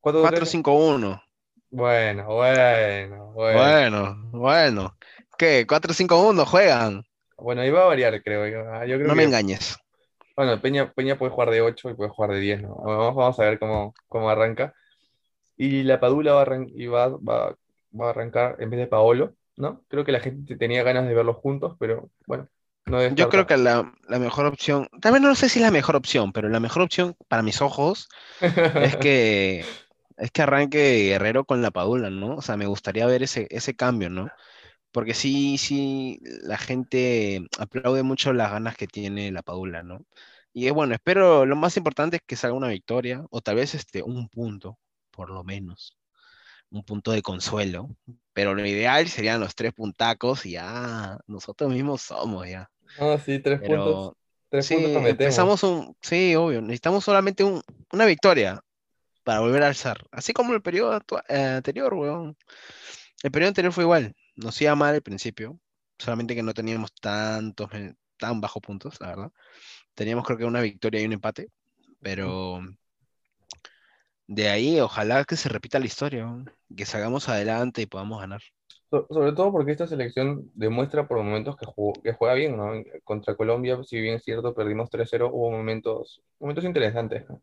4-2-3. 0.02 0.62
4-5-1. 0.62 1.22
Bueno, 1.70 2.26
bueno, 2.34 3.32
bueno. 3.32 3.58
Bueno, 3.58 4.16
bueno. 4.32 4.96
¿Qué? 5.36 5.66
4-5-1 5.66 6.44
juegan. 6.46 7.04
Bueno, 7.36 7.60
ahí 7.62 7.70
va 7.70 7.82
a 7.82 7.86
variar, 7.86 8.22
creo 8.22 8.46
yo. 8.48 8.72
Ah, 8.72 8.84
Yo 8.86 8.96
creo 8.96 9.06
No 9.06 9.14
me 9.14 9.22
que, 9.22 9.26
engañes. 9.28 9.76
bueno, 10.36 10.60
Peña, 10.60 10.92
Peña 10.92 11.18
puede 11.18 11.32
jugar 11.32 11.50
de 11.50 11.60
8 11.60 11.90
y 11.90 11.94
puede 11.94 12.10
jugar 12.10 12.30
de 12.32 12.40
10, 12.40 12.62
¿no? 12.62 12.74
Vamos, 12.76 13.14
vamos 13.14 13.38
a 13.40 13.44
ver 13.44 13.58
cómo, 13.58 13.94
cómo 14.08 14.30
arranca. 14.30 14.74
Y 15.56 15.82
la 15.82 16.00
Padula 16.00 16.34
va 16.34 16.42
a, 16.42 16.66
y 16.74 16.86
va, 16.86 17.08
va, 17.08 17.54
va 17.98 18.06
a 18.06 18.10
arrancar 18.10 18.56
en 18.60 18.70
vez 18.70 18.80
de 18.80 18.86
Paolo, 18.86 19.34
¿no? 19.56 19.84
Creo 19.88 20.04
que 20.04 20.12
la 20.12 20.20
gente 20.20 20.56
tenía 20.56 20.82
ganas 20.84 21.06
de 21.06 21.14
verlos 21.14 21.36
juntos, 21.36 21.76
pero 21.78 22.10
bueno, 22.26 22.48
no 22.88 23.08
Yo 23.14 23.28
creo 23.28 23.46
que 23.46 23.56
la, 23.56 23.92
la 24.08 24.18
mejor 24.18 24.46
opción, 24.46 24.88
también 25.00 25.22
no 25.22 25.34
sé 25.34 25.48
si 25.48 25.58
es 25.58 25.64
la 25.64 25.70
mejor 25.70 25.96
opción, 25.96 26.32
pero 26.32 26.48
la 26.48 26.60
mejor 26.60 26.82
opción 26.82 27.16
para 27.28 27.42
mis 27.42 27.60
ojos 27.60 28.08
es 28.40 28.40
que, 28.96 29.64
es 30.16 30.30
que 30.30 30.42
arranque 30.42 31.08
Guerrero 31.08 31.44
con 31.44 31.62
la 31.62 31.70
Padula, 31.70 32.10
¿no? 32.10 32.36
O 32.36 32.42
sea, 32.42 32.56
me 32.56 32.66
gustaría 32.66 33.06
ver 33.06 33.22
ese, 33.22 33.46
ese 33.50 33.74
cambio, 33.74 34.10
¿no? 34.10 34.28
Porque 34.92 35.14
sí, 35.14 35.58
sí, 35.58 36.20
la 36.42 36.58
gente 36.58 37.46
aplaude 37.58 38.02
mucho 38.02 38.32
las 38.32 38.50
ganas 38.50 38.76
que 38.76 38.86
tiene 38.86 39.30
la 39.32 39.42
Padula, 39.42 39.82
¿no? 39.82 40.04
Y 40.52 40.66
es 40.66 40.72
bueno, 40.72 40.94
espero, 40.94 41.46
lo 41.46 41.56
más 41.56 41.76
importante 41.76 42.16
es 42.16 42.22
que 42.26 42.36
salga 42.36 42.56
una 42.56 42.68
victoria, 42.68 43.24
o 43.30 43.40
tal 43.40 43.56
vez 43.56 43.74
este, 43.74 44.02
un 44.02 44.28
punto, 44.28 44.78
por 45.10 45.30
lo 45.30 45.44
menos, 45.44 45.96
un 46.70 46.84
punto 46.84 47.12
de 47.12 47.22
consuelo, 47.22 47.88
pero 48.32 48.54
lo 48.54 48.66
ideal 48.66 49.08
serían 49.08 49.40
los 49.40 49.54
tres 49.54 49.72
puntacos 49.74 50.46
y 50.46 50.52
ya, 50.52 51.18
nosotros 51.26 51.70
mismos 51.72 52.02
somos 52.02 52.48
ya. 52.48 52.70
No, 52.96 53.18
sí, 53.18 53.38
tres 53.38 53.60
puntos, 53.60 54.12
tres 54.48 54.66
sí, 54.66 54.74
puntos 54.74 55.08
empezamos 55.10 55.62
un, 55.62 55.96
sí, 56.00 56.34
obvio, 56.36 56.60
necesitamos 56.62 57.04
solamente 57.04 57.44
un- 57.44 57.62
una 57.92 58.06
victoria 58.06 58.60
para 59.24 59.40
volver 59.40 59.62
a 59.64 59.68
alzar, 59.68 60.06
así 60.12 60.32
como 60.32 60.54
el 60.54 60.62
periodo 60.62 60.98
eh, 61.28 61.36
anterior, 61.56 61.94
weón. 61.94 62.36
El 63.22 63.30
periodo 63.32 63.48
anterior 63.48 63.72
fue 63.72 63.84
igual, 63.84 64.14
nos 64.36 64.60
iba 64.62 64.74
mal 64.76 64.94
al 64.94 65.02
principio, 65.02 65.58
solamente 65.98 66.34
que 66.34 66.42
no 66.42 66.54
teníamos 66.54 66.92
tantos, 66.94 67.70
men- 67.72 67.98
tan 68.18 68.40
bajos 68.40 68.62
puntos, 68.62 69.00
la 69.00 69.08
verdad. 69.08 69.32
Teníamos 69.94 70.24
creo 70.26 70.38
que 70.38 70.44
una 70.46 70.60
victoria 70.62 71.02
y 71.02 71.06
un 71.06 71.14
empate, 71.14 71.48
pero 72.00 72.60
de 74.28 74.48
ahí 74.48 74.78
ojalá 74.80 75.24
que 75.24 75.34
se 75.36 75.48
repita 75.48 75.78
la 75.80 75.86
historia, 75.86 76.24
weón, 76.24 76.50
que 76.76 76.86
salgamos 76.86 77.28
adelante 77.28 77.82
y 77.82 77.86
podamos 77.86 78.20
ganar. 78.20 78.40
So- 78.90 79.06
sobre 79.10 79.32
todo 79.32 79.52
porque 79.52 79.72
esta 79.72 79.86
selección 79.86 80.50
demuestra 80.54 81.06
por 81.06 81.18
momentos 81.18 81.56
que, 81.56 81.66
jugó- 81.66 81.92
que 82.02 82.12
juega 82.14 82.34
bien, 82.34 82.56
¿no? 82.56 82.72
Contra 83.04 83.34
Colombia, 83.36 83.82
si 83.84 84.00
bien 84.00 84.14
es 84.16 84.24
cierto, 84.24 84.54
perdimos 84.54 84.88
3-0, 84.90 85.30
hubo 85.32 85.50
momentos, 85.50 86.22
momentos 86.40 86.64
interesantes, 86.64 87.28
¿no? 87.28 87.42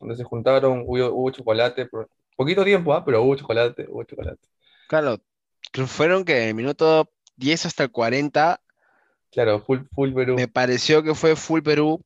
Donde 0.00 0.16
se 0.16 0.24
juntaron, 0.24 0.84
hubo, 0.86 1.10
hubo 1.12 1.30
chocolate, 1.30 1.86
por 1.86 2.08
poquito 2.36 2.64
tiempo, 2.64 2.94
¿ah? 2.94 3.04
Pero 3.04 3.22
hubo 3.22 3.36
chocolate, 3.36 3.86
hubo 3.88 4.04
chocolate. 4.04 4.40
Claro, 4.88 5.18
fueron 5.86 6.24
que 6.24 6.48
el 6.48 6.54
minuto 6.54 7.10
10 7.36 7.66
hasta 7.66 7.84
el 7.84 7.90
40 7.90 8.60
Claro, 9.30 9.60
full, 9.60 9.80
full 9.94 10.12
Perú. 10.14 10.36
Me 10.36 10.48
pareció 10.48 11.02
que 11.02 11.14
fue 11.14 11.36
full 11.36 11.62
Perú, 11.62 12.02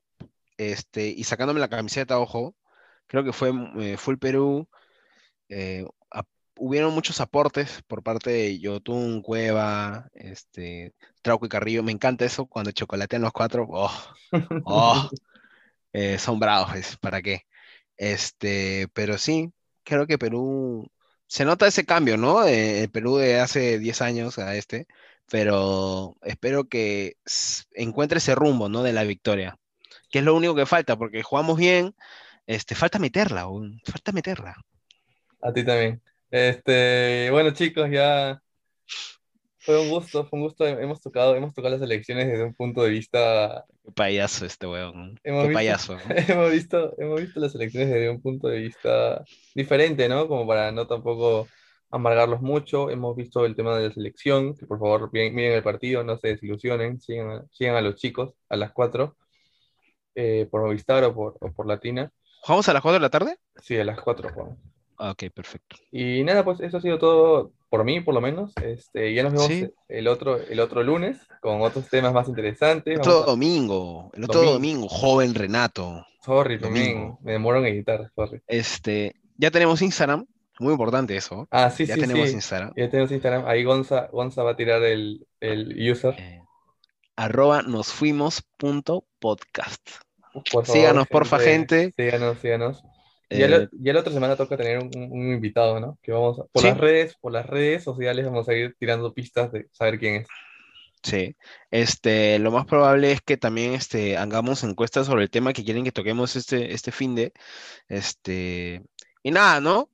este, 0.57 1.07
y 1.07 1.23
sacándome 1.23 1.59
la 1.59 1.69
camiseta, 1.69 2.19
ojo, 2.19 2.55
creo 3.07 3.23
que 3.23 3.33
fue 3.33 3.51
eh, 3.79 3.97
full 3.97 4.17
Perú. 4.17 4.67
eh, 5.49 5.85
hubieron 6.57 6.93
muchos 6.93 7.21
aportes 7.21 7.81
por 7.87 8.03
parte 8.03 8.31
de 8.31 8.59
Yotun, 8.59 9.21
Cueva, 9.21 10.09
este, 10.13 10.93
Trauco 11.21 11.45
y 11.45 11.49
Carrillo. 11.49 11.83
Me 11.83 11.91
encanta 11.91 12.25
eso 12.25 12.45
cuando 12.45 12.71
chocolatean 12.71 13.21
los 13.21 13.33
cuatro. 13.33 13.67
Oh, 13.69 13.91
oh, 14.65 15.09
eh, 15.93 16.17
son 16.19 16.39
bravos, 16.39 16.97
¿para 17.01 17.21
qué? 17.21 17.45
Este, 17.97 18.87
pero 18.93 19.17
sí, 19.17 19.51
creo 19.83 20.07
que 20.07 20.17
Perú, 20.17 20.89
se 21.27 21.45
nota 21.45 21.67
ese 21.67 21.85
cambio, 21.85 22.17
¿no? 22.17 22.45
Eh, 22.45 22.83
el 22.83 22.91
Perú 22.91 23.17
de 23.17 23.39
hace 23.39 23.79
10 23.79 24.01
años 24.01 24.37
a 24.39 24.55
este, 24.55 24.87
pero 25.29 26.15
espero 26.21 26.65
que 26.69 27.17
encuentre 27.73 28.19
ese 28.19 28.35
rumbo, 28.35 28.69
¿no? 28.69 28.83
De 28.83 28.93
la 28.93 29.03
victoria, 29.03 29.57
que 30.11 30.19
es 30.19 30.25
lo 30.25 30.35
único 30.35 30.55
que 30.55 30.67
falta, 30.67 30.95
porque 30.97 31.23
jugamos 31.23 31.57
bien, 31.57 31.95
este, 32.45 32.75
falta 32.75 32.99
meterla, 32.99 33.47
falta 33.85 34.11
meterla. 34.11 34.55
A 35.41 35.51
ti 35.51 35.65
también. 35.65 36.02
Este, 36.33 37.29
bueno, 37.29 37.51
chicos, 37.51 37.91
ya 37.91 38.41
fue 39.59 39.79
un 39.79 39.91
gusto, 39.91 40.25
fue 40.25 40.39
un 40.39 40.45
gusto. 40.45 40.65
Hemos 40.65 40.99
tocado, 40.99 41.35
hemos 41.35 41.53
tocado 41.53 41.75
las 41.75 41.83
elecciones 41.83 42.25
desde 42.27 42.43
un 42.43 42.55
punto 42.55 42.81
de 42.81 42.89
vista, 42.89 43.63
Qué 43.83 43.91
payaso 43.91 44.43
este 44.43 44.65
weón, 44.65 45.19
hemos 45.23 45.43
qué 45.43 45.49
visto, 45.49 45.53
payaso. 45.53 45.97
hemos 46.27 46.51
visto, 46.51 46.95
hemos 46.97 47.21
visto 47.21 47.39
las 47.39 47.53
elecciones 47.53 47.89
desde 47.91 48.09
un 48.09 48.19
punto 48.19 48.47
de 48.47 48.61
vista 48.61 49.23
diferente, 49.53 50.09
¿no? 50.09 50.27
Como 50.27 50.47
para 50.47 50.71
no 50.71 50.87
tampoco 50.87 51.47
amargarlos 51.91 52.41
mucho. 52.41 52.89
Hemos 52.89 53.15
visto 53.15 53.45
el 53.45 53.55
tema 53.55 53.77
de 53.77 53.89
la 53.89 53.93
selección, 53.93 54.55
que 54.55 54.65
por 54.65 54.79
favor 54.79 55.11
miren, 55.13 55.53
el 55.53 55.61
partido, 55.61 56.03
no 56.03 56.17
se 56.17 56.29
desilusionen, 56.29 56.99
sigan 56.99 57.29
a, 57.29 57.45
sigan 57.51 57.75
a 57.75 57.81
los 57.81 57.93
chicos 57.93 58.33
a 58.49 58.55
las 58.55 58.71
4, 58.71 59.15
eh, 60.15 60.47
por 60.49 60.61
Movistar 60.61 61.03
o 61.03 61.13
por, 61.13 61.37
o 61.39 61.51
por 61.53 61.67
Latina. 61.67 62.11
¿Jugamos 62.41 62.67
a 62.69 62.73
las 62.73 62.81
4 62.81 62.95
de 62.95 63.01
la 63.01 63.11
tarde? 63.11 63.37
Sí, 63.61 63.77
a 63.77 63.83
las 63.83 64.01
4 64.01 64.31
jugamos. 64.33 64.72
Ah, 64.97 65.11
Ok, 65.11 65.23
perfecto. 65.33 65.75
Y 65.91 66.23
nada, 66.23 66.43
pues 66.45 66.59
eso 66.61 66.77
ha 66.77 66.81
sido 66.81 66.97
todo 66.99 67.51
por 67.69 67.83
mí, 67.83 67.99
por 68.01 68.13
lo 68.13 68.21
menos. 68.21 68.51
Este, 68.63 69.13
ya 69.13 69.23
nos 69.23 69.33
vemos 69.33 69.47
Sí. 69.47 69.67
el 69.89 70.07
otro, 70.07 70.37
el 70.39 70.59
otro 70.59 70.83
lunes 70.83 71.17
con 71.41 71.61
otros 71.61 71.87
temas 71.89 72.13
más 72.13 72.27
interesantes. 72.29 72.93
El 72.93 72.99
otro 72.99 73.23
a- 73.23 73.25
domingo, 73.25 74.11
el 74.13 74.23
otro 74.25 74.41
Domingo. 74.41 74.53
domingo, 74.53 74.87
joven 74.89 75.33
Renato. 75.35 76.05
Sorry, 76.23 76.57
domingo. 76.57 76.85
también, 76.85 77.17
me 77.21 77.31
demoro 77.33 77.59
en 77.59 77.65
editar, 77.65 78.09
sorry. 78.15 78.41
Este, 78.47 79.15
ya 79.37 79.51
tenemos 79.51 79.81
Instagram, 79.81 80.25
muy 80.59 80.71
importante 80.71 81.17
eso. 81.17 81.47
Ah, 81.51 81.69
sí, 81.69 81.85
Ya 81.85 81.95
sí, 81.95 82.01
tenemos 82.01 82.29
sí. 82.29 82.35
Instagram. 82.35 82.71
Ya 82.77 82.89
tenemos 82.89 83.11
Instagram. 83.11 83.45
Ahí 83.47 83.63
Gonza, 83.63 84.07
Gonza 84.11 84.43
va 84.43 84.51
a 84.51 84.55
tirar 84.55 84.81
el, 84.83 85.25
el 85.41 85.91
user. 85.91 86.15
eh, 86.17 86.39
arroba 87.15 87.61
nos 87.63 87.87
fuimos 87.91 88.41
punto 88.57 89.03
podcast. 89.19 89.81
Por 90.33 90.43
favor, 90.65 90.65
síganos, 90.67 91.07
porfa, 91.07 91.39
gente. 91.39 91.91
Síganos, 91.95 92.39
síganos. 92.39 92.83
Ya, 93.37 93.45
Eh, 93.47 93.69
la, 93.93 93.99
otra 93.99 94.13
semana 94.13 94.35
toca 94.35 94.57
tener 94.57 94.79
un, 94.79 94.91
un- 94.95 95.33
invitado, 95.33 95.79
¿no? 95.79 95.97
Que 96.01 96.11
vamos 96.11 96.39
a- 96.39 96.43
por 96.45 96.61
Sí. 96.61 96.67
las 96.69 96.77
redes, 96.77 97.15
por 97.19 97.31
las 97.31 97.45
redes 97.45 97.83
sociales 97.83 98.25
vamos 98.25 98.47
a 98.49 98.53
ir 98.53 98.75
tirando 98.79 99.13
pistas 99.13 99.51
de 99.51 99.67
saber 99.71 99.99
quién 99.99 100.15
es. 100.15 100.27
sí. 101.01 101.35
Este, 101.71 102.39
lo 102.39 102.51
más 102.51 102.65
probable 102.65 103.11
es 103.11 103.21
que 103.21 103.35
también 103.37 103.73
este, 103.73 104.15
hagamos 104.17 104.63
encuestas 104.63 105.05
sobre 105.07 105.23
el 105.23 105.29
tema 105.29 105.51
que 105.53 105.63
quieren 105.65 105.83
que 105.83 105.91
toquemos 105.91 106.35
este, 106.35 106.73
este 106.73 106.91
fin 106.91 107.13
de. 107.15 107.33
Este, 107.89 108.81
y 109.21 109.31
nada, 109.31 109.59
¿no? 109.61 109.89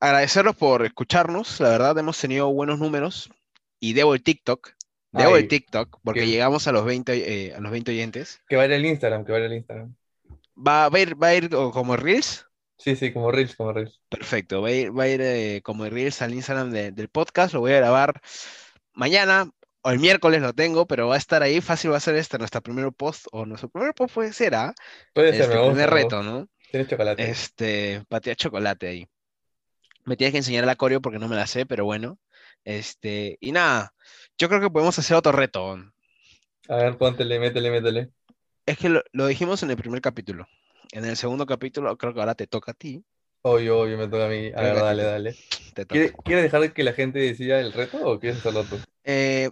Agradecerlos 0.00 0.56
por 0.56 0.84
escucharnos. 0.84 1.60
La 1.60 1.70
verdad, 1.70 1.98
hemos 1.98 2.18
tenido 2.18 2.52
buenos 2.52 2.78
números. 2.78 3.30
Y 3.78 3.92
debo 3.94 4.14
el 4.14 4.22
TikTok. 4.22 4.70
Debo 5.12 5.34
Ay, 5.34 5.42
el 5.42 5.48
TikTok 5.48 5.98
porque 6.04 6.20
qué- 6.20 6.26
llegamos 6.26 6.66
a 6.68 6.72
los 6.72 6.84
20, 6.84 7.12
eh, 7.48 7.54
a 7.54 7.60
los 7.60 7.70
20 7.72 7.90
oyentes. 7.92 8.40
Que 8.48 8.56
vaya 8.56 8.76
el 8.76 8.84
Instagram, 8.86 9.24
que 9.24 9.32
vaya 9.32 9.46
el 9.46 9.54
Instagram. 9.54 9.94
¿Va, 10.56 10.88
va 10.88 10.98
a 10.98 11.00
ir, 11.00 11.20
va 11.22 11.28
a 11.28 11.34
ir 11.34 11.48
como 11.50 11.96
Reels? 11.96 12.46
Sí, 12.82 12.96
sí, 12.96 13.12
como 13.12 13.30
Reels, 13.30 13.54
como 13.56 13.72
Reels. 13.74 14.00
Perfecto, 14.08 14.62
va 14.62 14.68
a 14.68 14.72
ir, 14.72 14.98
va 14.98 15.02
a 15.04 15.08
ir 15.08 15.20
eh, 15.20 15.60
como 15.62 15.84
Reels 15.84 16.22
al 16.22 16.32
Instagram 16.34 16.70
de- 16.70 16.92
del 16.92 17.08
podcast, 17.08 17.52
lo 17.52 17.60
voy 17.60 17.72
a 17.72 17.76
grabar 17.76 18.20
mañana 18.94 19.50
o 19.82 19.90
el 19.90 19.98
miércoles 19.98 20.40
lo 20.40 20.54
tengo, 20.54 20.86
pero 20.86 21.06
va 21.08 21.14
a 21.14 21.18
estar 21.18 21.42
ahí, 21.42 21.60
fácil 21.60 21.92
va 21.92 21.98
a 21.98 22.00
ser 22.00 22.16
este 22.16 22.38
nuestro 22.38 22.62
primer 22.62 22.90
post, 22.92 23.26
o 23.32 23.44
nuestro 23.44 23.68
primer 23.68 23.92
post 23.94 24.14
puede 24.14 24.32
ser, 24.32 24.54
¿ah? 24.54 24.74
Puede 25.12 25.32
ser, 25.32 25.42
Este 25.42 25.54
me 25.54 25.60
primer 25.60 25.76
me 25.76 25.86
reto. 25.86 26.22
¿no? 26.22 26.48
Tienes 26.70 26.88
chocolate. 26.88 27.30
Este, 27.30 28.02
patea 28.08 28.34
chocolate 28.34 28.88
ahí. 28.88 29.06
Me 30.04 30.16
tienes 30.16 30.32
que 30.32 30.38
enseñar 30.38 30.64
la 30.64 30.76
coreo 30.76 31.00
porque 31.02 31.18
no 31.18 31.28
me 31.28 31.36
la 31.36 31.46
sé, 31.46 31.66
pero 31.66 31.84
bueno. 31.84 32.18
Este, 32.64 33.36
y 33.40 33.52
nada, 33.52 33.92
yo 34.38 34.48
creo 34.48 34.60
que 34.60 34.70
podemos 34.70 34.98
hacer 34.98 35.16
otro 35.16 35.32
reto. 35.32 35.78
A 36.68 36.76
ver, 36.76 36.96
póntele, 36.96 37.38
métele, 37.38 37.70
métele. 37.70 38.10
Es 38.66 38.78
que 38.78 38.88
lo, 38.88 39.02
lo 39.12 39.26
dijimos 39.26 39.62
en 39.62 39.70
el 39.70 39.76
primer 39.76 40.00
capítulo. 40.00 40.46
En 40.92 41.04
el 41.04 41.16
segundo 41.16 41.46
capítulo, 41.46 41.96
creo 41.96 42.12
que 42.12 42.20
ahora 42.20 42.34
te 42.34 42.46
toca 42.46 42.72
a 42.72 42.74
ti. 42.74 43.04
Obvio, 43.42 43.80
obvio, 43.80 43.96
me 43.96 44.08
toca 44.08 44.26
a 44.26 44.28
mí. 44.28 44.50
A 44.54 44.60
ver, 44.62 44.74
dale, 44.76 45.02
dale. 45.04 45.36
Te 45.74 45.84
toca. 45.86 45.94
¿Quiere- 46.00 46.12
¿Quieres 46.24 46.44
dejar 46.44 46.72
que 46.72 46.84
la 46.84 46.92
gente 46.92 47.18
decida 47.18 47.60
el 47.60 47.72
reto 47.72 47.98
o 47.98 48.18
quieres 48.18 48.38
hacerlo 48.40 48.64
tú? 48.64 48.76
Eh, 49.04 49.50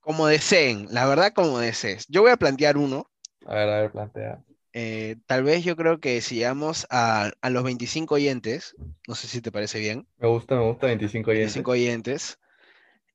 como 0.00 0.26
deseen, 0.26 0.86
la 0.90 1.06
verdad, 1.06 1.32
como 1.34 1.58
desees. 1.58 2.06
Yo 2.08 2.22
voy 2.22 2.30
a 2.30 2.36
plantear 2.36 2.76
uno. 2.76 3.06
A 3.46 3.54
ver, 3.54 3.68
a 3.68 3.80
ver, 3.82 3.90
plantea. 3.90 4.42
eh, 4.72 5.16
tal 5.26 5.42
vez 5.44 5.64
yo 5.64 5.76
creo 5.76 6.00
que 6.00 6.20
si 6.22 6.36
llegamos 6.36 6.86
a, 6.90 7.30
a 7.40 7.50
los 7.50 7.62
25 7.64 8.14
oyentes, 8.14 8.74
no 9.06 9.14
sé 9.14 9.28
si 9.28 9.40
te 9.42 9.52
parece 9.52 9.78
bien, 9.80 10.06
Me 10.18 10.28
gusta, 10.28 10.54
me 10.56 10.62
gusta 10.62 10.86
25 10.86 11.30
oyentes. 11.30 11.54
25 11.54 11.70
oyentes, 11.72 12.38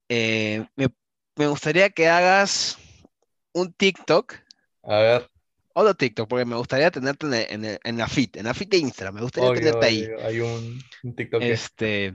eh, 0.08 0.66
me, 0.76 0.88
me 1.36 1.46
gustaría 1.48 1.90
que 1.90 2.08
hagas 2.08 2.78
un 3.52 3.72
TikTok. 3.72 4.34
A 4.84 4.98
ver. 4.98 5.30
Otro 5.80 5.94
TikTok, 5.94 6.28
porque 6.28 6.44
me 6.44 6.56
gustaría 6.56 6.90
tenerte 6.90 7.26
en, 7.26 7.34
el- 7.34 7.46
en, 7.50 7.64
el- 7.64 7.80
en 7.84 7.98
la 7.98 8.08
feed, 8.08 8.36
en 8.36 8.44
la 8.46 8.54
feed 8.54 8.68
de 8.68 8.78
Instagram. 8.78 9.14
Me 9.16 9.22
gustaría 9.22 9.50
obvio, 9.50 9.60
tenerte 9.60 9.86
ahí. 9.86 10.04
obvio, 10.04 10.26
Hay 10.26 10.40
un, 10.40 10.80
un 11.04 11.14
TikTok 11.14 11.40
que- 11.40 11.52
Este. 11.52 12.12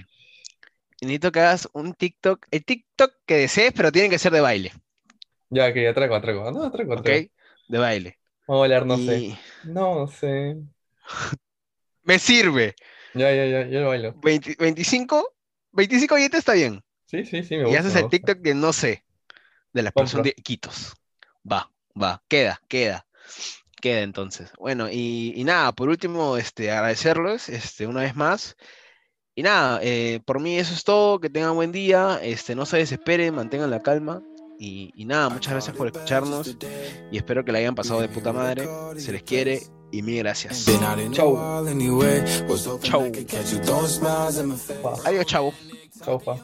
y 1.00 1.06
Necesito 1.06 1.32
que 1.32 1.40
hagas 1.40 1.70
un 1.74 1.94
TikTok. 1.94 2.46
El 2.52 2.64
TikTok 2.66 3.14
que 3.26 3.38
desees, 3.38 3.74
pero 3.74 3.92
tiene 3.92 4.10
que 4.10 4.20
ser 4.20 4.32
de 4.32 4.42
baile. 4.42 4.72
Ya, 5.50 5.72
que 5.74 5.88
atraco, 5.88 6.16
atraco. 6.16 6.52
No, 6.52 6.64
atraco, 6.64 6.94
¿Ok? 6.94 7.00
atraco. 7.00 7.30
De 7.68 7.78
baile. 7.78 8.20
Vamos 8.48 8.60
a 8.60 8.62
bailar, 8.62 8.86
no 8.86 8.98
Y 8.98 9.06
sé. 9.06 9.38
No 9.64 10.08
sé. 10.08 10.58
Me 12.04 12.20
sirve. 12.20 12.76
Ya, 13.14 13.32
ya, 13.34 13.46
ya, 13.46 13.68
yo 13.68 13.82
lo 13.82 13.88
bailo. 13.90 14.14
20 14.22 14.56
25, 14.60 15.36
25 15.72 16.16
billetes 16.16 16.40
está 16.40 16.54
bien. 16.54 16.82
Sí, 17.06 17.26
sí, 17.26 17.44
sí, 17.44 17.58
me 17.58 17.70
Y 17.70 17.76
haces 17.76 17.96
el. 17.96 18.10
TikTok 18.10 18.40
de 18.40 18.56
no 18.56 18.74
sé, 18.74 19.06
de 19.74 19.84
la 19.84 19.90
explosión 19.90 20.20
Compro. 20.24 20.34
de 20.36 20.36
Iquitos. 20.40 20.94
Va, 21.50 21.72
va, 22.02 22.24
queda, 22.28 22.62
queda, 22.68 23.06
queda 23.82 24.02
entonces. 24.02 24.52
Bueno, 24.60 24.90
y, 24.90 25.34
y 25.36 25.44
nada, 25.44 25.72
por 25.74 25.90
último, 25.90 26.38
este, 26.38 26.72
agradecerles 26.72 27.50
este, 27.50 27.86
una 27.88 28.02
vez 28.02 28.16
más. 28.16 28.56
Y 29.36 29.44
nada, 29.44 29.80
eh, 29.82 30.22
por 30.26 30.40
mí 30.40 30.58
eso 30.58 30.74
es 30.74 30.84
todo, 30.84 31.20
que 31.20 31.30
tengan 31.30 31.56
buen 31.56 31.72
día, 31.72 32.20
este, 32.22 32.56
no 32.56 32.66
se 32.66 32.78
desesperen, 32.78 33.36
mantengan 33.36 33.72
la 33.72 33.82
calma. 33.82 34.22
Y, 34.60 34.92
y 34.96 35.06
nada, 35.06 35.30
muchas 35.30 35.52
gracias 35.52 35.76
por 35.76 35.88
escucharnos 35.88 36.56
y 37.12 37.18
espero 37.18 37.44
que 37.44 37.52
la 37.52 37.58
hayan 37.58 37.76
pasado 37.76 38.00
de 38.00 38.08
puta 38.08 38.32
madre. 38.32 38.68
Se 38.98 39.12
les 39.12 39.24
quiere 39.24 39.62
y 39.92 40.02
mil 40.02 40.20
gracias. 40.20 40.66
Face. 44.58 44.80
Pa. 44.82 44.94
Adiós, 45.06 45.26
chavo. 45.26 45.54
Chau, 46.04 46.20
pa. 46.20 46.38